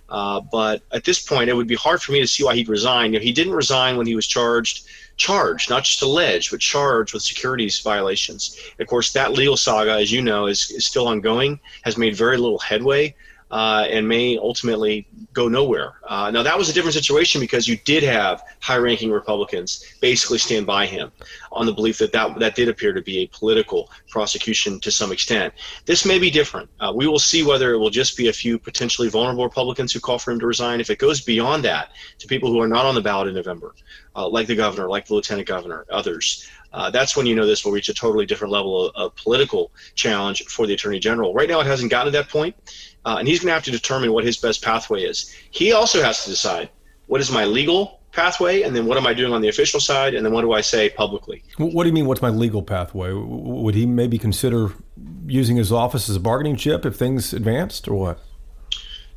Uh, 0.09 0.39
but 0.39 0.83
at 0.91 1.03
this 1.03 1.19
point, 1.19 1.49
it 1.49 1.55
would 1.55 1.67
be 1.67 1.75
hard 1.75 2.01
for 2.01 2.11
me 2.11 2.21
to 2.21 2.27
see 2.27 2.43
why 2.43 2.55
he'd 2.55 2.69
resign. 2.69 3.13
You 3.13 3.19
know, 3.19 3.23
he 3.23 3.31
didn't 3.31 3.53
resign 3.53 3.97
when 3.97 4.05
he 4.05 4.15
was 4.15 4.27
charged, 4.27 4.85
charged, 5.17 5.69
not 5.69 5.83
just 5.83 6.01
alleged, 6.01 6.51
but 6.51 6.59
charged 6.59 7.13
with 7.13 7.23
securities 7.23 7.79
violations. 7.79 8.59
Of 8.79 8.87
course, 8.87 9.11
that 9.13 9.33
legal 9.33 9.57
saga, 9.57 9.93
as 9.93 10.11
you 10.11 10.21
know, 10.21 10.45
is, 10.45 10.69
is 10.71 10.85
still 10.85 11.07
ongoing, 11.07 11.59
has 11.83 11.97
made 11.97 12.15
very 12.15 12.37
little 12.37 12.59
headway 12.59 13.15
uh, 13.55 13.87
and 13.89 14.05
may 14.05 14.37
ultimately 14.37 15.07
go 15.31 15.47
nowhere. 15.47 15.93
Uh, 16.03 16.29
now, 16.29 16.43
that 16.43 16.57
was 16.57 16.67
a 16.67 16.73
different 16.73 16.93
situation 16.93 17.39
because 17.39 17.69
you 17.69 17.77
did 17.85 18.03
have 18.03 18.43
high 18.59 18.75
ranking 18.75 19.09
Republicans 19.09 19.81
basically 20.01 20.37
stand 20.37 20.65
by 20.65 20.85
him 20.85 21.09
on 21.53 21.65
the 21.65 21.71
belief 21.71 21.97
that, 21.97 22.11
that 22.11 22.37
that 22.37 22.53
did 22.55 22.67
appear 22.67 22.91
to 22.91 23.01
be 23.01 23.19
a 23.19 23.27
political 23.27 23.89
prosecution 24.09 24.77
to 24.81 24.91
some 24.91 25.09
extent. 25.09 25.53
This 25.85 26.05
may 26.05 26.19
be 26.19 26.29
different. 26.29 26.69
Uh, 26.81 26.91
we 26.93 27.07
will 27.07 27.17
see 27.17 27.43
whether 27.43 27.73
it 27.73 27.77
will 27.77 27.89
just 27.89 28.17
be 28.17 28.27
a 28.27 28.33
few 28.33 28.59
potentially 28.59 29.07
vulnerable 29.07 29.45
Republicans 29.45 29.93
who 29.93 30.01
call 30.01 30.19
for 30.19 30.31
him 30.31 30.39
to 30.41 30.47
resign. 30.47 30.81
If 30.81 30.89
it 30.89 30.99
goes 30.99 31.21
beyond 31.21 31.63
that 31.63 31.91
to 32.19 32.27
people 32.27 32.51
who 32.51 32.59
are 32.59 32.67
not 32.67 32.85
on 32.85 32.93
the 32.93 33.01
ballot 33.01 33.29
in 33.29 33.35
November, 33.35 33.73
uh, 34.17 34.27
like 34.27 34.47
the 34.47 34.55
governor, 34.57 34.89
like 34.89 35.05
the 35.05 35.13
lieutenant 35.13 35.47
governor, 35.47 35.85
others, 35.89 36.45
uh, 36.75 36.89
that's 36.89 37.15
when 37.15 37.25
you 37.25 37.35
know 37.35 37.45
this 37.45 37.63
will 37.63 37.71
reach 37.71 37.87
a 37.87 37.93
totally 37.93 38.25
different 38.25 38.51
level 38.51 38.87
of, 38.87 38.95
of, 38.95 39.15
political 39.15 39.71
challenge 39.95 40.43
for 40.43 40.67
the 40.67 40.73
attorney 40.73 40.99
general. 40.99 41.33
Right 41.33 41.47
now, 41.47 41.61
it 41.61 41.67
hasn't 41.67 41.89
gotten 41.89 42.11
to 42.11 42.17
that 42.17 42.27
point, 42.27 42.53
uh, 43.05 43.17
and 43.19 43.27
he's 43.27 43.39
going 43.39 43.47
to 43.47 43.53
have 43.53 43.63
to 43.63 43.71
determine 43.71 44.11
what 44.11 44.23
his 44.23 44.37
best 44.37 44.63
pathway 44.63 45.03
is. 45.03 45.33
He 45.51 45.71
also 45.71 46.01
has 46.01 46.23
to 46.23 46.29
decide 46.29 46.69
what 47.07 47.21
is 47.21 47.31
my 47.31 47.45
legal 47.45 47.99
pathway, 48.11 48.63
and 48.63 48.75
then 48.75 48.85
what 48.85 48.97
am 48.97 49.05
I 49.05 49.13
doing 49.13 49.33
on 49.33 49.41
the 49.41 49.49
official 49.49 49.79
side, 49.79 50.13
and 50.15 50.25
then 50.25 50.33
what 50.33 50.41
do 50.41 50.53
I 50.53 50.61
say 50.61 50.89
publicly. 50.89 51.43
What 51.57 51.83
do 51.83 51.89
you 51.89 51.93
mean? 51.93 52.07
What's 52.07 52.21
my 52.21 52.29
legal 52.29 52.63
pathway? 52.63 53.11
Would 53.13 53.75
he 53.75 53.85
maybe 53.85 54.17
consider 54.17 54.71
using 55.27 55.57
his 55.57 55.71
office 55.71 56.09
as 56.09 56.15
a 56.15 56.19
bargaining 56.19 56.55
chip 56.55 56.85
if 56.85 56.95
things 56.95 57.33
advanced, 57.33 57.87
or 57.87 57.95
what? 57.95 58.19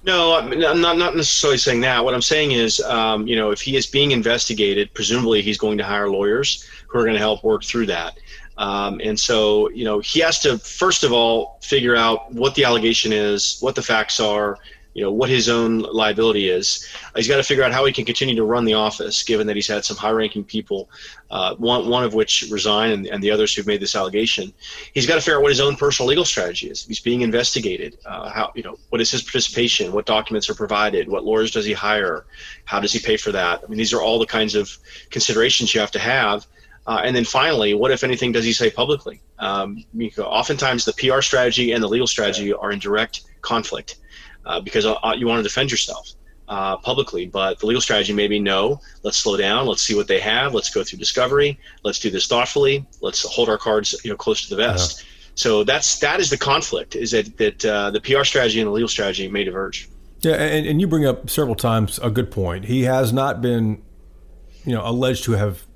No, 0.04 0.36
I'm 0.36 0.58
not, 0.58 0.96
not 0.96 1.16
necessarily 1.16 1.58
saying 1.58 1.80
that. 1.82 2.04
What 2.04 2.14
I'm 2.14 2.22
saying 2.22 2.52
is, 2.52 2.80
um, 2.80 3.26
you 3.26 3.36
know, 3.36 3.50
if 3.50 3.60
he 3.60 3.76
is 3.76 3.86
being 3.86 4.12
investigated, 4.12 4.92
presumably 4.94 5.42
he's 5.42 5.58
going 5.58 5.76
to 5.78 5.84
hire 5.84 6.08
lawyers 6.08 6.66
who 6.86 6.98
are 6.98 7.02
going 7.02 7.14
to 7.14 7.20
help 7.20 7.44
work 7.44 7.64
through 7.64 7.86
that. 7.86 8.18
Um, 8.58 9.00
and 9.02 9.18
so, 9.18 9.70
you 9.70 9.84
know, 9.84 10.00
he 10.00 10.20
has 10.20 10.40
to 10.40 10.58
first 10.58 11.04
of 11.04 11.12
all 11.12 11.58
figure 11.62 11.96
out 11.96 12.32
what 12.32 12.54
the 12.54 12.64
allegation 12.64 13.12
is, 13.12 13.58
what 13.60 13.74
the 13.74 13.82
facts 13.82 14.20
are, 14.20 14.58
you 14.98 15.04
know 15.04 15.12
what 15.12 15.30
his 15.30 15.48
own 15.48 15.78
liability 15.78 16.48
is. 16.48 16.84
He's 17.14 17.28
got 17.28 17.36
to 17.36 17.44
figure 17.44 17.62
out 17.62 17.70
how 17.70 17.84
he 17.84 17.92
can 17.92 18.04
continue 18.04 18.34
to 18.34 18.42
run 18.42 18.64
the 18.64 18.74
office, 18.74 19.22
given 19.22 19.46
that 19.46 19.54
he's 19.54 19.68
had 19.68 19.84
some 19.84 19.96
high-ranking 19.96 20.42
people, 20.42 20.90
uh, 21.30 21.54
one 21.54 21.88
one 21.88 22.02
of 22.02 22.14
which 22.14 22.48
resign, 22.50 22.90
and, 22.90 23.06
and 23.06 23.22
the 23.22 23.30
others 23.30 23.54
who've 23.54 23.66
made 23.66 23.80
this 23.80 23.94
allegation. 23.94 24.52
He's 24.94 25.06
got 25.06 25.14
to 25.14 25.20
figure 25.20 25.36
out 25.36 25.42
what 25.42 25.52
his 25.52 25.60
own 25.60 25.76
personal 25.76 26.08
legal 26.08 26.24
strategy 26.24 26.68
is. 26.68 26.84
He's 26.84 26.98
being 26.98 27.20
investigated. 27.20 27.96
Uh, 28.04 28.28
how 28.28 28.50
you 28.56 28.64
know 28.64 28.76
what 28.88 29.00
is 29.00 29.10
his 29.12 29.22
participation? 29.22 29.92
What 29.92 30.04
documents 30.04 30.50
are 30.50 30.54
provided? 30.54 31.08
What 31.08 31.24
lawyers 31.24 31.52
does 31.52 31.64
he 31.64 31.74
hire? 31.74 32.26
How 32.64 32.80
does 32.80 32.92
he 32.92 32.98
pay 32.98 33.16
for 33.16 33.30
that? 33.30 33.62
I 33.62 33.68
mean, 33.68 33.78
these 33.78 33.92
are 33.92 34.02
all 34.02 34.18
the 34.18 34.26
kinds 34.26 34.56
of 34.56 34.76
considerations 35.10 35.74
you 35.74 35.80
have 35.80 35.92
to 35.92 36.00
have. 36.00 36.44
Uh, 36.88 37.02
and 37.04 37.14
then 37.14 37.24
finally, 37.24 37.74
what 37.74 37.90
if 37.90 38.02
anything 38.02 38.32
does 38.32 38.46
he 38.46 38.52
say 38.52 38.70
publicly? 38.70 39.20
Um, 39.38 39.84
oftentimes, 40.18 40.86
the 40.86 40.94
PR 40.94 41.20
strategy 41.20 41.72
and 41.72 41.82
the 41.82 41.88
legal 41.88 42.06
strategy 42.06 42.50
are 42.50 42.72
in 42.72 42.78
direct 42.78 43.24
conflict 43.42 43.96
uh, 44.46 44.58
because 44.62 44.86
uh, 44.86 44.96
you 45.14 45.26
want 45.26 45.38
to 45.38 45.42
defend 45.42 45.70
yourself 45.70 46.12
uh, 46.48 46.78
publicly. 46.78 47.26
But 47.26 47.58
the 47.58 47.66
legal 47.66 47.82
strategy 47.82 48.14
may 48.14 48.26
be 48.26 48.40
no, 48.40 48.80
let's 49.02 49.18
slow 49.18 49.36
down, 49.36 49.66
let's 49.66 49.82
see 49.82 49.94
what 49.94 50.08
they 50.08 50.18
have, 50.18 50.54
let's 50.54 50.70
go 50.70 50.82
through 50.82 50.98
discovery, 50.98 51.60
let's 51.84 51.98
do 51.98 52.10
this 52.10 52.26
thoughtfully, 52.26 52.86
let's 53.02 53.22
hold 53.22 53.50
our 53.50 53.58
cards 53.58 53.94
you 54.02 54.10
know 54.10 54.16
close 54.16 54.48
to 54.48 54.48
the 54.48 54.56
vest. 54.56 55.00
Yeah. 55.02 55.08
So 55.34 55.64
that's 55.64 55.98
that 55.98 56.20
is 56.20 56.30
the 56.30 56.38
conflict 56.38 56.96
is 56.96 57.10
that 57.10 57.36
that 57.36 57.64
uh, 57.66 57.90
the 57.90 58.00
PR 58.00 58.24
strategy 58.24 58.60
and 58.60 58.66
the 58.66 58.72
legal 58.72 58.88
strategy 58.88 59.28
may 59.28 59.44
diverge. 59.44 59.90
Yeah, 60.20 60.36
and, 60.36 60.66
and 60.66 60.80
you 60.80 60.86
bring 60.86 61.04
up 61.04 61.28
several 61.28 61.54
times 61.54 61.98
a 61.98 62.08
good 62.08 62.30
point. 62.30 62.64
He 62.64 62.84
has 62.84 63.12
not 63.12 63.42
been, 63.42 63.82
you 64.64 64.74
know, 64.74 64.80
alleged 64.82 65.24
to 65.24 65.32
have 65.32 65.67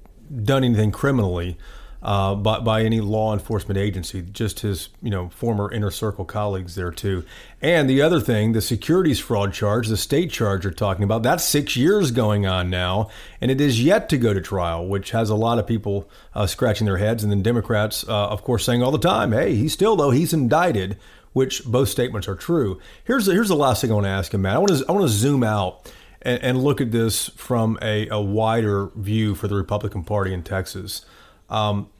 done 0.45 0.65
anything 0.65 0.93
criminally 0.93 1.57
uh, 2.03 2.35
by, 2.35 2.59
by 2.59 2.83
any 2.83 3.01
law 3.01 3.33
enforcement 3.33 3.79
agency, 3.79 4.23
just 4.23 4.61
his 4.61 4.89
you 5.01 5.11
know 5.11 5.29
former 5.29 5.71
inner 5.71 5.91
circle 5.91 6.25
colleagues 6.25 6.75
there 6.75 6.91
too. 6.91 7.25
And 7.61 7.89
the 7.89 8.03
other 8.03 8.19
thing, 8.19 8.53
the 8.53 8.61
securities 8.61 9.21
fraud 9.21 9.53
charge, 9.53 9.87
the 9.87 9.97
state 9.97 10.31
charge 10.31 10.65
you're 10.65 10.73
talking 10.73 11.05
about, 11.05 11.23
that's 11.23 11.45
six 11.45 11.77
years 11.77 12.11
going 12.11 12.45
on 12.45 12.71
now, 12.71 13.09
and 13.41 13.51
it 13.51 13.61
is 13.61 13.83
yet 13.83 14.09
to 14.09 14.19
go 14.19 14.35
to 14.35 14.41
trial, 14.41 14.87
which 14.87 15.13
has 15.13 15.31
a 15.31 15.37
lot 15.37 15.59
of 15.59 15.67
people 15.67 16.09
uh, 16.35 16.47
scratching 16.47 16.87
their 16.87 16.99
heads, 16.99 17.23
and 17.23 17.31
then 17.31 17.43
Democrats, 17.43 18.05
uh, 18.09 18.29
of 18.29 18.43
course, 18.43 18.65
saying 18.65 18.83
all 18.83 18.91
the 18.91 18.99
time, 18.99 19.31
"Hey, 19.31 19.55
he's 19.55 19.73
still 19.73 19.95
though 19.95 20.11
he's 20.11 20.33
indicted," 20.33 20.97
which 21.33 21.65
both 21.65 21.89
statements 21.89 22.27
are 22.27 22.35
true. 22.35 22.81
Here's 23.05 23.27
the, 23.27 23.33
here's 23.33 23.49
the 23.49 23.57
last 23.57 23.81
thing 23.81 23.93
I 23.93 23.95
want 23.95 24.07
to 24.07 24.11
ask 24.11 24.35
him, 24.35 24.43
Matt. 24.43 24.57
I 24.57 24.59
want 24.59 24.77
to 24.77 24.85
I 24.89 24.93
want 24.93 25.05
to 25.05 25.09
zoom 25.09 25.45
out. 25.45 25.89
And, 26.23 26.43
and 26.43 26.63
look 26.63 26.81
at 26.81 26.91
this 26.93 27.29
from 27.31 27.79
a, 27.83 28.09
a 28.09 28.21
wider 28.21 28.91
view 28.95 29.35
for 29.35 29.49
the 29.49 29.57
Republican 29.57 30.05
Party 30.05 30.33
in 30.33 30.43
Texas. 30.43 31.05
Um, 31.51 31.91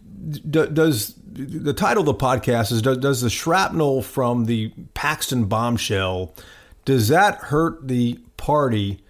does 0.49 1.15
the 1.27 1.73
title 1.73 2.03
of 2.03 2.07
the 2.07 2.15
podcast 2.15 2.73
is 2.73 2.83
does, 2.83 2.99
does 2.99 3.21
the 3.23 3.31
shrapnel 3.31 4.03
from 4.03 4.45
the 4.45 4.73
Paxton 4.95 5.47
bombshell 5.47 6.35
does 6.85 7.09
that 7.09 7.37
hurt 7.37 7.87
the 7.89 8.19
party? 8.37 9.03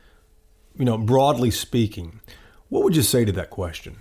You 0.79 0.85
know, 0.85 0.99
broadly 0.99 1.51
speaking, 1.51 2.21
what 2.69 2.83
would 2.83 2.97
you 2.97 3.03
say 3.03 3.25
to 3.25 3.33
that 3.33 3.51
question? 3.51 3.97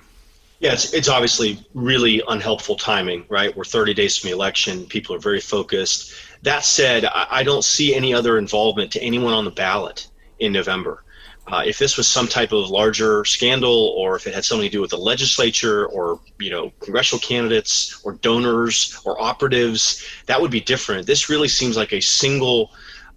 Yeah, 0.59 0.73
it's, 0.73 0.93
it's 0.93 1.09
obviously 1.09 1.59
really 1.73 2.21
unhelpful 2.27 2.75
timing, 2.75 3.25
right? 3.29 3.55
We're 3.55 3.63
30 3.63 3.93
days 3.93 4.17
from 4.17 4.29
the 4.29 4.35
election. 4.35 4.85
People 4.85 5.15
are 5.15 5.19
very 5.19 5.39
focused. 5.39 6.13
That 6.43 6.63
said, 6.63 7.05
I, 7.05 7.27
I 7.31 7.43
don't 7.43 7.63
see 7.63 7.95
any 7.95 8.13
other 8.13 8.37
involvement 8.37 8.91
to 8.91 9.01
anyone 9.01 9.33
on 9.33 9.43
the 9.43 9.51
ballot 9.51 10.07
in 10.41 10.51
November. 10.51 11.03
Uh, 11.47 11.63
if 11.65 11.79
this 11.79 11.97
was 11.97 12.07
some 12.07 12.27
type 12.27 12.51
of 12.51 12.69
larger 12.69 13.25
scandal, 13.25 13.95
or 13.97 14.15
if 14.15 14.27
it 14.27 14.33
had 14.33 14.45
something 14.45 14.67
to 14.67 14.71
do 14.71 14.81
with 14.81 14.91
the 14.91 14.97
legislature, 14.97 15.87
or 15.87 16.19
you 16.39 16.51
know, 16.51 16.71
congressional 16.81 17.19
candidates, 17.19 17.99
or 18.03 18.13
donors, 18.13 19.01
or 19.05 19.19
operatives, 19.21 20.05
that 20.27 20.39
would 20.39 20.51
be 20.51 20.61
different. 20.61 21.07
This 21.07 21.29
really 21.29 21.47
seems 21.47 21.75
like 21.77 21.93
a 21.93 22.01
single 22.01 22.71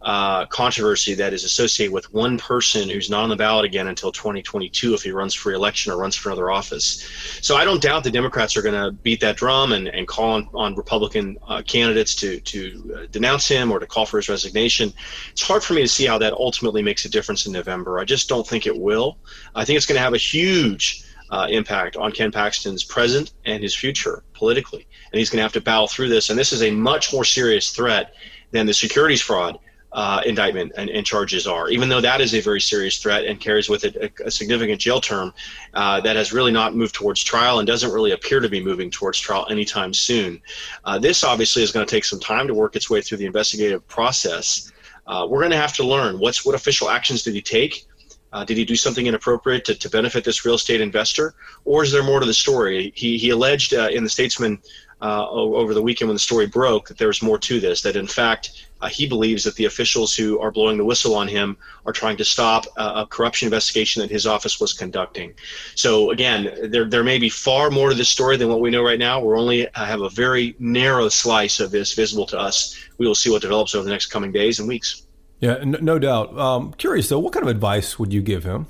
uh, 0.05 0.45
controversy 0.47 1.15
that 1.15 1.33
is 1.33 1.45
associated 1.45 1.93
with 1.93 2.13
one 2.13 2.37
person 2.37 2.91
who's 2.91 3.09
not 3.09 3.23
on 3.23 3.31
the 3.31 3.37
ballot 3.37 3.65
again 3.65 3.89
until 3.89 4.13
2022 4.13 4.93
if 4.93 5.03
he 5.03 5.11
runs 5.11 5.33
for 5.33 5.53
election 5.53 5.91
or 5.91 5.97
runs 5.97 6.15
for 6.15 6.29
another 6.29 6.51
office. 6.51 7.09
So 7.41 7.57
I 7.57 7.65
don't 7.65 7.81
doubt 7.81 8.05
the 8.05 8.11
Democrats 8.11 8.55
are 8.55 8.61
going 8.61 8.75
to 8.75 8.93
beat 8.93 9.21
that 9.21 9.37
drum 9.37 9.73
and, 9.73 9.89
and 9.89 10.07
call 10.07 10.33
on, 10.33 10.49
on 10.53 10.75
Republican 10.75 11.39
uh, 11.49 11.63
candidates 11.63 12.15
to, 12.17 12.39
to 12.41 12.95
uh, 12.95 13.07
denounce 13.11 13.49
him 13.49 13.73
or 13.73 13.79
to 13.79 13.87
call 13.87 14.05
for 14.05 14.19
his 14.19 14.29
resignation. 14.29 14.93
It's 15.33 15.43
hard 15.43 15.65
for 15.65 15.73
me 15.73 15.81
to 15.81 15.89
see 15.89 16.05
how 16.05 16.19
that 16.19 16.35
ultimately 16.35 16.83
makes 16.83 17.07
a 17.07 17.09
difference 17.09 17.47
in 17.47 17.53
November. 17.53 17.99
I 17.99 18.05
just 18.05 18.29
don't 18.29 18.47
think 18.47 18.67
it 18.67 18.79
will. 18.79 19.17
I 19.55 19.65
think 19.65 19.79
it's 19.79 19.87
going 19.87 19.97
to 19.97 20.03
have 20.03 20.13
a 20.15 20.19
huge 20.19 21.03
uh, 21.31 21.47
impact 21.49 21.97
on 21.97 22.13
Ken 22.13 22.31
Paxton's 22.31 22.85
present 22.85 23.33
and 23.47 23.63
his 23.63 23.75
future 23.75 24.23
politically. 24.35 24.87
And 25.11 25.19
he's 25.19 25.31
going 25.31 25.39
to 25.39 25.45
have 25.45 25.55
to 25.55 25.63
battle 25.63 25.89
through 25.89 26.11
this. 26.11 26.29
And 26.29 26.39
this 26.39 26.53
is 26.53 26.63
a 26.63 26.71
much 26.71 27.11
more 27.11 27.25
serious 27.25 27.71
threat 27.71 28.13
than 28.51 28.67
the 28.67 28.75
securities 28.75 29.23
fraud 29.23 29.59
uh, 29.95 30.21
indictment 30.27 30.73
and, 30.77 30.91
and, 30.91 31.07
charges 31.07 31.47
are. 31.47 31.69
Even 31.71 31.89
though 31.89 32.01
that 32.01 32.21
is 32.21 32.35
a 32.35 32.41
very 32.41 32.61
serious 32.61 32.99
threat 32.99 33.25
and 33.25 33.39
carries 33.39 33.69
with 33.69 33.85
it 33.85 33.95
a, 33.97 34.27
a 34.27 34.31
significant 34.31 34.81
jail 34.81 35.01
term, 35.01 35.33
uh, 35.75 36.01
that 36.01 36.17
has 36.17 36.33
really 36.33 36.51
not 36.51 36.75
moved 36.75 36.95
towards 36.95 37.23
trial 37.23 37.61
and 37.61 37.67
doesn't 37.67 37.93
really 37.93 38.11
appear 38.11 38.41
to 38.41 38.49
be 38.49 38.63
moving 38.63 38.91
towards 38.91 39.21
trial 39.21 39.47
anytime 39.51 39.95
soon. 39.95 40.43
Uh, 40.85 40.99
this 40.99 41.23
obviously 41.23 41.63
is 41.63 41.71
going 41.71 41.87
to 41.87 41.91
take 41.91 42.05
some 42.05 42.19
time 42.19 42.49
to 42.49 42.55
work 42.55 42.75
its 42.75 42.91
way 42.91 43.01
through 43.01 43.19
the 43.19 43.27
investigative 43.27 43.87
process. 43.87 44.73
Uh, 45.07 45.27
we're 45.31 45.41
going 45.41 45.53
to 45.53 45.57
have 45.57 45.75
to 45.75 45.85
learn 45.85 46.19
what's 46.19 46.45
what 46.45 46.57
official 46.57 46.91
actions 46.91 47.23
did 47.23 47.35
he 47.35 47.41
take. 47.41 47.87
Uh, 48.33 48.45
did 48.45 48.57
he 48.57 48.65
do 48.65 48.75
something 48.75 49.07
inappropriate 49.07 49.65
to, 49.65 49.77
to 49.77 49.89
benefit 49.89 50.25
this 50.25 50.45
real 50.45 50.57
estate 50.57 50.81
investor, 50.81 51.37
or 51.65 51.85
is 51.85 51.93
there 51.93 52.03
more 52.03 52.19
to 52.19 52.27
the 52.27 52.35
story? 52.35 52.93
He, 52.97 53.17
he 53.17 53.31
alleged 53.31 53.75
uh, 53.75 53.91
in 53.93 54.03
the 54.03 54.11
Statesman 54.11 54.59
uh, 55.01 55.29
over 55.29 55.75
the 55.75 55.83
weekend 55.83 56.09
when 56.09 56.15
the 56.15 56.21
story 56.21 56.47
broke 56.47 56.89
that 56.89 56.99
there's 56.99 57.23
more 57.23 57.39
to 57.39 57.61
this. 57.61 57.83
That 57.83 57.97
in 57.97 58.07
fact, 58.07 58.67
uh, 58.81 58.89
he 58.89 59.07
believes 59.07 59.45
that 59.45 59.55
the 59.57 59.65
officials 59.65 60.15
who 60.15 60.39
are 60.41 60.51
blowing 60.51 60.77
the 60.77 60.85
whistle 60.85 61.15
on 61.15 61.29
him 61.29 61.57
are 61.87 61.93
trying 61.93 62.17
to 62.19 62.25
stop 62.25 62.67
a 62.77 63.07
corruption 63.07 63.47
investigation 63.47 64.03
that 64.03 64.11
his 64.11 64.27
office 64.27 64.61
was 64.61 64.73
conducting. 64.73 65.33
So 65.75 66.11
again, 66.11 66.71
there 66.71 66.85
there 66.85 67.05
may 67.05 67.19
be 67.19 67.29
far 67.29 67.71
more 67.71 67.91
to 67.91 67.95
this 67.95 68.09
story 68.09 68.37
than 68.37 68.49
what 68.49 68.61
we 68.61 68.71
know 68.71 68.83
right 68.83 68.99
now. 68.99 69.21
We're 69.21 69.39
only 69.39 69.69
uh, 69.69 69.85
have 69.85 70.03
a 70.03 70.11
very 70.11 70.55
narrow 70.59 71.09
slice 71.09 71.61
of 71.61 71.71
this 71.71 71.95
visible 71.95 72.27
to 72.27 72.39
us. 72.39 72.77
We 72.99 73.07
will 73.07 73.15
see 73.15 73.31
what 73.31 73.43
develops 73.43 73.75
over 73.75 73.85
the 73.85 73.91
next 73.91 74.07
coming 74.07 74.33
days 74.33 74.59
and 74.59 74.69
weeks. 74.69 75.07
Yeah, 75.41 75.59
no, 75.65 75.79
no 75.81 75.99
doubt. 75.99 76.39
Um, 76.39 76.73
curious 76.75 77.09
though, 77.09 77.19
what 77.19 77.33
kind 77.33 77.43
of 77.43 77.49
advice 77.49 77.99
would 77.99 78.13
you 78.13 78.23
give 78.23 78.45
him? 78.45 78.67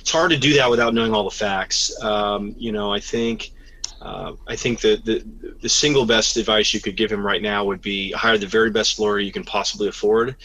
It's 0.00 0.12
hard 0.12 0.32
to 0.32 0.36
do 0.36 0.52
that 0.54 0.68
without 0.68 0.92
knowing 0.92 1.14
all 1.14 1.24
the 1.24 1.30
facts. 1.30 1.90
Um, 2.02 2.54
you 2.58 2.72
know, 2.72 2.92
I 2.92 3.00
think 3.00 3.52
uh, 4.04 4.34
I 4.46 4.54
think 4.54 4.80
the, 4.80 4.96
the, 4.96 5.24
the 5.62 5.68
single 5.68 6.04
best 6.04 6.36
advice 6.36 6.74
you 6.74 6.80
could 6.80 6.94
give 6.94 7.10
him 7.10 7.26
right 7.26 7.40
now 7.40 7.64
would 7.64 7.80
be 7.80 8.12
hire 8.12 8.36
the 8.36 8.46
very 8.46 8.70
best 8.70 9.00
lawyer 9.00 9.18
you 9.18 9.32
can 9.32 9.44
possibly 9.44 9.88
afford. 9.88 10.36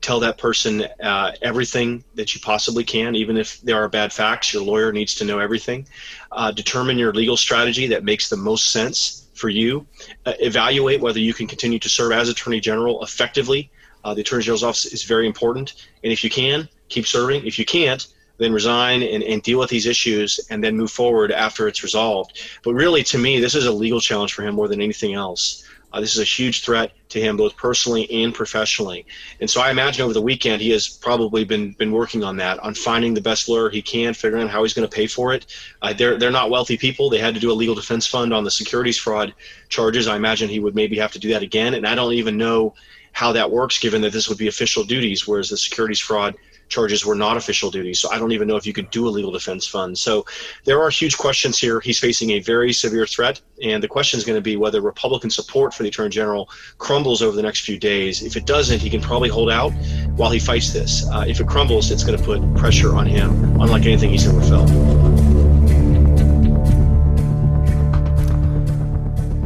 Tell 0.00 0.18
that 0.20 0.38
person 0.38 0.82
uh, 1.02 1.32
everything 1.42 2.02
that 2.14 2.34
you 2.34 2.40
possibly 2.40 2.84
can, 2.84 3.14
even 3.14 3.36
if 3.36 3.60
there 3.60 3.76
are 3.76 3.88
bad 3.88 4.12
facts. 4.12 4.52
Your 4.52 4.62
lawyer 4.62 4.92
needs 4.92 5.14
to 5.16 5.24
know 5.24 5.38
everything. 5.38 5.86
Uh, 6.32 6.50
determine 6.50 6.96
your 6.96 7.12
legal 7.12 7.36
strategy 7.36 7.86
that 7.88 8.02
makes 8.02 8.28
the 8.28 8.36
most 8.36 8.70
sense 8.70 9.28
for 9.34 9.50
you. 9.50 9.86
Uh, 10.24 10.32
evaluate 10.40 11.00
whether 11.00 11.20
you 11.20 11.34
can 11.34 11.46
continue 11.46 11.78
to 11.78 11.88
serve 11.88 12.12
as 12.12 12.28
Attorney 12.28 12.60
General 12.60 13.02
effectively. 13.04 13.70
Uh, 14.04 14.14
the 14.14 14.22
Attorney 14.22 14.42
General's 14.42 14.64
office 14.64 14.86
is 14.86 15.02
very 15.02 15.26
important, 15.26 15.74
and 16.02 16.12
if 16.12 16.24
you 16.24 16.30
can, 16.30 16.68
keep 16.88 17.06
serving. 17.06 17.44
If 17.44 17.58
you 17.58 17.64
can't, 17.66 18.06
then 18.38 18.52
resign 18.52 19.02
and, 19.02 19.22
and 19.22 19.42
deal 19.42 19.58
with 19.58 19.70
these 19.70 19.86
issues 19.86 20.40
and 20.50 20.62
then 20.62 20.76
move 20.76 20.90
forward 20.90 21.32
after 21.32 21.68
it's 21.68 21.82
resolved. 21.82 22.40
But 22.62 22.74
really, 22.74 23.02
to 23.04 23.18
me, 23.18 23.40
this 23.40 23.54
is 23.54 23.66
a 23.66 23.72
legal 23.72 24.00
challenge 24.00 24.34
for 24.34 24.42
him 24.42 24.54
more 24.54 24.68
than 24.68 24.80
anything 24.80 25.14
else. 25.14 25.64
Uh, 25.92 26.00
this 26.00 26.14
is 26.14 26.20
a 26.20 26.24
huge 26.24 26.62
threat 26.62 26.92
to 27.08 27.20
him, 27.20 27.36
both 27.36 27.56
personally 27.56 28.10
and 28.10 28.34
professionally. 28.34 29.06
And 29.40 29.48
so 29.48 29.60
I 29.60 29.70
imagine 29.70 30.02
over 30.02 30.12
the 30.12 30.20
weekend 30.20 30.60
he 30.60 30.70
has 30.70 30.88
probably 30.88 31.44
been 31.44 31.72
been 31.72 31.92
working 31.92 32.22
on 32.22 32.36
that, 32.36 32.58
on 32.58 32.74
finding 32.74 33.14
the 33.14 33.20
best 33.20 33.48
lawyer 33.48 33.70
he 33.70 33.80
can, 33.80 34.12
figuring 34.12 34.44
out 34.44 34.50
how 34.50 34.62
he's 34.62 34.74
going 34.74 34.86
to 34.86 34.94
pay 34.94 35.06
for 35.06 35.32
it. 35.32 35.46
Uh, 35.80 35.94
they're 35.94 36.18
they're 36.18 36.30
not 36.30 36.50
wealthy 36.50 36.76
people. 36.76 37.08
They 37.08 37.18
had 37.18 37.34
to 37.34 37.40
do 37.40 37.50
a 37.50 37.54
legal 37.54 37.74
defense 37.74 38.06
fund 38.06 38.34
on 38.34 38.44
the 38.44 38.50
securities 38.50 38.98
fraud 38.98 39.32
charges. 39.68 40.06
I 40.06 40.16
imagine 40.16 40.50
he 40.50 40.60
would 40.60 40.74
maybe 40.74 40.98
have 40.98 41.12
to 41.12 41.18
do 41.18 41.30
that 41.30 41.42
again. 41.42 41.74
And 41.74 41.86
I 41.86 41.94
don't 41.94 42.12
even 42.12 42.36
know 42.36 42.74
how 43.12 43.32
that 43.32 43.50
works, 43.50 43.78
given 43.78 44.02
that 44.02 44.12
this 44.12 44.28
would 44.28 44.36
be 44.36 44.48
official 44.48 44.84
duties, 44.84 45.26
whereas 45.26 45.48
the 45.48 45.56
securities 45.56 46.00
fraud 46.00 46.34
charges 46.68 47.04
were 47.04 47.14
not 47.14 47.36
official 47.36 47.70
duties. 47.70 48.00
So 48.00 48.10
I 48.10 48.18
don't 48.18 48.32
even 48.32 48.48
know 48.48 48.56
if 48.56 48.66
you 48.66 48.72
could 48.72 48.90
do 48.90 49.06
a 49.06 49.10
legal 49.10 49.30
defense 49.30 49.66
fund. 49.66 49.98
So 49.98 50.24
there 50.64 50.82
are 50.82 50.90
huge 50.90 51.16
questions 51.16 51.58
here. 51.58 51.80
He's 51.80 51.98
facing 51.98 52.30
a 52.30 52.40
very 52.40 52.72
severe 52.72 53.06
threat, 53.06 53.40
and 53.62 53.82
the 53.82 53.88
question 53.88 54.18
is 54.18 54.24
going 54.24 54.36
to 54.36 54.42
be 54.42 54.56
whether 54.56 54.80
Republican 54.80 55.30
support 55.30 55.74
for 55.74 55.82
the 55.82 55.88
Attorney 55.88 56.10
General 56.10 56.48
crumbles 56.78 57.22
over 57.22 57.36
the 57.36 57.42
next 57.42 57.60
few 57.60 57.78
days. 57.78 58.22
If 58.22 58.36
it 58.36 58.46
doesn't, 58.46 58.80
he 58.80 58.90
can 58.90 59.00
probably 59.00 59.28
hold 59.28 59.50
out 59.50 59.70
while 60.16 60.30
he 60.30 60.38
fights 60.38 60.72
this. 60.72 61.08
Uh, 61.10 61.24
if 61.26 61.40
it 61.40 61.46
crumbles, 61.46 61.90
it's 61.90 62.04
going 62.04 62.18
to 62.18 62.24
put 62.24 62.42
pressure 62.56 62.94
on 62.94 63.06
him, 63.06 63.60
unlike 63.60 63.84
anything 63.86 64.10
he's 64.10 64.26
ever 64.26 64.40
felt. 64.42 64.68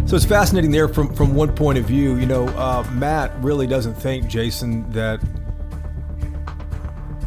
So 0.08 0.16
it's 0.16 0.24
fascinating 0.24 0.72
there 0.72 0.88
from, 0.88 1.14
from 1.14 1.36
one 1.36 1.54
point 1.54 1.78
of 1.78 1.84
view. 1.84 2.16
You 2.16 2.26
know, 2.26 2.48
uh, 2.48 2.84
Matt 2.94 3.32
really 3.44 3.68
doesn't 3.68 3.94
think, 3.94 4.26
Jason, 4.26 4.90
that 4.90 5.20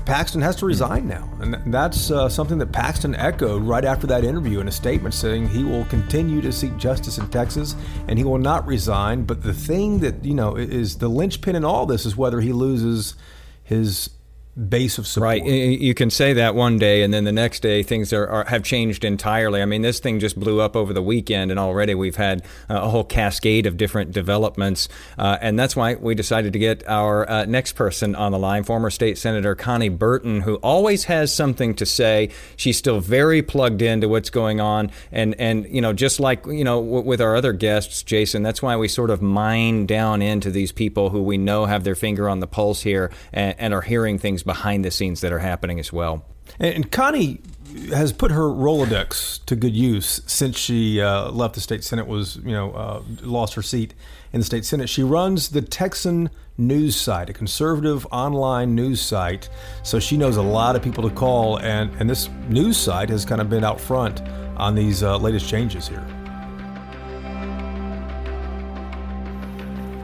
Paxton 0.06 0.42
has 0.42 0.56
to 0.58 0.66
resign 0.66 1.08
now. 1.08 1.30
And 1.40 1.74
that's 1.74 2.12
uh, 2.12 2.28
something 2.28 2.58
that 2.58 2.72
Paxton 2.72 3.16
echoed 3.16 3.64
right 3.64 3.86
after 3.86 4.06
that 4.08 4.24
interview 4.24 4.60
in 4.60 4.68
a 4.68 4.72
statement 4.72 5.14
saying 5.14 5.48
he 5.48 5.64
will 5.64 5.86
continue 5.86 6.42
to 6.42 6.52
seek 6.52 6.76
justice 6.78 7.18
in 7.18 7.30
Texas 7.30 7.76
and 8.08 8.18
he 8.18 8.26
will 8.26 8.38
not 8.38 8.68
resign. 8.68 9.24
But 9.24 9.44
the 9.44 9.54
thing 9.54 10.00
that, 10.00 10.26
you 10.26 10.34
know, 10.34 10.56
is 10.56 10.98
the 10.98 11.08
linchpin 11.08 11.56
in 11.56 11.64
all 11.64 11.86
this 11.86 12.06
is 12.06 12.18
whether 12.18 12.42
he 12.42 12.52
loses 12.52 13.16
his 13.64 14.10
base 14.56 15.00
of 15.00 15.08
support. 15.08 15.42
Right. 15.42 15.46
You 15.46 15.94
can 15.94 16.10
say 16.10 16.34
that 16.34 16.54
one 16.54 16.78
day, 16.78 17.02
and 17.02 17.14
then 17.14 17.24
the 17.24 17.32
next 17.32 17.62
day 17.62 17.82
things 17.82 18.14
are, 18.14 18.28
are, 18.28 18.46
have 18.46 18.64
changed 18.64 19.04
entirely. 19.04 19.62
I 19.62 19.66
mean, 19.66 19.82
this 19.82 20.00
thing 20.00 20.20
just 20.20 20.40
blew 20.40 20.62
up 20.62 20.76
over 20.76 20.94
the 20.94 21.02
weekend, 21.02 21.50
and 21.50 21.60
already 21.60 21.96
we've 21.96 22.16
had 22.16 22.42
uh, 22.70 22.82
a 22.82 22.90
whole 22.90 23.04
cascade 23.04 23.66
of 23.66 23.78
different 23.78 24.12
developments. 24.12 24.90
Uh, 25.18 25.38
and 25.42 25.58
that's 25.58 25.76
why 25.76 25.96
we 25.96 26.14
decided 26.14 26.54
to 26.54 26.60
get 26.60 26.88
our 26.88 27.28
uh, 27.30 27.46
next 27.46 27.74
person 27.74 28.14
on 28.16 28.32
the 28.32 28.40
line, 28.40 28.64
former 28.64 28.92
State 28.92 29.18
Senator 29.18 29.56
Konni 29.56 29.98
Burton, 29.98 30.42
who 30.42 30.56
always 30.58 31.06
has 31.06 31.34
something 31.34 31.74
to 31.76 31.86
say. 31.86 32.30
She's 32.56 32.78
still 32.78 33.00
very 33.00 33.42
plugged 33.42 33.82
into 33.82 34.08
what's 34.08 34.30
going 34.30 34.62
on, 34.62 34.92
and 35.12 35.34
and 35.40 35.66
you 35.68 35.82
know, 35.82 35.94
just 35.94 36.20
like 36.20 36.46
you 36.46 36.64
know, 36.64 36.82
w- 36.82 37.04
with 37.04 37.22
our 37.22 37.36
other 37.36 37.54
guests, 37.54 38.04
Jason. 38.04 38.44
That's 38.44 38.62
why 38.62 38.78
we 38.78 38.88
sort 38.88 39.10
of 39.10 39.22
mine 39.22 39.88
down 39.88 40.22
into 40.22 40.52
these 40.52 40.72
people 40.72 41.10
who 41.10 41.24
we 41.24 41.38
know 41.40 41.66
have 41.66 41.84
their 41.84 41.96
finger 41.96 42.30
on 42.30 42.40
the 42.40 42.48
pulse 42.48 42.82
here 42.82 43.12
and, 43.32 43.56
and 43.58 43.74
are 43.74 43.82
hearing 43.82 44.20
things 44.20 44.43
behind 44.44 44.86
the 44.86 44.92
scenes 44.92 45.22
that 45.22 45.32
are 45.32 45.40
happening 45.40 45.80
as 45.80 45.92
well. 45.92 46.26
And, 46.60 46.92
Konni 46.92 47.42
has 47.90 48.14
put 48.14 48.32
her 48.32 48.44
Rolodex 48.44 49.44
to 49.46 49.56
good 49.56 49.74
use 49.74 50.22
since 50.28 50.58
she 50.58 51.02
uh, 51.02 51.32
left 51.32 51.56
the 51.56 51.62
state 51.62 51.84
senate. 51.84 52.06
Was 52.06 52.36
you 52.38 52.52
know 52.52 52.72
uh, 52.72 53.02
lost 53.22 53.56
her 53.56 53.62
seat 53.62 53.94
in 54.32 54.40
the 54.40 54.46
state 54.46 54.66
senate. 54.66 54.90
She 54.90 55.04
runs 55.04 55.50
the 55.50 55.62
Texan 55.62 56.30
news 56.58 56.96
site, 56.96 57.30
a 57.30 57.34
conservative 57.34 58.06
online 58.12 58.76
news 58.76 59.02
site. 59.02 59.50
So 59.82 60.00
she 60.00 60.18
knows 60.18 60.38
a 60.38 60.42
lot 60.42 60.76
of 60.76 60.84
people 60.84 61.08
to 61.10 61.16
call, 61.16 61.60
and 61.60 61.90
and 62.00 62.10
this 62.10 62.30
news 62.50 62.78
site 62.78 63.10
has 63.10 63.26
kind 63.26 63.42
of 63.42 63.50
been 63.50 63.64
out 63.64 63.82
front 63.82 64.22
on 64.58 64.76
these 64.76 65.02
uh, 65.02 65.18
latest 65.18 65.50
changes 65.50 65.88
here. 65.88 66.06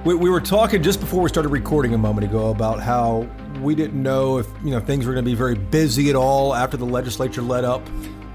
We, 0.06 0.16
we 0.16 0.30
were 0.30 0.40
talking 0.42 0.82
just 0.82 1.02
before 1.02 1.22
we 1.22 1.30
started 1.30 1.50
recording 1.50 1.94
a 1.94 1.98
moment 1.98 2.26
ago 2.26 2.52
about 2.52 2.80
how 2.80 3.28
we 3.62 3.76
didn't 3.76 4.02
know 4.02 4.38
if 4.38 4.48
you 4.64 4.72
know 4.72 4.80
things 4.80 5.06
were 5.06 5.14
going 5.14 5.26
to 5.26 5.30
be 5.30 5.36
very 5.36 5.56
busy 5.56 6.10
at 6.10 6.16
all 6.16 6.56
after 6.56 6.78
the 6.78 6.86
legislature 6.86 7.42
let 7.42 7.64
up 7.64 7.82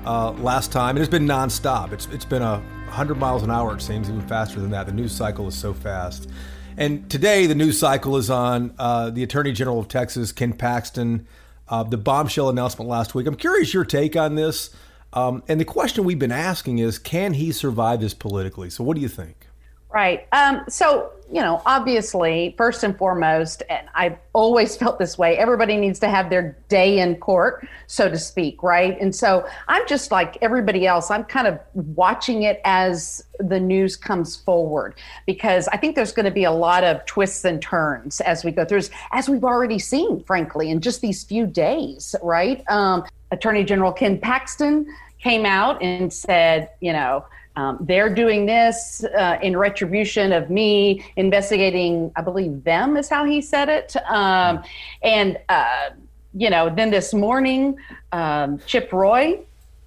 uh, 0.07 0.33
last 0.33 0.73
time. 0.73 0.97
It 0.97 1.01
has 1.01 1.09
been 1.09 1.27
nonstop. 1.27 1.93
It's 1.93 2.07
it's 2.07 2.25
been 2.25 2.43
a 2.43 2.61
hundred 2.89 3.17
miles 3.17 3.43
an 3.43 3.51
hour. 3.51 3.75
It 3.75 3.83
seems 3.83 4.09
even 4.09 4.27
faster 4.27 4.61
than 4.61 4.71
that. 4.71 4.87
The 4.87 4.93
news 4.93 5.13
cycle 5.13 5.49
is 5.49 5.55
so 5.55 5.75
fast. 5.75 6.29
And 6.77 7.09
today 7.09 7.47
the 7.47 7.55
news 7.55 7.79
cycle 7.79 8.17
is 8.17 8.31
on 8.31 8.75
uh, 8.79 9.11
the 9.11 9.23
Attorney 9.23 9.53
General 9.53 9.79
of 9.79 9.89
Texas, 9.89 10.33
Ken 10.33 10.53
Paxton, 10.53 11.27
uh, 11.69 11.85
the 11.85 11.97
bombshell 11.97 12.49
announcement 12.49 12.89
last 12.89 13.15
week. 13.15 13.27
I'm 13.27 13.37
curious 13.37 13.73
your 13.73 13.85
take 13.85 14.17
on 14.17 14.35
this. 14.35 14.71
Um, 15.13 15.45
and 15.47 15.61
the 15.61 15.65
question 15.65 16.03
we've 16.03 16.19
been 16.19 16.33
asking 16.33 16.79
is, 16.79 16.99
can 16.99 17.35
he 17.35 17.53
survive 17.53 18.01
this 18.01 18.15
politically? 18.15 18.69
So, 18.71 18.83
what 18.83 18.97
do 18.97 19.01
you 19.01 19.09
think? 19.09 19.47
Right. 19.95 20.27
Um, 20.33 20.65
so, 20.69 21.13
you 21.31 21.41
know, 21.41 21.63
obviously, 21.67 22.57
first 22.59 22.83
and 22.83 22.99
foremost, 22.99 23.63
and 23.71 23.87
I've 23.95 24.19
always 24.33 24.77
felt 24.81 24.99
this 24.99 25.17
way, 25.17 25.39
everybody 25.39 25.77
needs 25.77 26.01
to 26.01 26.09
have 26.09 26.31
their 26.31 26.59
day 26.69 26.99
in 26.99 27.15
court, 27.15 27.65
so 27.87 28.09
to 28.09 28.19
speak, 28.19 28.61
right? 28.61 29.01
And 29.01 29.15
so 29.15 29.47
I'm 29.69 29.87
just 29.87 30.11
like 30.11 30.37
everybody 30.43 30.85
else, 30.85 31.13
I'm 31.13 31.23
kind 31.23 31.47
of 31.47 31.61
watching 31.75 32.43
it 32.43 32.61
as 32.65 33.25
the 33.39 33.61
news 33.61 33.97
comes 33.97 34.35
forward 34.35 34.97
because 35.27 35.69
I 35.69 35.77
think 35.77 35.95
there's 35.95 36.13
going 36.13 36.27
to 36.27 36.33
be 36.33 36.45
a 36.45 36.53
lot 36.53 36.83
of 36.83 37.07
twists 37.07 37.45
and 37.45 37.63
turns 37.63 38.21
as 38.23 38.45
we 38.45 38.51
go 38.51 38.65
through, 38.65 38.83
as 39.13 39.29
we've 39.29 39.45
already 39.45 39.79
seen, 39.79 40.25
frankly, 40.25 40.73
in 40.73 40.81
just 40.81 41.03
these 41.03 41.23
few 41.23 41.47
days, 41.47 42.17
right? 42.21 42.65
Um, 42.69 43.05
Attorney 43.31 43.63
General 43.63 43.93
Ken 43.93 44.19
Paxton 44.19 44.93
came 45.21 45.47
out 45.47 45.81
and 45.81 46.13
said, 46.13 46.71
you 46.81 46.93
know, 46.93 47.25
um, 47.57 47.79
they're 47.81 48.13
doing 48.13 48.47
this 48.47 49.05
uh, 49.05 49.39
in 49.43 49.57
retribution 49.57 50.33
of 50.33 50.51
me 50.51 51.05
investigating, 51.17 52.11
I 52.17 52.23
believe 52.23 52.65
them 52.65 52.97
is 52.97 53.09
how 53.09 53.25
he 53.25 53.41
said 53.41 53.69
it. 53.69 53.97
Um, 54.09 54.63
and, 55.03 55.39
uh, 55.49 55.91
you 56.35 56.51
know, 56.51 56.69
then 56.69 56.91
this 56.91 57.15
morning, 57.15 57.77
um, 58.13 58.59
Chip 58.67 58.93
Roy 58.93 59.41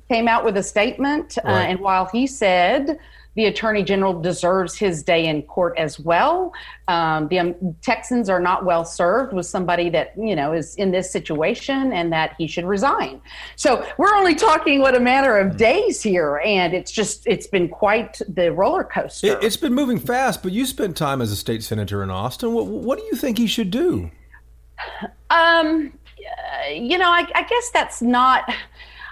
came 0.07 0.27
out 0.27 0.45
with 0.45 0.55
a 0.57 0.63
statement. 0.63 1.37
Uh, 1.43 1.49
and 1.49 1.79
while 1.79 2.05
he 2.05 2.25
said, 2.25 2.99
the 3.37 3.45
attorney 3.45 3.83
general 3.83 4.19
deserves 4.19 4.75
his 4.75 5.03
day 5.03 5.27
in 5.27 5.43
court 5.43 5.77
as 5.77 5.99
well. 5.99 6.51
Um, 6.87 7.27
the 7.27 7.37
um, 7.37 7.75
Texans 7.83 8.29
are 8.29 8.39
not 8.39 8.65
well 8.65 8.83
served 8.83 9.31
with 9.31 9.45
somebody 9.45 9.91
that 9.91 10.13
you 10.17 10.35
know 10.35 10.53
is 10.53 10.75
in 10.75 10.89
this 10.89 11.09
situation, 11.11 11.93
and 11.93 12.11
that 12.11 12.33
he 12.39 12.47
should 12.47 12.65
resign. 12.65 13.21
So 13.55 13.87
we're 13.99 14.15
only 14.15 14.33
talking 14.33 14.81
what 14.81 14.95
a 14.95 14.99
matter 14.99 15.37
of 15.37 15.55
days 15.55 16.01
here, 16.01 16.41
and 16.43 16.73
it's 16.73 16.91
just 16.91 17.27
it's 17.27 17.45
been 17.45 17.69
quite 17.69 18.19
the 18.27 18.51
roller 18.51 18.83
coaster. 18.83 19.27
It, 19.27 19.43
has 19.43 19.55
been 19.55 19.73
moving 19.73 19.99
fast, 19.99 20.41
but 20.41 20.51
you 20.51 20.65
spent 20.65 20.97
time 20.97 21.21
as 21.21 21.31
a 21.31 21.35
state 21.35 21.63
senator 21.63 22.01
in 22.01 22.09
Austin. 22.09 22.53
What, 22.53 22.65
what 22.65 22.97
do 22.97 23.05
you 23.05 23.15
think 23.15 23.37
he 23.37 23.47
should 23.47 23.69
do? 23.69 24.09
Um, 25.29 25.93
you 26.71 26.97
know, 26.97 27.09
I, 27.09 27.27
I 27.35 27.43
guess 27.43 27.69
that's 27.71 28.01
not. 28.01 28.51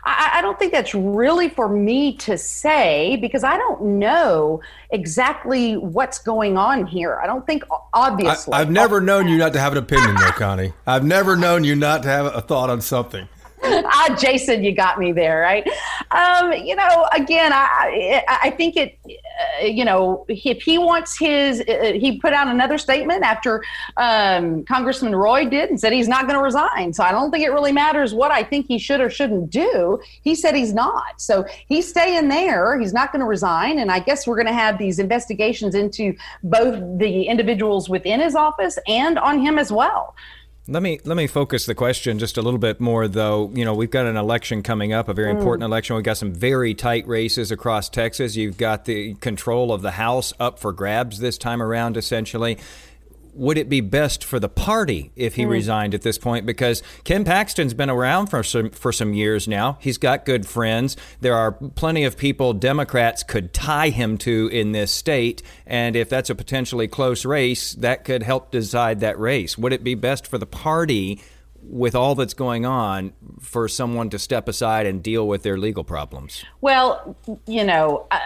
I, 0.06 0.34
I, 0.36 0.42
don't 0.42 0.60
think 0.60 0.72
that's 0.72 0.94
really 0.94 1.50
for 1.50 1.68
me 1.68 2.14
to 2.18 2.38
say 2.38 3.18
because 3.18 3.44
I 3.44 3.58
don't 3.58 3.82
know 4.00 4.62
exactly 4.92 5.78
what's 5.78 6.20
going 6.20 6.58
on 6.58 6.86
here. 6.86 7.20
I 7.22 7.26
don't 7.26 7.46
think, 7.46 7.64
obviously. 7.94 8.54
I, 8.54 8.60
have 8.60 8.70
never 8.70 9.02
known 9.02 9.28
you 9.28 9.38
not 9.38 9.54
to 9.54 9.60
have 9.60 9.72
an 9.72 9.80
opinion, 9.80 10.16
though, 10.16 10.32
Konni. 10.32 10.74
I've 10.86 11.04
never 11.04 11.36
known 11.36 11.64
you 11.64 11.76
not 11.76 12.04
to 12.04 12.10
have 12.10 12.28
a 12.28 12.42
thought 12.42 12.70
on 12.70 12.82
something. 12.82 13.28
ah, 13.86 14.16
Jason, 14.20 14.64
you 14.64 14.74
got 14.74 15.00
me 15.00 15.12
there, 15.12 15.42
right? 15.42 15.68
Um, 16.12 16.54
you 16.54 16.76
know, 16.76 17.08
again, 17.14 17.52
I 17.54 18.24
I 18.28 18.50
think 18.52 18.76
it, 18.76 18.98
uh, 19.06 19.66
you 19.66 19.84
know, 19.84 20.26
if 20.28 20.62
he 20.62 20.78
wants 20.78 21.18
his, 21.18 21.62
uh, 21.62 21.94
he 21.94 22.20
put 22.20 22.34
out 22.34 22.48
another 22.48 22.78
statement 22.78 23.24
after 23.24 23.64
um, 23.98 24.64
Congressman 24.66 25.16
Roy 25.16 25.46
did 25.46 25.70
and 25.70 25.80
said 25.80 25.94
he's 25.94 26.08
not 26.08 26.24
going 26.24 26.36
to 26.36 26.44
resign. 26.44 26.94
So 26.94 27.04
I 27.04 27.12
don't 27.12 27.32
think 27.32 27.44
it 27.44 27.50
really 27.50 27.72
matters 27.72 28.14
what 28.14 28.32
I 28.32 28.44
think 28.44 28.68
he 28.68 28.78
should 28.78 29.02
or 29.02 29.10
shouldn't 29.10 29.50
do. 29.50 30.00
He 30.22 30.36
said 30.36 30.56
he's 30.56 30.74
not. 30.74 31.20
So 31.20 31.46
he's 31.68 31.88
staying 31.88 32.30
there. 32.30 32.80
He's 32.80 32.94
not 32.94 33.12
going 33.12 33.22
to 33.22 33.28
resign. 33.28 33.80
And 33.80 33.92
I 33.92 34.00
guess 34.00 34.28
we're 34.28 34.36
going 34.36 34.48
to 34.48 34.54
have 34.54 34.78
these 34.78 35.00
investigations 35.00 35.76
into 35.76 36.16
both 36.44 37.00
the 37.00 37.24
individuals 37.24 37.90
within 37.90 38.20
his 38.20 38.36
office 38.36 38.78
and 38.88 39.18
on 39.20 39.40
him 39.40 39.58
as 39.58 39.72
well. 39.72 40.16
Let 40.68 40.82
me 40.82 41.00
let 41.04 41.16
me 41.16 41.28
focus 41.28 41.68
the 41.68 41.76
question 41.76 42.18
just 42.18 42.38
a 42.38 42.42
little 42.42 42.58
bit 42.58 42.80
more, 42.80 43.08
though. 43.08 43.52
You 43.54 43.66
know, 43.66 43.76
we've 43.76 43.92
got 43.92 44.08
an 44.08 44.18
election 44.18 44.64
coming 44.64 44.94
up, 44.94 45.08
a 45.08 45.14
very 45.14 45.32
mm. 45.32 45.38
important 45.38 45.64
election. 45.64 45.96
We've 45.96 46.06
got 46.06 46.18
some 46.18 46.34
very 46.34 46.74
tight 46.74 47.08
races 47.08 47.52
across 47.52 47.88
Texas. 47.88 48.36
You've 48.36 48.58
got 48.58 48.86
the 48.86 49.14
control 49.16 49.72
of 49.72 49.84
the 49.84 49.92
House 49.92 50.34
up 50.40 50.58
for 50.58 50.74
grabs 50.74 51.20
this 51.20 51.38
time 51.38 51.62
around, 51.62 51.98
essentially 51.98 52.58
would 53.36 53.58
it 53.58 53.70
be 53.70 53.82
best 53.82 54.24
for 54.24 54.40
the 54.40 54.50
party 54.50 55.12
if 55.16 55.36
he 55.36 55.44
mm. 55.44 55.50
resigned 55.50 55.94
at 55.94 56.02
this 56.02 56.18
point? 56.18 56.46
Because 56.46 56.82
Ken 57.04 57.26
Paxton's 57.26 57.74
been 57.74 57.90
around 57.90 58.28
for 58.28 58.44
some 58.44 58.70
for 58.72 58.92
some 58.92 59.14
years 59.14 59.48
now. 59.48 59.78
He's 59.82 59.98
got 59.98 60.26
good 60.26 60.48
friends. 60.48 60.96
There 61.22 61.36
are 61.36 61.52
plenty 61.52 62.06
of 62.06 62.18
people 62.18 62.54
Democrats 62.54 63.24
could 63.24 63.54
tie 63.54 63.90
him 63.90 64.18
to 64.20 64.48
in 64.52 64.72
this 64.72 64.92
state, 64.92 65.44
and 65.66 65.96
if 65.96 66.10
that's 66.10 66.30
a 66.30 66.36
potentially 66.36 66.88
close 66.88 67.26
race, 67.26 67.74
that 67.74 68.06
could 68.06 68.24
help 68.24 68.52
decide 68.52 69.02
that 69.02 69.20
race. 69.20 69.58
Would 69.58 69.74
it 69.74 69.84
be 69.84 69.96
best 69.96 70.26
for 70.26 70.38
the 70.38 70.48
party? 70.48 71.22
With 71.68 71.96
all 71.96 72.14
that's 72.14 72.36
going 72.36 72.64
on, 72.68 73.14
for 73.42 73.68
someone 73.68 74.12
to 74.12 74.20
step 74.20 74.48
aside 74.48 74.86
and 74.86 75.02
deal 75.02 75.28
with 75.28 75.42
their 75.42 75.58
legal 75.58 75.84
problems? 75.84 76.46
Well, 76.62 77.18
you 77.48 77.64
know, 77.64 78.06
uh, 78.12 78.20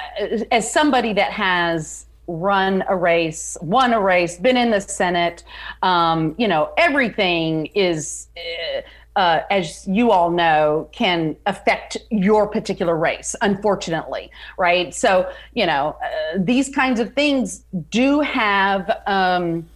as 0.52 0.70
somebody 0.70 1.14
that 1.14 1.32
has 1.32 2.06
run 2.30 2.84
a 2.88 2.96
race, 2.96 3.58
won 3.62 3.94
a 3.94 4.00
race, 4.00 4.38
been 4.38 4.58
in 4.58 4.70
the 4.72 4.80
Senate. 4.80 5.44
Um, 5.82 6.36
you 6.38 6.48
know, 6.48 6.72
everything 6.78 7.68
is, 7.68 8.28
uh, 8.38 8.82
uh, 9.20 9.42
as 9.50 9.88
you 9.88 10.12
all 10.12 10.30
know, 10.30 10.88
can 10.92 11.36
affect 11.46 11.98
your 12.12 12.48
particular 12.48 12.96
race, 12.96 13.36
unfortunately, 13.42 14.30
right? 14.58 14.94
So, 14.94 15.30
you 15.54 15.66
know, 15.66 15.98
uh, 16.04 16.38
these 16.38 16.70
kinds 16.70 17.00
of 17.00 17.14
things 17.14 17.66
do 17.90 18.22
have. 18.22 19.02
Um, 19.08 19.68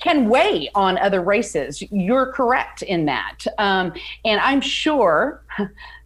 can 0.00 0.30
weigh 0.30 0.66
on 0.74 0.96
other 0.96 1.20
races. 1.20 1.82
You're 1.92 2.32
correct 2.32 2.80
in 2.80 3.04
that. 3.04 3.44
Um, 3.58 3.92
and 4.24 4.40
I'm 4.40 4.62
sure 4.62 5.42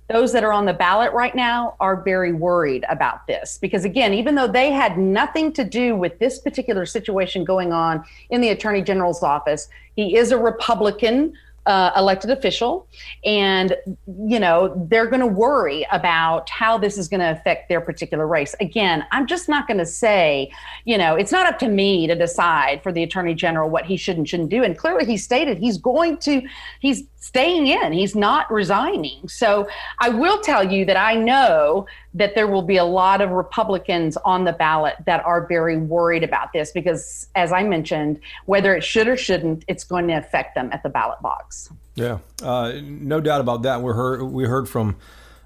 those 0.08 0.32
that 0.32 0.44
are 0.44 0.52
on 0.52 0.66
the 0.66 0.72
ballot 0.74 1.12
right 1.12 1.34
now 1.34 1.76
are 1.80 2.02
very 2.02 2.32
worried 2.32 2.84
about 2.88 3.26
this. 3.26 3.58
Because 3.58 3.84
again 3.84 4.14
even 4.14 4.34
though 4.34 4.48
they 4.48 4.70
had 4.70 4.98
nothing 4.98 5.52
to 5.54 5.64
do 5.64 5.96
with 5.96 6.18
this 6.18 6.38
particular 6.38 6.86
situation 6.86 7.44
going 7.44 7.72
on 7.72 8.04
in 8.30 8.40
the 8.40 8.50
attorney 8.50 8.82
general's 8.82 9.22
office 9.22 9.68
he 9.96 10.16
is 10.16 10.32
a 10.32 10.38
republican 10.38 11.32
uh, 11.66 11.90
elected 11.96 12.30
official, 12.30 12.86
and 13.24 13.76
you 14.06 14.38
know 14.38 14.86
they're 14.88 15.06
going 15.06 15.20
to 15.20 15.26
worry 15.26 15.86
about 15.92 16.48
how 16.50 16.76
this 16.76 16.98
is 16.98 17.08
going 17.08 17.20
to 17.20 17.30
affect 17.30 17.68
their 17.68 17.80
particular 17.80 18.26
race. 18.26 18.54
Again, 18.60 19.04
I'm 19.12 19.26
just 19.26 19.48
not 19.48 19.66
going 19.66 19.78
to 19.78 19.86
say, 19.86 20.50
you 20.84 20.98
know, 20.98 21.14
it's 21.14 21.32
not 21.32 21.46
up 21.46 21.58
to 21.60 21.68
me 21.68 22.06
to 22.06 22.14
decide 22.14 22.82
for 22.82 22.92
the 22.92 23.02
attorney 23.02 23.34
general 23.34 23.70
what 23.70 23.86
he 23.86 23.96
should 23.96 24.16
and 24.16 24.28
shouldn't 24.28 24.50
do. 24.50 24.62
And 24.62 24.76
clearly, 24.76 25.06
he 25.06 25.16
stated 25.16 25.58
he's 25.58 25.78
going 25.78 26.18
to, 26.18 26.42
he's 26.80 27.04
staying 27.24 27.66
in. 27.66 27.90
He's 27.92 28.14
not 28.14 28.52
resigning. 28.52 29.26
So 29.28 29.66
I 29.98 30.10
will 30.10 30.40
tell 30.42 30.62
you 30.62 30.84
that 30.84 30.98
I 30.98 31.14
know 31.14 31.86
that 32.12 32.34
there 32.34 32.46
will 32.46 32.62
be 32.62 32.76
a 32.76 32.84
lot 32.84 33.22
of 33.22 33.30
Republicans 33.30 34.18
on 34.26 34.44
the 34.44 34.52
ballot 34.52 34.96
that 35.06 35.24
are 35.24 35.46
very 35.46 35.78
worried 35.78 36.22
about 36.22 36.52
this 36.52 36.70
because, 36.70 37.26
as 37.34 37.50
I 37.50 37.62
mentioned, 37.62 38.20
whether 38.44 38.76
it 38.76 38.84
should 38.84 39.08
or 39.08 39.16
shouldn't, 39.16 39.64
it's 39.68 39.84
going 39.84 40.06
to 40.08 40.14
affect 40.14 40.54
them 40.54 40.68
at 40.70 40.82
the 40.82 40.90
ballot 40.90 41.22
box. 41.22 41.53
Yeah, 41.94 42.18
uh, 42.42 42.72
no 42.82 43.20
doubt 43.20 43.40
about 43.40 43.62
that. 43.62 43.82
We 43.82 43.92
heard 43.92 44.22
we 44.22 44.44
heard 44.44 44.68
from 44.68 44.96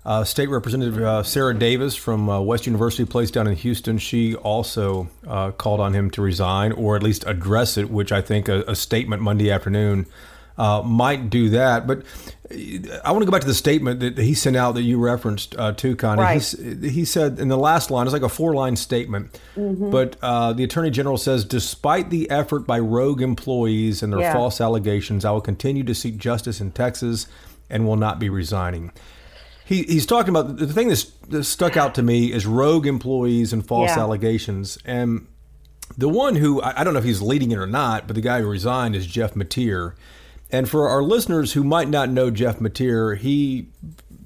uh, 0.05 0.25
State 0.25 0.49
Representative 0.49 0.99
uh, 0.99 1.23
Sarah 1.23 1.55
Davis 1.55 1.95
from 1.95 2.29
uh, 2.31 2.41
West 2.41 2.67
University, 2.67 3.05
Place 3.05 3.31
down 3.31 3.47
in 3.47 3.55
Houston. 3.55 3.99
She 3.99 4.35
also 4.35 5.09
uh, 5.27 5.51
called 5.51 5.81
on 5.81 5.93
him 5.93 6.11
to 6.13 6.23
resign 6.23 6.73
or 6.73 6.97
at 6.97 7.03
least 7.03 7.25
address 7.27 7.77
it, 7.77 7.91
which 7.91 8.11
I 8.11 8.23
think 8.23 8.49
a, 8.49 8.63
a 8.63 8.75
statement 8.75 9.21
Monday 9.21 9.51
afternoon 9.51 10.07
uh, 10.57 10.83
might 10.83 11.29
do 11.29 11.51
that. 11.51 11.87
But 11.87 12.03
I 12.51 13.13
want 13.13 13.21
to 13.23 13.27
go 13.27 13.31
back 13.33 13.43
to 13.43 13.47
the 13.47 13.55
statement 13.55 14.01
that 14.01 14.17
he 14.19 14.33
sent 14.35 14.57
out 14.57 14.73
that 14.77 14.83
you 14.83 14.99
referenced 14.99 15.55
uh, 15.59 15.73
too, 15.73 15.97
Konni. 15.97 16.17
Right. 16.19 16.91
he 16.91 17.05
said 17.05 17.39
in 17.39 17.49
the 17.49 17.59
last 17.59 17.91
line, 17.91 18.07
it's 18.07 18.13
like 18.15 18.23
a 18.23 18.29
four 18.29 18.55
line 18.55 18.77
statement, 18.77 19.39
Mm-hmm. 19.55 19.91
but 19.91 20.17
uh, 20.23 20.53
the 20.55 20.65
Attorney 20.65 20.91
General 20.91 21.19
says, 21.19 21.45
despite 21.45 22.11
the 22.11 22.31
effort 22.31 22.61
by 22.67 22.79
rogue 22.79 23.21
employees 23.21 24.03
and 24.03 24.13
their 24.13 24.21
Yeah. 24.21 24.33
false 24.33 24.61
allegations, 24.61 25.25
I 25.25 25.31
will 25.31 25.41
continue 25.43 25.85
to 25.85 25.95
seek 25.95 26.17
justice 26.17 26.61
in 26.61 26.71
Texas 26.73 27.27
and 27.69 27.87
will 27.87 27.97
not 27.97 28.19
be 28.19 28.31
resigning. 28.31 28.93
He, 29.67 29.83
he's 29.83 30.07
talking 30.07 30.31
about 30.31 30.57
the 30.57 30.67
thing 30.67 30.89
that's, 30.89 31.05
that 31.29 31.45
stuck 31.45 31.77
out 31.77 31.95
to 31.97 32.03
me 32.03 32.33
is 32.33 32.47
rogue 32.47 32.87
employees 32.87 33.53
and 33.53 33.67
false 33.67 33.91
Yeah. 33.91 33.99
allegations. 34.01 34.79
And 34.87 35.27
the 35.99 36.09
one 36.09 36.37
who 36.37 36.63
I 36.63 36.81
I 36.81 36.85
don't 36.85 36.95
know 36.95 36.99
if 37.01 37.05
he's 37.05 37.21
leading 37.21 37.51
it 37.51 37.59
or 37.59 37.67
not, 37.67 38.07
but 38.07 38.15
the 38.17 38.23
guy 38.23 38.41
who 38.41 38.47
resigned 38.49 38.97
is 38.97 39.07
Jeff 39.07 39.35
Mateer. 39.35 39.93
And 40.51 40.69
for 40.69 40.89
our 40.89 41.03
listeners 41.03 41.53
who 41.53 41.63
might 41.63 41.89
not 41.89 42.09
know 42.09 42.31
Jeff 42.31 42.59
Mateer, 42.59 43.17
he, 43.17 43.69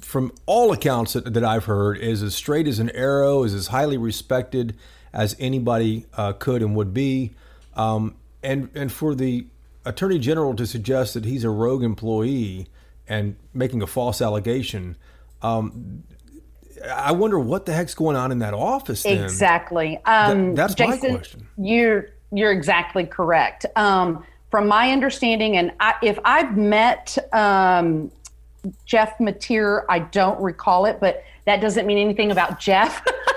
from 0.00 0.32
all 0.46 0.72
accounts 0.72 1.14
that, 1.14 1.34
that 1.34 1.44
I've 1.44 1.64
heard, 1.64 1.98
is 1.98 2.22
as 2.22 2.34
straight 2.34 2.68
as 2.68 2.78
an 2.78 2.90
arrow, 2.90 3.42
is 3.42 3.54
as 3.54 3.68
highly 3.68 3.96
respected 3.96 4.76
as 5.12 5.36
anybody 5.38 6.06
uh, 6.14 6.32
could 6.32 6.62
and 6.62 6.76
would 6.76 6.94
be. 6.94 7.32
Um, 7.74 8.16
and 8.42 8.70
and 8.74 8.92
for 8.92 9.14
the 9.14 9.46
attorney 9.84 10.18
general 10.18 10.54
to 10.56 10.66
suggest 10.66 11.14
that 11.14 11.24
he's 11.24 11.44
a 11.44 11.50
rogue 11.50 11.82
employee 11.82 12.68
and 13.08 13.36
making 13.52 13.82
a 13.82 13.86
false 13.86 14.22
allegation, 14.22 14.96
um, 15.42 16.04
I 16.90 17.12
wonder 17.12 17.38
what 17.38 17.66
the 17.66 17.72
heck's 17.72 17.94
going 17.94 18.16
on 18.16 18.32
in 18.32 18.40
that 18.40 18.54
office. 18.54 19.02
Then. 19.02 19.22
Exactly. 19.24 19.98
Um, 20.04 20.54
that's 20.54 20.78
my 20.78 20.96
question. 20.96 21.46
You're 21.56 22.06
you're 22.32 22.52
exactly 22.52 23.04
correct. 23.04 23.66
Um, 23.76 24.24
from 24.52 24.68
my 24.68 24.92
understanding, 24.92 25.56
and 25.56 25.72
I, 25.80 25.94
if 26.02 26.18
I've 26.26 26.58
met 26.58 27.16
um, 27.32 28.12
Jeff 28.84 29.16
Mateer, 29.16 29.86
I 29.88 30.00
don't 30.00 30.38
recall 30.40 30.84
it, 30.84 31.00
but 31.00 31.24
that 31.46 31.62
doesn't 31.62 31.86
mean 31.86 31.96
anything 31.96 32.30
about 32.30 32.60
Jeff. 32.60 33.02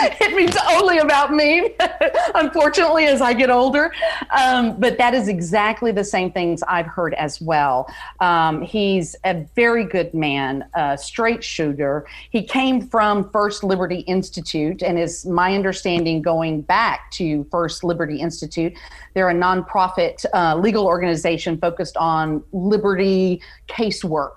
it 0.20 0.34
means 0.34 0.56
only 0.70 0.98
about 0.98 1.32
me, 1.32 1.74
unfortunately, 2.34 3.04
as 3.04 3.20
I 3.20 3.34
get 3.34 3.50
older. 3.50 3.92
Um, 4.30 4.80
but 4.80 4.96
that 4.96 5.12
is 5.12 5.28
exactly 5.28 5.92
the 5.92 6.04
same 6.04 6.32
things 6.32 6.62
I've 6.62 6.86
heard 6.86 7.12
as 7.14 7.40
well. 7.40 7.92
Um, 8.20 8.62
he's 8.62 9.14
a 9.24 9.46
very 9.54 9.84
good 9.84 10.14
man, 10.14 10.64
a 10.74 10.96
straight 10.96 11.44
shooter. 11.44 12.06
He 12.30 12.42
came 12.42 12.88
from 12.88 13.30
First 13.30 13.62
Liberty 13.62 14.00
Institute, 14.00 14.82
and 14.82 14.98
is 14.98 15.26
my 15.26 15.54
understanding 15.54 16.22
going 16.22 16.62
back 16.62 17.10
to 17.12 17.44
First 17.50 17.84
Liberty 17.84 18.20
Institute. 18.20 18.72
They're 19.14 19.30
a 19.30 19.34
nonprofit 19.34 20.24
uh, 20.32 20.56
legal 20.56 20.86
organization 20.86 21.58
focused 21.58 21.96
on 21.98 22.42
liberty 22.52 23.42
casework, 23.68 24.36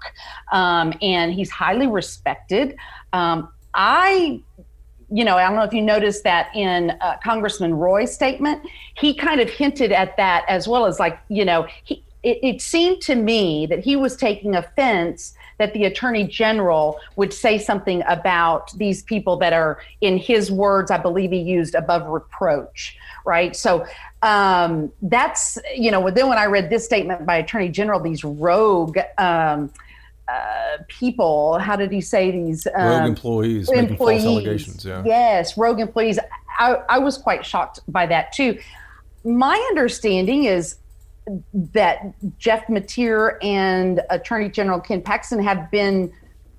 um, 0.51 0.93
and 1.01 1.33
he's 1.33 1.49
highly 1.49 1.87
respected. 1.87 2.75
Um, 3.13 3.49
I 3.73 4.41
you 5.13 5.23
know, 5.23 5.37
I 5.37 5.43
don't 5.43 5.55
know 5.55 5.63
if 5.63 5.73
you 5.73 5.81
noticed 5.81 6.23
that 6.23 6.49
in 6.55 6.89
uh, 6.99 7.17
Congressman 7.23 7.75
Roy's 7.75 8.11
statement, 8.11 8.67
he 8.95 9.13
kind 9.13 9.39
of 9.39 9.47
hinted 9.47 9.91
at 9.91 10.17
that 10.17 10.43
as 10.47 10.67
well 10.67 10.87
as 10.87 10.99
like, 10.99 11.19
you 11.29 11.45
know, 11.45 11.67
he, 11.83 12.03
it, 12.23 12.39
it 12.41 12.61
seemed 12.61 12.99
to 13.03 13.13
me 13.13 13.67
that 13.67 13.79
he 13.79 13.95
was 13.95 14.15
taking 14.15 14.55
offense 14.55 15.35
that 15.59 15.73
the 15.75 15.85
attorney 15.85 16.23
general 16.23 16.99
would 17.15 17.31
say 17.31 17.59
something 17.59 18.01
about 18.07 18.71
these 18.77 19.03
people 19.03 19.37
that 19.37 19.53
are, 19.53 19.79
in 20.01 20.17
his 20.17 20.51
words, 20.51 20.89
I 20.89 20.97
believe 20.97 21.29
he 21.29 21.41
used 21.41 21.75
above 21.75 22.07
reproach, 22.07 22.97
right? 23.23 23.55
So 23.55 23.85
um, 24.23 24.91
that's, 25.03 25.59
you 25.75 25.91
know, 25.91 26.09
then 26.09 26.27
when 26.27 26.39
I 26.39 26.45
read 26.45 26.71
this 26.71 26.85
statement 26.85 27.23
by 27.23 27.37
attorney 27.37 27.69
general, 27.69 27.99
these 27.99 28.23
rogue, 28.23 28.97
um, 29.19 29.71
uh, 30.27 30.77
people. 30.87 31.57
How 31.59 31.75
did 31.75 31.91
he 31.91 32.01
say 32.01 32.31
these 32.31 32.67
um, 32.75 32.87
Rogue 32.87 33.09
employees 33.09 33.69
making 33.71 33.97
false 33.97 34.23
allegations. 34.23 34.85
Yeah. 34.85 35.03
Yes, 35.05 35.57
rogue 35.57 35.79
employees. 35.79 36.19
I, 36.59 36.77
I 36.89 36.99
was 36.99 37.17
quite 37.17 37.45
shocked 37.45 37.79
by 37.87 38.05
that 38.07 38.31
too. 38.31 38.59
My 39.25 39.55
understanding 39.69 40.45
is 40.45 40.77
that 41.53 42.13
Jeff 42.37 42.67
Mateer 42.67 43.37
and 43.41 44.01
Attorney 44.09 44.49
General 44.49 44.79
Ken 44.79 45.01
Paxton 45.01 45.41
have 45.41 45.71
been 45.71 46.11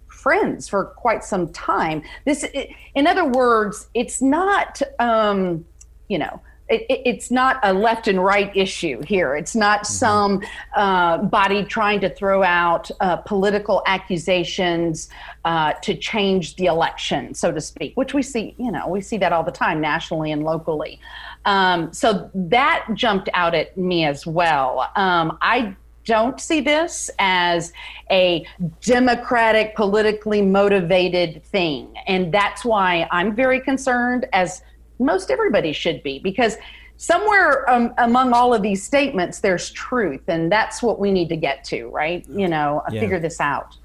friends 0.08 0.68
for 0.68 0.86
quite 0.96 1.22
some 1.22 1.52
time. 1.52 2.02
This, 2.24 2.46
in 2.94 3.06
other 3.06 3.26
words, 3.26 3.88
it's 3.92 4.22
not, 4.22 4.80
um, 4.98 5.64
you 6.08 6.18
know, 6.18 6.40
it, 6.74 6.86
it, 6.88 7.02
it's 7.04 7.30
not 7.30 7.58
a 7.62 7.72
left 7.72 8.08
and 8.08 8.22
right 8.22 8.54
issue 8.56 9.00
here. 9.02 9.36
It's 9.36 9.54
not 9.54 9.86
some 9.86 10.42
uh, 10.74 11.18
body 11.18 11.64
trying 11.64 12.00
to 12.00 12.10
throw 12.10 12.42
out 12.42 12.90
uh, 13.00 13.16
political 13.16 13.82
accusations 13.86 15.08
uh, 15.44 15.72
to 15.82 15.94
change 15.94 16.56
the 16.56 16.66
election, 16.66 17.34
so 17.34 17.52
to 17.52 17.60
speak, 17.60 17.96
which 17.96 18.14
we 18.14 18.22
see, 18.22 18.54
you 18.58 18.72
know, 18.72 18.88
we 18.88 19.00
see 19.00 19.18
that 19.18 19.32
all 19.32 19.44
the 19.44 19.52
time 19.52 19.80
nationally 19.80 20.32
and 20.32 20.42
locally. 20.42 21.00
Um, 21.44 21.92
so 21.92 22.30
that 22.34 22.86
jumped 22.94 23.28
out 23.34 23.54
at 23.54 23.76
me 23.76 24.04
as 24.04 24.26
well. 24.26 24.90
Um, 24.96 25.38
I 25.42 25.76
don't 26.04 26.40
see 26.40 26.60
this 26.60 27.10
as 27.18 27.72
a 28.10 28.46
democratic, 28.82 29.74
politically 29.74 30.42
motivated 30.42 31.42
thing. 31.44 31.94
And 32.06 32.32
that's 32.32 32.64
why 32.64 33.08
I'm 33.10 33.34
very 33.34 33.60
concerned, 33.60 34.26
as 34.32 34.62
most 34.99 35.30
everybody 35.30 35.72
should 35.72 36.03
be, 36.03 36.18
because 36.18 36.57
somewhere 36.97 37.68
um, 37.68 37.92
among 37.99 38.32
all 38.32 38.55
of 38.55 38.62
these 38.62 38.82
statements, 38.82 39.40
there's 39.40 39.70
truth. 39.70 40.22
And 40.28 40.51
that's 40.51 40.82
what 40.82 40.99
we 41.01 41.11
need 41.11 41.28
to 41.30 41.36
get 41.36 41.64
to, 41.64 41.88
right? 41.88 42.24
You 42.28 42.49
know, 42.49 42.82
Yeah. 42.90 43.01
figure 43.01 43.20
this 43.20 43.40
out. 43.40 43.76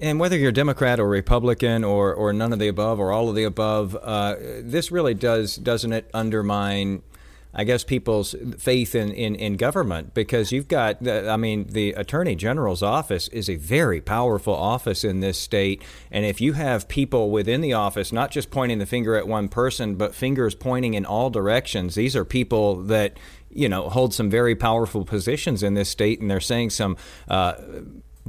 And 0.00 0.20
whether 0.20 0.36
you're 0.36 0.52
Democrat 0.52 1.00
or 1.00 1.08
Republican 1.08 1.82
or, 1.82 2.14
or 2.14 2.32
none 2.32 2.52
of 2.52 2.60
the 2.60 2.68
above 2.68 3.00
or 3.00 3.10
all 3.10 3.28
of 3.28 3.34
the 3.34 3.42
above, 3.42 3.96
uh, 4.00 4.36
this 4.60 4.92
really 4.92 5.14
does, 5.14 5.56
doesn't 5.56 5.92
it 5.92 6.08
undermine, 6.14 7.02
I 7.54 7.64
guess, 7.64 7.84
people's 7.84 8.34
faith 8.58 8.94
in, 8.94 9.10
in, 9.12 9.34
in 9.34 9.56
government? 9.56 10.14
Because 10.14 10.52
you've 10.52 10.68
got, 10.68 11.06
I 11.06 11.36
mean, 11.36 11.66
the 11.68 11.92
Attorney 11.92 12.34
General's 12.34 12.82
office 12.82 13.28
is 13.28 13.48
a 13.48 13.56
very 13.56 14.00
powerful 14.00 14.54
office 14.54 15.04
in 15.04 15.20
this 15.20 15.38
state. 15.38 15.82
And 16.10 16.24
if 16.24 16.40
you 16.40 16.52
have 16.54 16.88
people 16.88 17.30
within 17.30 17.60
the 17.60 17.72
office 17.72 18.12
not 18.12 18.30
just 18.30 18.50
pointing 18.50 18.78
the 18.78 18.86
finger 18.86 19.16
at 19.16 19.26
one 19.26 19.48
person, 19.48 19.96
but 19.96 20.14
fingers 20.14 20.54
pointing 20.54 20.94
in 20.94 21.04
all 21.06 21.30
directions, 21.30 21.94
these 21.94 22.14
are 22.14 22.24
people 22.24 22.76
that, 22.84 23.18
you 23.50 23.68
know, 23.68 23.88
hold 23.88 24.12
some 24.12 24.30
very 24.30 24.54
powerful 24.54 25.04
positions 25.04 25.62
in 25.62 25.74
this 25.74 25.88
state 25.88 26.20
and 26.20 26.30
they're 26.30 26.40
saying 26.40 26.70
some. 26.70 26.96
Uh, 27.28 27.54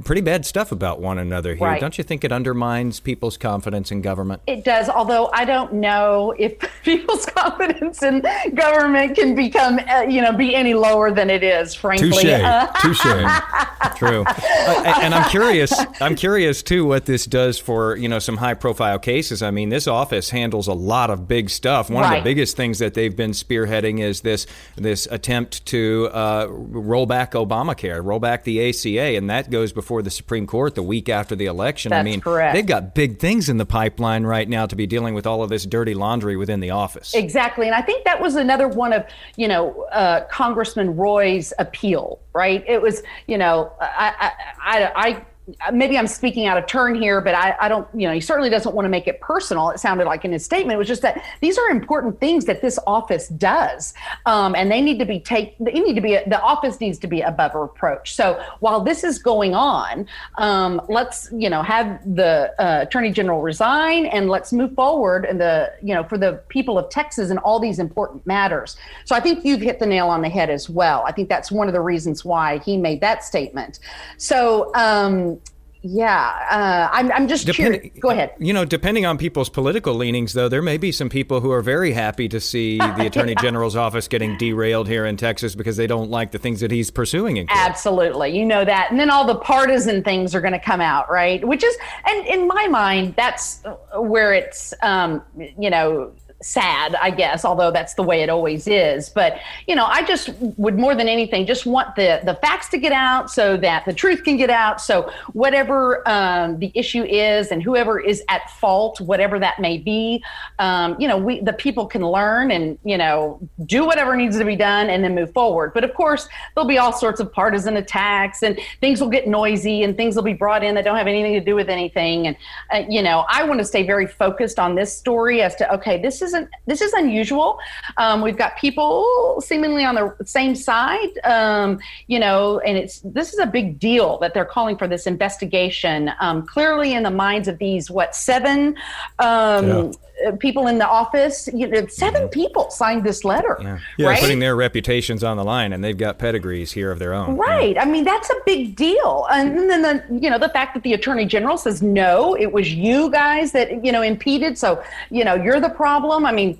pretty 0.04 0.20
bad 0.20 0.46
stuff 0.46 0.72
about 0.72 1.00
one 1.00 1.18
another 1.18 1.54
here. 1.54 1.66
Right. 1.66 1.80
Don't 1.80 1.98
you 1.98 2.04
think 2.04 2.24
it 2.24 2.32
undermines 2.32 3.00
people's 3.00 3.36
confidence 3.36 3.90
in 3.90 4.02
government? 4.02 4.42
It 4.46 4.64
does, 4.64 4.88
although 4.88 5.30
I 5.32 5.44
don't 5.44 5.74
know 5.74 6.34
if 6.38 6.58
people's 6.84 7.26
confidence 7.26 8.02
in 8.02 8.24
government 8.54 9.16
can 9.16 9.34
become, 9.34 9.78
uh, 9.88 10.02
you 10.02 10.22
know, 10.22 10.32
be 10.32 10.54
any 10.54 10.74
lower 10.74 11.10
than 11.10 11.30
it 11.30 11.42
is, 11.42 11.74
frankly. 11.74 12.10
Touche. 12.10 12.24
Uh, 12.24 12.66
Touche. 12.80 13.96
True. 13.96 14.24
Uh, 14.26 15.00
and 15.02 15.14
I'm 15.14 15.28
curious. 15.30 15.72
I'm 16.00 16.14
curious 16.14 16.62
too 16.62 16.86
what 16.86 17.06
this 17.06 17.26
does 17.26 17.58
for 17.58 17.96
you 17.96 18.08
know 18.08 18.18
some 18.18 18.38
high-profile 18.38 18.98
cases. 18.98 19.42
I 19.42 19.50
mean, 19.50 19.68
this 19.68 19.86
office 19.86 20.30
handles 20.30 20.68
a 20.68 20.74
lot 20.74 21.10
of 21.10 21.28
big 21.28 21.50
stuff. 21.50 21.90
One 21.90 22.04
of 22.04 22.10
the 22.10 22.22
biggest 22.22 22.56
things 22.56 22.78
that 22.78 22.94
they've 22.94 23.14
been 23.14 23.32
spearheading 23.32 24.00
is 24.00 24.22
this 24.22 24.46
this 24.76 25.06
attempt 25.10 25.66
to 25.66 26.08
uh, 26.12 26.46
roll 26.50 27.06
back 27.06 27.32
Obamacare, 27.32 28.04
roll 28.04 28.20
back 28.20 28.44
the 28.44 28.68
ACA, 28.68 29.16
and 29.16 29.28
that 29.28 29.50
goes 29.50 29.72
before 29.72 29.89
before 29.90 30.02
the 30.02 30.10
Supreme 30.10 30.46
Court 30.46 30.76
the 30.76 30.84
week 30.84 31.08
after 31.08 31.34
the 31.34 31.46
election. 31.46 31.90
That's 31.90 31.98
I 31.98 32.04
mean, 32.04 32.20
correct. 32.20 32.54
they've 32.54 32.64
got 32.64 32.94
big 32.94 33.18
things 33.18 33.48
in 33.48 33.56
the 33.56 33.66
pipeline 33.66 34.22
right 34.22 34.48
now 34.48 34.66
to 34.66 34.76
be 34.76 34.86
dealing 34.86 35.14
with 35.14 35.26
all 35.26 35.42
of 35.42 35.50
this 35.50 35.66
dirty 35.66 35.94
laundry 35.94 36.36
within 36.36 36.60
the 36.60 36.70
office. 36.70 37.12
Exactly. 37.12 37.66
And 37.66 37.74
I 37.74 37.82
think 37.82 38.04
that 38.04 38.20
was 38.20 38.36
another 38.36 38.68
one 38.68 38.92
of, 38.92 39.04
you 39.34 39.48
know, 39.48 39.82
uh, 39.90 40.26
Congressman 40.30 40.94
Roy's 40.94 41.52
appeal, 41.58 42.20
right? 42.32 42.62
It 42.68 42.80
was, 42.80 43.02
you 43.26 43.36
know, 43.36 43.72
I, 43.80 44.30
I, 44.62 44.78
I, 44.78 44.92
I 44.94 45.26
maybe 45.72 45.98
I'm 45.98 46.06
speaking 46.06 46.46
out 46.46 46.58
of 46.58 46.66
turn 46.66 46.94
here, 46.94 47.20
but 47.20 47.34
I, 47.34 47.56
I, 47.60 47.68
don't, 47.68 47.88
you 47.94 48.06
know, 48.06 48.14
he 48.14 48.20
certainly 48.20 48.50
doesn't 48.50 48.74
want 48.74 48.84
to 48.84 48.90
make 48.90 49.08
it 49.08 49.20
personal. 49.20 49.70
It 49.70 49.80
sounded 49.80 50.04
like 50.04 50.24
in 50.24 50.32
his 50.32 50.44
statement, 50.44 50.74
it 50.74 50.78
was 50.78 50.88
just 50.88 51.02
that 51.02 51.22
these 51.40 51.58
are 51.58 51.68
important 51.70 52.20
things 52.20 52.44
that 52.44 52.60
this 52.62 52.78
office 52.86 53.28
does. 53.28 53.94
Um, 54.26 54.54
and 54.54 54.70
they 54.70 54.80
need 54.80 54.98
to 54.98 55.04
be 55.04 55.20
take, 55.20 55.56
they 55.58 55.72
need 55.72 55.94
to 55.94 56.00
be, 56.00 56.18
the 56.26 56.40
office 56.40 56.80
needs 56.80 56.98
to 56.98 57.06
be 57.06 57.20
above 57.22 57.54
reproach. 57.54 58.14
So 58.14 58.42
while 58.60 58.80
this 58.80 59.04
is 59.04 59.18
going 59.18 59.54
on, 59.54 60.06
um, 60.38 60.80
let's, 60.88 61.30
you 61.32 61.50
know, 61.50 61.62
have 61.62 62.00
the 62.14 62.54
uh, 62.58 62.82
attorney 62.82 63.10
general 63.10 63.40
resign 63.40 64.06
and 64.06 64.28
let's 64.28 64.52
move 64.52 64.74
forward 64.74 65.24
and 65.24 65.40
the, 65.40 65.72
you 65.82 65.94
know, 65.94 66.04
for 66.04 66.18
the 66.18 66.42
people 66.48 66.78
of 66.78 66.88
Texas 66.90 67.30
and 67.30 67.38
all 67.40 67.58
these 67.58 67.78
important 67.78 68.26
matters. 68.26 68.76
So 69.04 69.14
I 69.14 69.20
think 69.20 69.44
you've 69.44 69.60
hit 69.60 69.78
the 69.78 69.86
nail 69.86 70.08
on 70.08 70.22
the 70.22 70.28
head 70.28 70.50
as 70.50 70.70
well. 70.70 71.02
I 71.06 71.12
think 71.12 71.28
that's 71.28 71.50
one 71.50 71.66
of 71.66 71.74
the 71.74 71.80
reasons 71.80 72.24
why 72.24 72.58
he 72.58 72.76
made 72.76 73.00
that 73.00 73.24
statement. 73.24 73.80
So, 74.16 74.72
um, 74.74 75.39
yeah, 75.82 76.30
uh, 76.50 76.88
I'm, 76.92 77.10
I'm 77.12 77.28
just 77.28 77.48
curious. 77.48 77.90
Go 78.00 78.10
ahead. 78.10 78.34
You 78.38 78.52
know, 78.52 78.66
depending 78.66 79.06
on 79.06 79.16
people's 79.16 79.48
political 79.48 79.94
leanings, 79.94 80.34
though, 80.34 80.48
there 80.48 80.60
may 80.60 80.76
be 80.76 80.92
some 80.92 81.08
people 81.08 81.40
who 81.40 81.50
are 81.50 81.62
very 81.62 81.92
happy 81.92 82.28
to 82.28 82.40
see 82.40 82.78
the 82.78 83.06
Attorney 83.06 83.32
yeah. 83.32 83.42
General's 83.42 83.76
office 83.76 84.06
getting 84.06 84.36
derailed 84.36 84.88
here 84.88 85.06
in 85.06 85.16
Texas 85.16 85.54
because 85.54 85.78
they 85.78 85.86
don't 85.86 86.10
like 86.10 86.32
the 86.32 86.38
things 86.38 86.60
that 86.60 86.70
he's 86.70 86.90
pursuing. 86.90 87.38
In 87.38 87.46
court. 87.46 87.58
Absolutely, 87.58 88.36
you 88.36 88.44
know 88.44 88.64
that, 88.64 88.90
and 88.90 89.00
then 89.00 89.10
all 89.10 89.26
the 89.26 89.36
partisan 89.36 90.02
things 90.04 90.34
are 90.34 90.40
going 90.42 90.52
to 90.52 90.60
come 90.60 90.82
out, 90.82 91.10
right? 91.10 91.46
Which 91.46 91.64
is, 91.64 91.76
and 92.06 92.26
in 92.26 92.46
my 92.46 92.66
mind, 92.68 93.14
that's 93.16 93.62
where 93.96 94.34
it's, 94.34 94.74
um, 94.82 95.22
you 95.58 95.70
know, 95.70 96.12
sad, 96.42 96.94
I 96.94 97.10
guess, 97.10 97.44
although 97.44 97.70
that's 97.70 97.94
the 97.94 98.02
way 98.02 98.22
it 98.22 98.30
always 98.30 98.66
is. 98.66 99.08
But, 99.08 99.38
you 99.66 99.74
know, 99.74 99.84
I 99.84 100.02
just 100.02 100.30
would 100.56 100.78
more 100.78 100.94
than 100.94 101.08
anything 101.08 101.46
just 101.46 101.66
want 101.66 101.94
the, 101.96 102.20
the 102.24 102.34
facts 102.34 102.68
to 102.70 102.78
get 102.78 102.92
out 102.92 103.30
so 103.30 103.56
that 103.58 103.84
the 103.84 103.92
truth 103.92 104.24
can 104.24 104.36
get 104.36 104.50
out. 104.50 104.80
So, 104.80 105.10
whatever 105.32 106.06
um, 106.08 106.58
the 106.58 106.72
issue 106.74 107.04
is 107.04 107.50
and 107.50 107.62
whoever 107.62 108.00
is 108.00 108.22
at 108.28 108.50
fault, 108.50 109.00
whatever 109.00 109.38
that 109.38 109.60
may 109.60 109.76
be, 109.78 110.22
um, 110.58 110.96
you 110.98 111.08
know, 111.08 111.18
we, 111.18 111.40
the 111.40 111.52
people 111.52 111.86
can 111.86 112.06
learn 112.06 112.50
and, 112.50 112.78
you 112.84 112.96
know, 112.96 113.38
do 113.66 113.84
whatever 113.84 114.16
needs 114.16 114.38
to 114.38 114.44
be 114.44 114.56
done 114.56 114.88
and 114.88 115.04
then 115.04 115.14
move 115.14 115.32
forward. 115.32 115.72
But 115.74 115.84
of 115.84 115.92
course, 115.94 116.28
there'll 116.54 116.68
be 116.68 116.78
all 116.78 116.92
sorts 116.92 117.20
of 117.20 117.32
partisan 117.32 117.76
attacks 117.76 118.42
and 118.42 118.58
things 118.80 119.00
will 119.00 119.10
get 119.10 119.28
noisy 119.28 119.82
and 119.82 119.96
things 119.96 120.16
will 120.16 120.22
be 120.22 120.32
brought 120.32 120.64
in 120.64 120.74
that 120.74 120.84
don't 120.84 120.96
have 120.96 121.06
anything 121.06 121.34
to 121.34 121.40
do 121.40 121.54
with 121.54 121.68
anything. 121.68 122.26
And, 122.26 122.36
uh, 122.72 122.82
you 122.88 123.02
know, 123.02 123.26
I 123.28 123.44
want 123.44 123.60
to 123.60 123.64
stay 123.64 123.86
very 123.86 124.06
focused 124.06 124.58
on 124.58 124.74
this 124.74 124.96
story 124.96 125.42
as 125.42 125.54
to, 125.56 125.74
okay, 125.74 126.00
this 126.00 126.22
is 126.22 126.29
isn't 126.30 126.48
this 126.66 126.80
is 126.80 126.92
unusual. 126.92 127.58
Um, 127.96 128.20
we've 128.20 128.36
got 128.36 128.56
people 128.56 129.40
seemingly 129.40 129.84
on 129.84 129.94
the 129.94 130.14
same 130.24 130.54
side, 130.54 131.10
um, 131.24 131.78
you 132.06 132.18
know, 132.18 132.60
and 132.60 132.78
it's 132.78 133.00
this 133.00 133.32
is 133.32 133.38
a 133.38 133.46
big 133.46 133.78
deal 133.78 134.18
that 134.18 134.34
they're 134.34 134.44
calling 134.44 134.76
for 134.76 134.86
this 134.86 135.06
investigation. 135.06 136.10
Um, 136.20 136.46
clearly, 136.46 136.94
in 136.94 137.02
the 137.02 137.10
minds 137.10 137.48
of 137.48 137.58
these 137.58 137.90
what 137.90 138.14
seven 138.14 138.76
um, 139.18 139.66
yeah. 139.66 139.90
People 140.38 140.66
in 140.66 140.78
the 140.78 140.88
office, 140.88 141.48
you 141.52 141.66
know, 141.66 141.86
7 141.86 142.22
mm-hmm. 142.22 142.28
people 142.30 142.70
signed 142.70 143.04
this 143.04 143.24
letter. 143.24 143.58
Yeah, 143.60 143.78
yeah 143.96 144.08
right? 144.08 144.20
putting 144.20 144.38
their 144.38 144.56
reputations 144.56 145.24
on 145.24 145.36
the 145.36 145.44
line, 145.44 145.72
and 145.72 145.82
they've 145.82 145.96
got 145.96 146.18
pedigrees 146.18 146.72
here 146.72 146.90
of 146.90 146.98
their 146.98 147.14
own. 147.14 147.36
Right. 147.36 147.74
Yeah. 147.74 147.82
I 147.82 147.86
mean, 147.86 148.04
that's 148.04 148.30
a 148.30 148.36
big 148.46 148.76
deal. 148.76 149.26
And 149.30 149.70
then 149.70 149.82
the 149.82 150.04
you 150.10 150.30
know 150.30 150.38
the 150.38 150.48
fact 150.50 150.74
that 150.74 150.82
the 150.82 150.94
attorney 150.94 151.26
general 151.26 151.56
says 151.56 151.82
no, 151.82 152.34
it 152.34 152.52
was 152.52 152.72
you 152.72 153.10
guys 153.10 153.52
that 153.52 153.84
you 153.84 153.92
know 153.92 154.02
impeded. 154.02 154.58
So 154.58 154.82
you 155.10 155.24
know 155.24 155.34
you're 155.34 155.60
the 155.60 155.70
problem. 155.70 156.26
I 156.26 156.32
mean, 156.32 156.58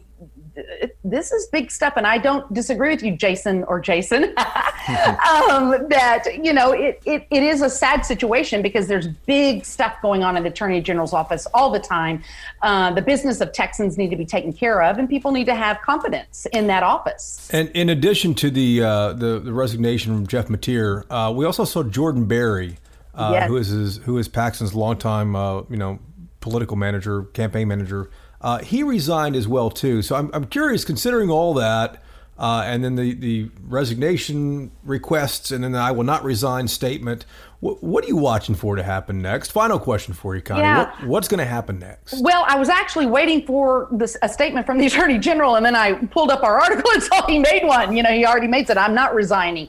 this 1.05 1.33
is 1.33 1.47
big 1.47 1.71
stuff, 1.71 1.95
and 1.97 2.07
I 2.07 2.19
don't 2.19 2.53
disagree 2.53 2.91
with 2.91 3.03
you, 3.03 3.17
Jason 3.17 3.65
or 3.65 3.81
Jason. 3.81 4.25
um, 4.37 5.89
that 5.89 6.25
you 6.43 6.53
know, 6.53 6.73
it, 6.73 7.01
it 7.05 7.27
it 7.31 7.43
is 7.43 7.63
a 7.63 7.71
sad 7.71 8.05
situation 8.05 8.63
because 8.63 8.87
there's 8.87 9.09
big 9.09 9.65
stuff 9.65 9.97
going 10.03 10.23
on 10.23 10.37
in 10.37 10.43
the 10.43 10.49
Attorney 10.49 10.81
General's 10.81 11.13
office 11.13 11.47
all 11.55 11.71
the 11.71 11.79
time. 11.79 12.23
Uh, 12.63 12.93
the 12.93 13.03
business 13.03 13.41
of 13.41 13.53
Texans 13.53 13.97
need 13.99 14.11
to 14.11 14.17
be 14.17 14.27
taken 14.27 14.53
care 14.53 14.83
of, 14.83 14.99
and 14.99 15.09
people 15.09 15.33
need 15.33 15.47
to 15.47 15.55
have 15.55 15.81
confidence 15.83 16.47
in 16.53 16.67
that 16.67 16.83
office. 16.83 17.49
And 17.53 17.69
in 17.71 17.89
addition 17.89 18.35
to 18.37 18.51
the 18.51 18.83
uh, 18.83 19.13
the, 19.13 19.41
the, 19.41 19.53
resignation 19.53 20.15
from 20.15 20.27
Jeff 20.27 20.49
Mateer, 20.49 21.05
uh, 21.11 21.33
we 21.33 21.45
also 21.45 21.65
saw 21.65 21.83
Jordan 21.83 22.27
Berry, 22.27 22.79
uh, 23.15 23.31
yes. 23.35 23.49
who 23.49 23.57
is 23.57 23.69
his, 23.69 23.97
who 23.99 24.19
is 24.19 24.29
Paxton's 24.29 24.75
longtime 24.75 25.35
uh, 25.37 25.63
you 25.69 25.77
know 25.77 25.99
political 26.41 26.77
manager, 26.77 27.25
campaign 27.25 27.69
manager. 27.69 28.11
Uh, 28.41 28.59
he 28.59 28.83
resigned 28.83 29.37
as 29.37 29.47
well 29.47 29.71
too. 29.71 30.03
So 30.03 30.17
I'm, 30.17 30.31
I'm 30.33 30.47
curious, 30.47 30.85
considering 30.85 31.31
all 31.31 31.55
that, 31.55 32.03
uh, 32.39 32.63
and 32.65 32.83
then 32.83 32.95
the, 32.95 33.13
the 33.13 33.51
resignation 33.65 34.71
requests, 34.83 35.51
and 35.51 35.63
then 35.63 35.73
the 35.73 35.79
I 35.79 35.91
will 35.91 36.05
not 36.05 36.25
resign 36.25 36.69
statement. 36.69 37.27
What, 37.61 37.85
what 37.85 38.03
are 38.03 38.09
you 38.09 38.17
watching 38.17 38.55
for 38.55 38.77
to 38.77 38.83
happen 38.83 39.21
next? 39.21 39.51
Final 39.51 39.79
question 39.79 40.15
for 40.15 40.35
you, 40.35 40.41
Konni. 40.41 40.61
Yeah. 40.61 40.79
What, 40.79 41.07
what's 41.07 41.29
going 41.29 41.41
to 41.41 41.45
happen 41.45 41.79
next? 41.79 42.23
Well, 42.23 42.47
I 42.49 42.57
was 42.57 42.71
actually 42.71 43.05
waiting 43.05 43.45
for 43.45 43.89
this, 43.93 44.17
a 44.23 44.29
statement 44.29 44.65
from 44.65 44.79
the 44.79 44.87
Attorney 44.87 45.19
General, 45.19 45.57
and 45.57 45.67
then 45.67 45.77
I 45.77 45.93
pulled 45.93 46.31
up 46.31 46.43
our 46.43 46.59
article 46.59 46.91
and 46.93 47.03
saw 47.03 47.27
he 47.27 47.39
made 47.39 47.65
one. 47.65 47.95
You 47.95 48.03
know, 48.03 48.11
he 48.11 48.25
already 48.25 48.49
made 48.49 48.71
it. 48.71 48.79
I'm 48.79 48.95
not 48.95 49.15
resigning. 49.15 49.69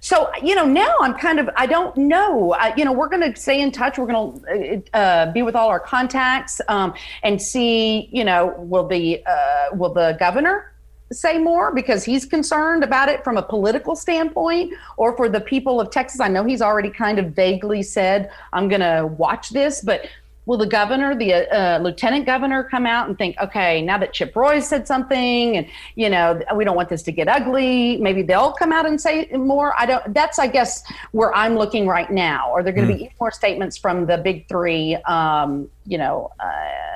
So, 0.00 0.30
you 0.42 0.54
know, 0.54 0.64
now 0.64 0.96
I'm 1.00 1.14
kind 1.14 1.38
of, 1.38 1.50
I 1.56 1.66
don't 1.66 1.94
know. 1.96 2.54
I, 2.54 2.74
you 2.74 2.86
know, 2.86 2.92
we're 2.92 3.08
going 3.08 3.32
to 3.32 3.38
stay 3.38 3.60
in 3.60 3.70
touch. 3.70 3.98
We're 3.98 4.06
going 4.06 4.40
to 4.40 4.82
uh, 4.94 4.96
uh, 4.96 5.32
be 5.32 5.42
with 5.42 5.54
all 5.54 5.68
our 5.68 5.80
contacts 5.80 6.60
um, 6.68 6.94
and 7.22 7.40
see, 7.40 8.08
you 8.10 8.24
know, 8.24 8.54
will 8.58 8.88
the, 8.88 9.22
uh, 9.26 9.66
will 9.72 9.92
the 9.92 10.16
governor 10.18 10.72
say 11.12 11.38
more 11.38 11.74
because 11.74 12.04
he's 12.04 12.24
concerned 12.24 12.84
about 12.84 13.08
it 13.08 13.22
from 13.24 13.36
a 13.36 13.42
political 13.42 13.96
standpoint 13.96 14.72
or 14.96 15.16
for 15.16 15.28
the 15.28 15.40
people 15.40 15.80
of 15.80 15.90
Texas? 15.90 16.18
I 16.18 16.28
know 16.28 16.44
he's 16.44 16.62
already 16.62 16.90
kind 16.90 17.18
of 17.18 17.32
vaguely 17.32 17.82
said, 17.82 18.30
I'm 18.54 18.68
going 18.68 18.80
to 18.80 19.06
watch 19.06 19.50
this, 19.50 19.82
but 19.82 20.06
will 20.46 20.58
the 20.58 20.66
governor, 20.66 21.14
the 21.14 21.32
uh, 21.34 21.78
lieutenant 21.78 22.26
governor, 22.26 22.64
come 22.64 22.86
out 22.86 23.08
and 23.08 23.16
think, 23.16 23.36
okay, 23.40 23.82
now 23.82 23.98
that 23.98 24.12
Chip 24.12 24.34
Roy 24.34 24.60
said 24.60 24.86
something, 24.86 25.56
and 25.56 25.66
you 25.94 26.08
know, 26.08 26.40
we 26.54 26.64
don't 26.64 26.76
want 26.76 26.88
this 26.88 27.02
to 27.04 27.12
get 27.12 27.28
ugly. 27.28 27.98
Maybe 27.98 28.22
they'll 28.22 28.52
come 28.52 28.72
out 28.72 28.86
and 28.86 29.00
say 29.00 29.28
more. 29.32 29.74
I 29.78 29.86
don't. 29.86 30.14
That's, 30.14 30.38
I 30.38 30.46
guess, 30.46 30.82
where 31.12 31.34
I'm 31.34 31.56
looking 31.56 31.86
right 31.86 32.10
now. 32.10 32.52
Are 32.52 32.62
there 32.62 32.72
going 32.72 32.88
to 32.88 32.94
mm. 32.94 32.98
be 32.98 33.14
more 33.20 33.30
statements 33.30 33.76
from 33.76 34.06
the 34.06 34.18
big 34.18 34.48
three? 34.48 34.96
Um, 35.06 35.68
you 35.86 35.98
know, 35.98 36.30
uh, 36.40 36.46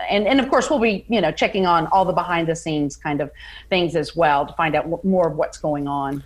and 0.09 0.27
and 0.27 0.41
of 0.41 0.49
course 0.49 0.71
we'll 0.71 0.79
be 0.79 1.05
you 1.09 1.21
know 1.21 1.33
checking 1.33 1.67
on 1.67 1.87
all 1.89 2.05
the 2.05 2.13
behind 2.13 2.49
the 2.49 2.57
scenes 2.57 2.97
kind 2.97 3.21
of 3.21 3.31
things 3.69 3.97
as 3.97 4.15
well 4.17 4.47
to 4.47 4.53
find 4.55 4.75
out 4.75 4.85
w- 4.85 5.01
more 5.03 5.29
of 5.29 5.37
what's 5.37 5.59
going 5.59 5.89
on. 5.89 6.23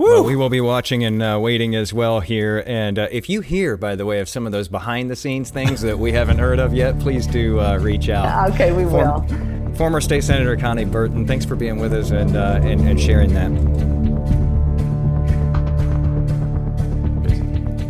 Well, 0.00 0.24
we 0.24 0.34
will 0.34 0.48
be 0.48 0.62
watching 0.62 1.04
and 1.04 1.22
uh, 1.22 1.38
waiting 1.40 1.74
as 1.74 1.92
well 1.92 2.20
here. 2.20 2.64
And 2.66 2.98
uh, 2.98 3.08
if 3.10 3.28
you 3.28 3.42
hear, 3.42 3.76
by 3.76 3.96
the 3.96 4.06
way, 4.06 4.20
of 4.20 4.28
some 4.28 4.46
of 4.46 4.52
those 4.52 4.66
behind 4.66 5.10
the 5.10 5.16
scenes 5.16 5.50
things 5.50 5.82
that 5.82 5.98
we 5.98 6.12
haven't 6.12 6.38
heard 6.38 6.58
of 6.58 6.72
yet, 6.72 6.98
please 7.00 7.26
do 7.26 7.60
uh, 7.60 7.76
reach 7.76 8.08
out. 8.08 8.50
Okay, 8.54 8.72
we 8.72 8.84
Form- 8.84 9.26
will. 9.26 9.74
Former 9.74 10.00
State 10.00 10.24
Senator 10.24 10.56
Konni 10.56 10.90
Burton, 10.90 11.26
thanks 11.26 11.44
for 11.44 11.54
being 11.54 11.78
with 11.78 11.92
us 11.92 12.10
and, 12.10 12.36
uh, 12.36 12.60
and, 12.62 12.80
and 12.88 13.00
sharing 13.00 13.32
that. 13.34 13.89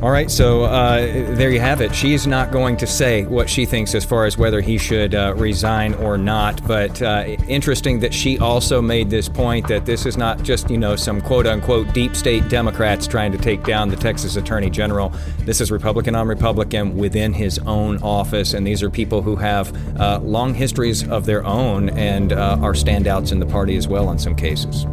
All 0.03 0.11
right, 0.11 0.31
so 0.31 0.65
uh, 0.65 1.01
there 1.35 1.51
you 1.51 1.61
have 1.61 1.83
it. 1.83 1.95
She's 1.95 2.27
not 2.27 2.51
going 2.51 2.79
to 2.79 2.87
say 2.87 3.27
what 3.27 3.51
she 3.51 3.67
thinks 3.67 3.95
as 3.95 4.03
far 4.03 4.25
as 4.25 4.39
whether 4.39 4.63
he 4.63 4.79
should 4.79 5.15
uh, 5.15 5.35
resign 5.37 5.93
or 5.93 6.17
not. 6.17 6.67
But 6.67 7.03
uh, 7.03 7.25
interesting 7.47 8.01
that 8.01 8.15
she 8.15 8.39
also 8.39 8.81
made 8.81 9.11
this 9.11 9.29
point 9.29 9.69
that 9.69 9.85
this 9.85 10.07
is 10.07 10.17
not 10.17 10.43
just, 10.43 10.71
you 10.71 10.79
know, 10.79 10.97
some 10.97 11.21
quote 11.21 11.47
unquote 11.47 11.93
deep 11.93 12.17
state 12.17 12.49
Democrats 12.49 13.07
trying 13.07 13.31
to 13.33 13.37
take 13.37 13.63
down 13.63 13.91
the 13.91 13.97
Texas 13.97 14.37
Attorney 14.37 14.71
General. 14.71 15.13
This 15.41 15.61
is 15.61 15.71
Republican 15.71 16.15
on 16.15 16.27
Republican 16.27 16.97
within 16.97 17.35
his 17.35 17.59
own 17.67 17.99
office. 18.03 18.55
And 18.55 18.67
these 18.67 18.83
are 18.83 18.89
people 18.89 19.21
who 19.21 19.37
have 19.37 20.01
uh, 20.01 20.19
long 20.23 20.55
histories 20.55 21.07
of 21.07 21.27
their 21.27 21.45
own 21.45 21.91
and 21.91 22.33
uh, 22.33 22.57
are 22.63 22.73
standouts 22.73 23.33
in 23.33 23.39
the 23.39 23.45
party 23.45 23.77
as 23.77 23.87
well 23.87 24.11
in 24.11 24.19
some 24.19 24.35
cases 24.35 24.87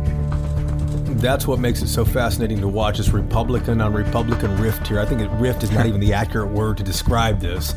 that's 1.20 1.47
what 1.47 1.59
makes 1.59 1.82
it 1.82 1.88
so 1.88 2.03
fascinating 2.05 2.59
to 2.61 2.68
watch 2.68 2.97
this 2.97 3.09
Republican 3.09 3.82
on 3.82 3.93
Republican 3.93 4.55
rift 4.57 4.88
here. 4.88 4.99
I 4.99 5.05
think 5.05 5.22
rift 5.39 5.63
is 5.63 5.72
not 5.72 5.86
even 5.86 5.99
the 5.99 6.13
accurate 6.13 6.49
word 6.49 6.78
to 6.78 6.84
describe 6.84 7.39
this. 7.39 7.74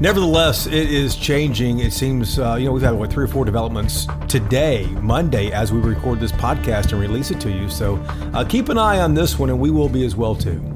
Nevertheless, 0.00 0.66
it 0.66 0.72
is 0.72 1.16
changing. 1.16 1.78
It 1.80 1.92
seems, 1.92 2.38
uh, 2.38 2.56
you 2.56 2.66
know, 2.66 2.72
we've 2.72 2.82
had 2.82 2.94
what 2.94 3.12
three 3.12 3.24
or 3.24 3.28
four 3.28 3.44
developments 3.44 4.06
today, 4.28 4.86
Monday, 5.00 5.52
as 5.52 5.72
we 5.72 5.80
record 5.80 6.20
this 6.20 6.32
podcast 6.32 6.92
and 6.92 7.00
release 7.00 7.30
it 7.30 7.40
to 7.40 7.50
you. 7.50 7.68
So 7.68 7.96
uh, 8.34 8.44
keep 8.44 8.68
an 8.68 8.78
eye 8.78 9.00
on 9.00 9.14
this 9.14 9.38
one, 9.38 9.50
and 9.50 9.58
we 9.58 9.70
will 9.70 9.88
be 9.88 10.04
as 10.04 10.16
well 10.16 10.34
too. 10.34 10.73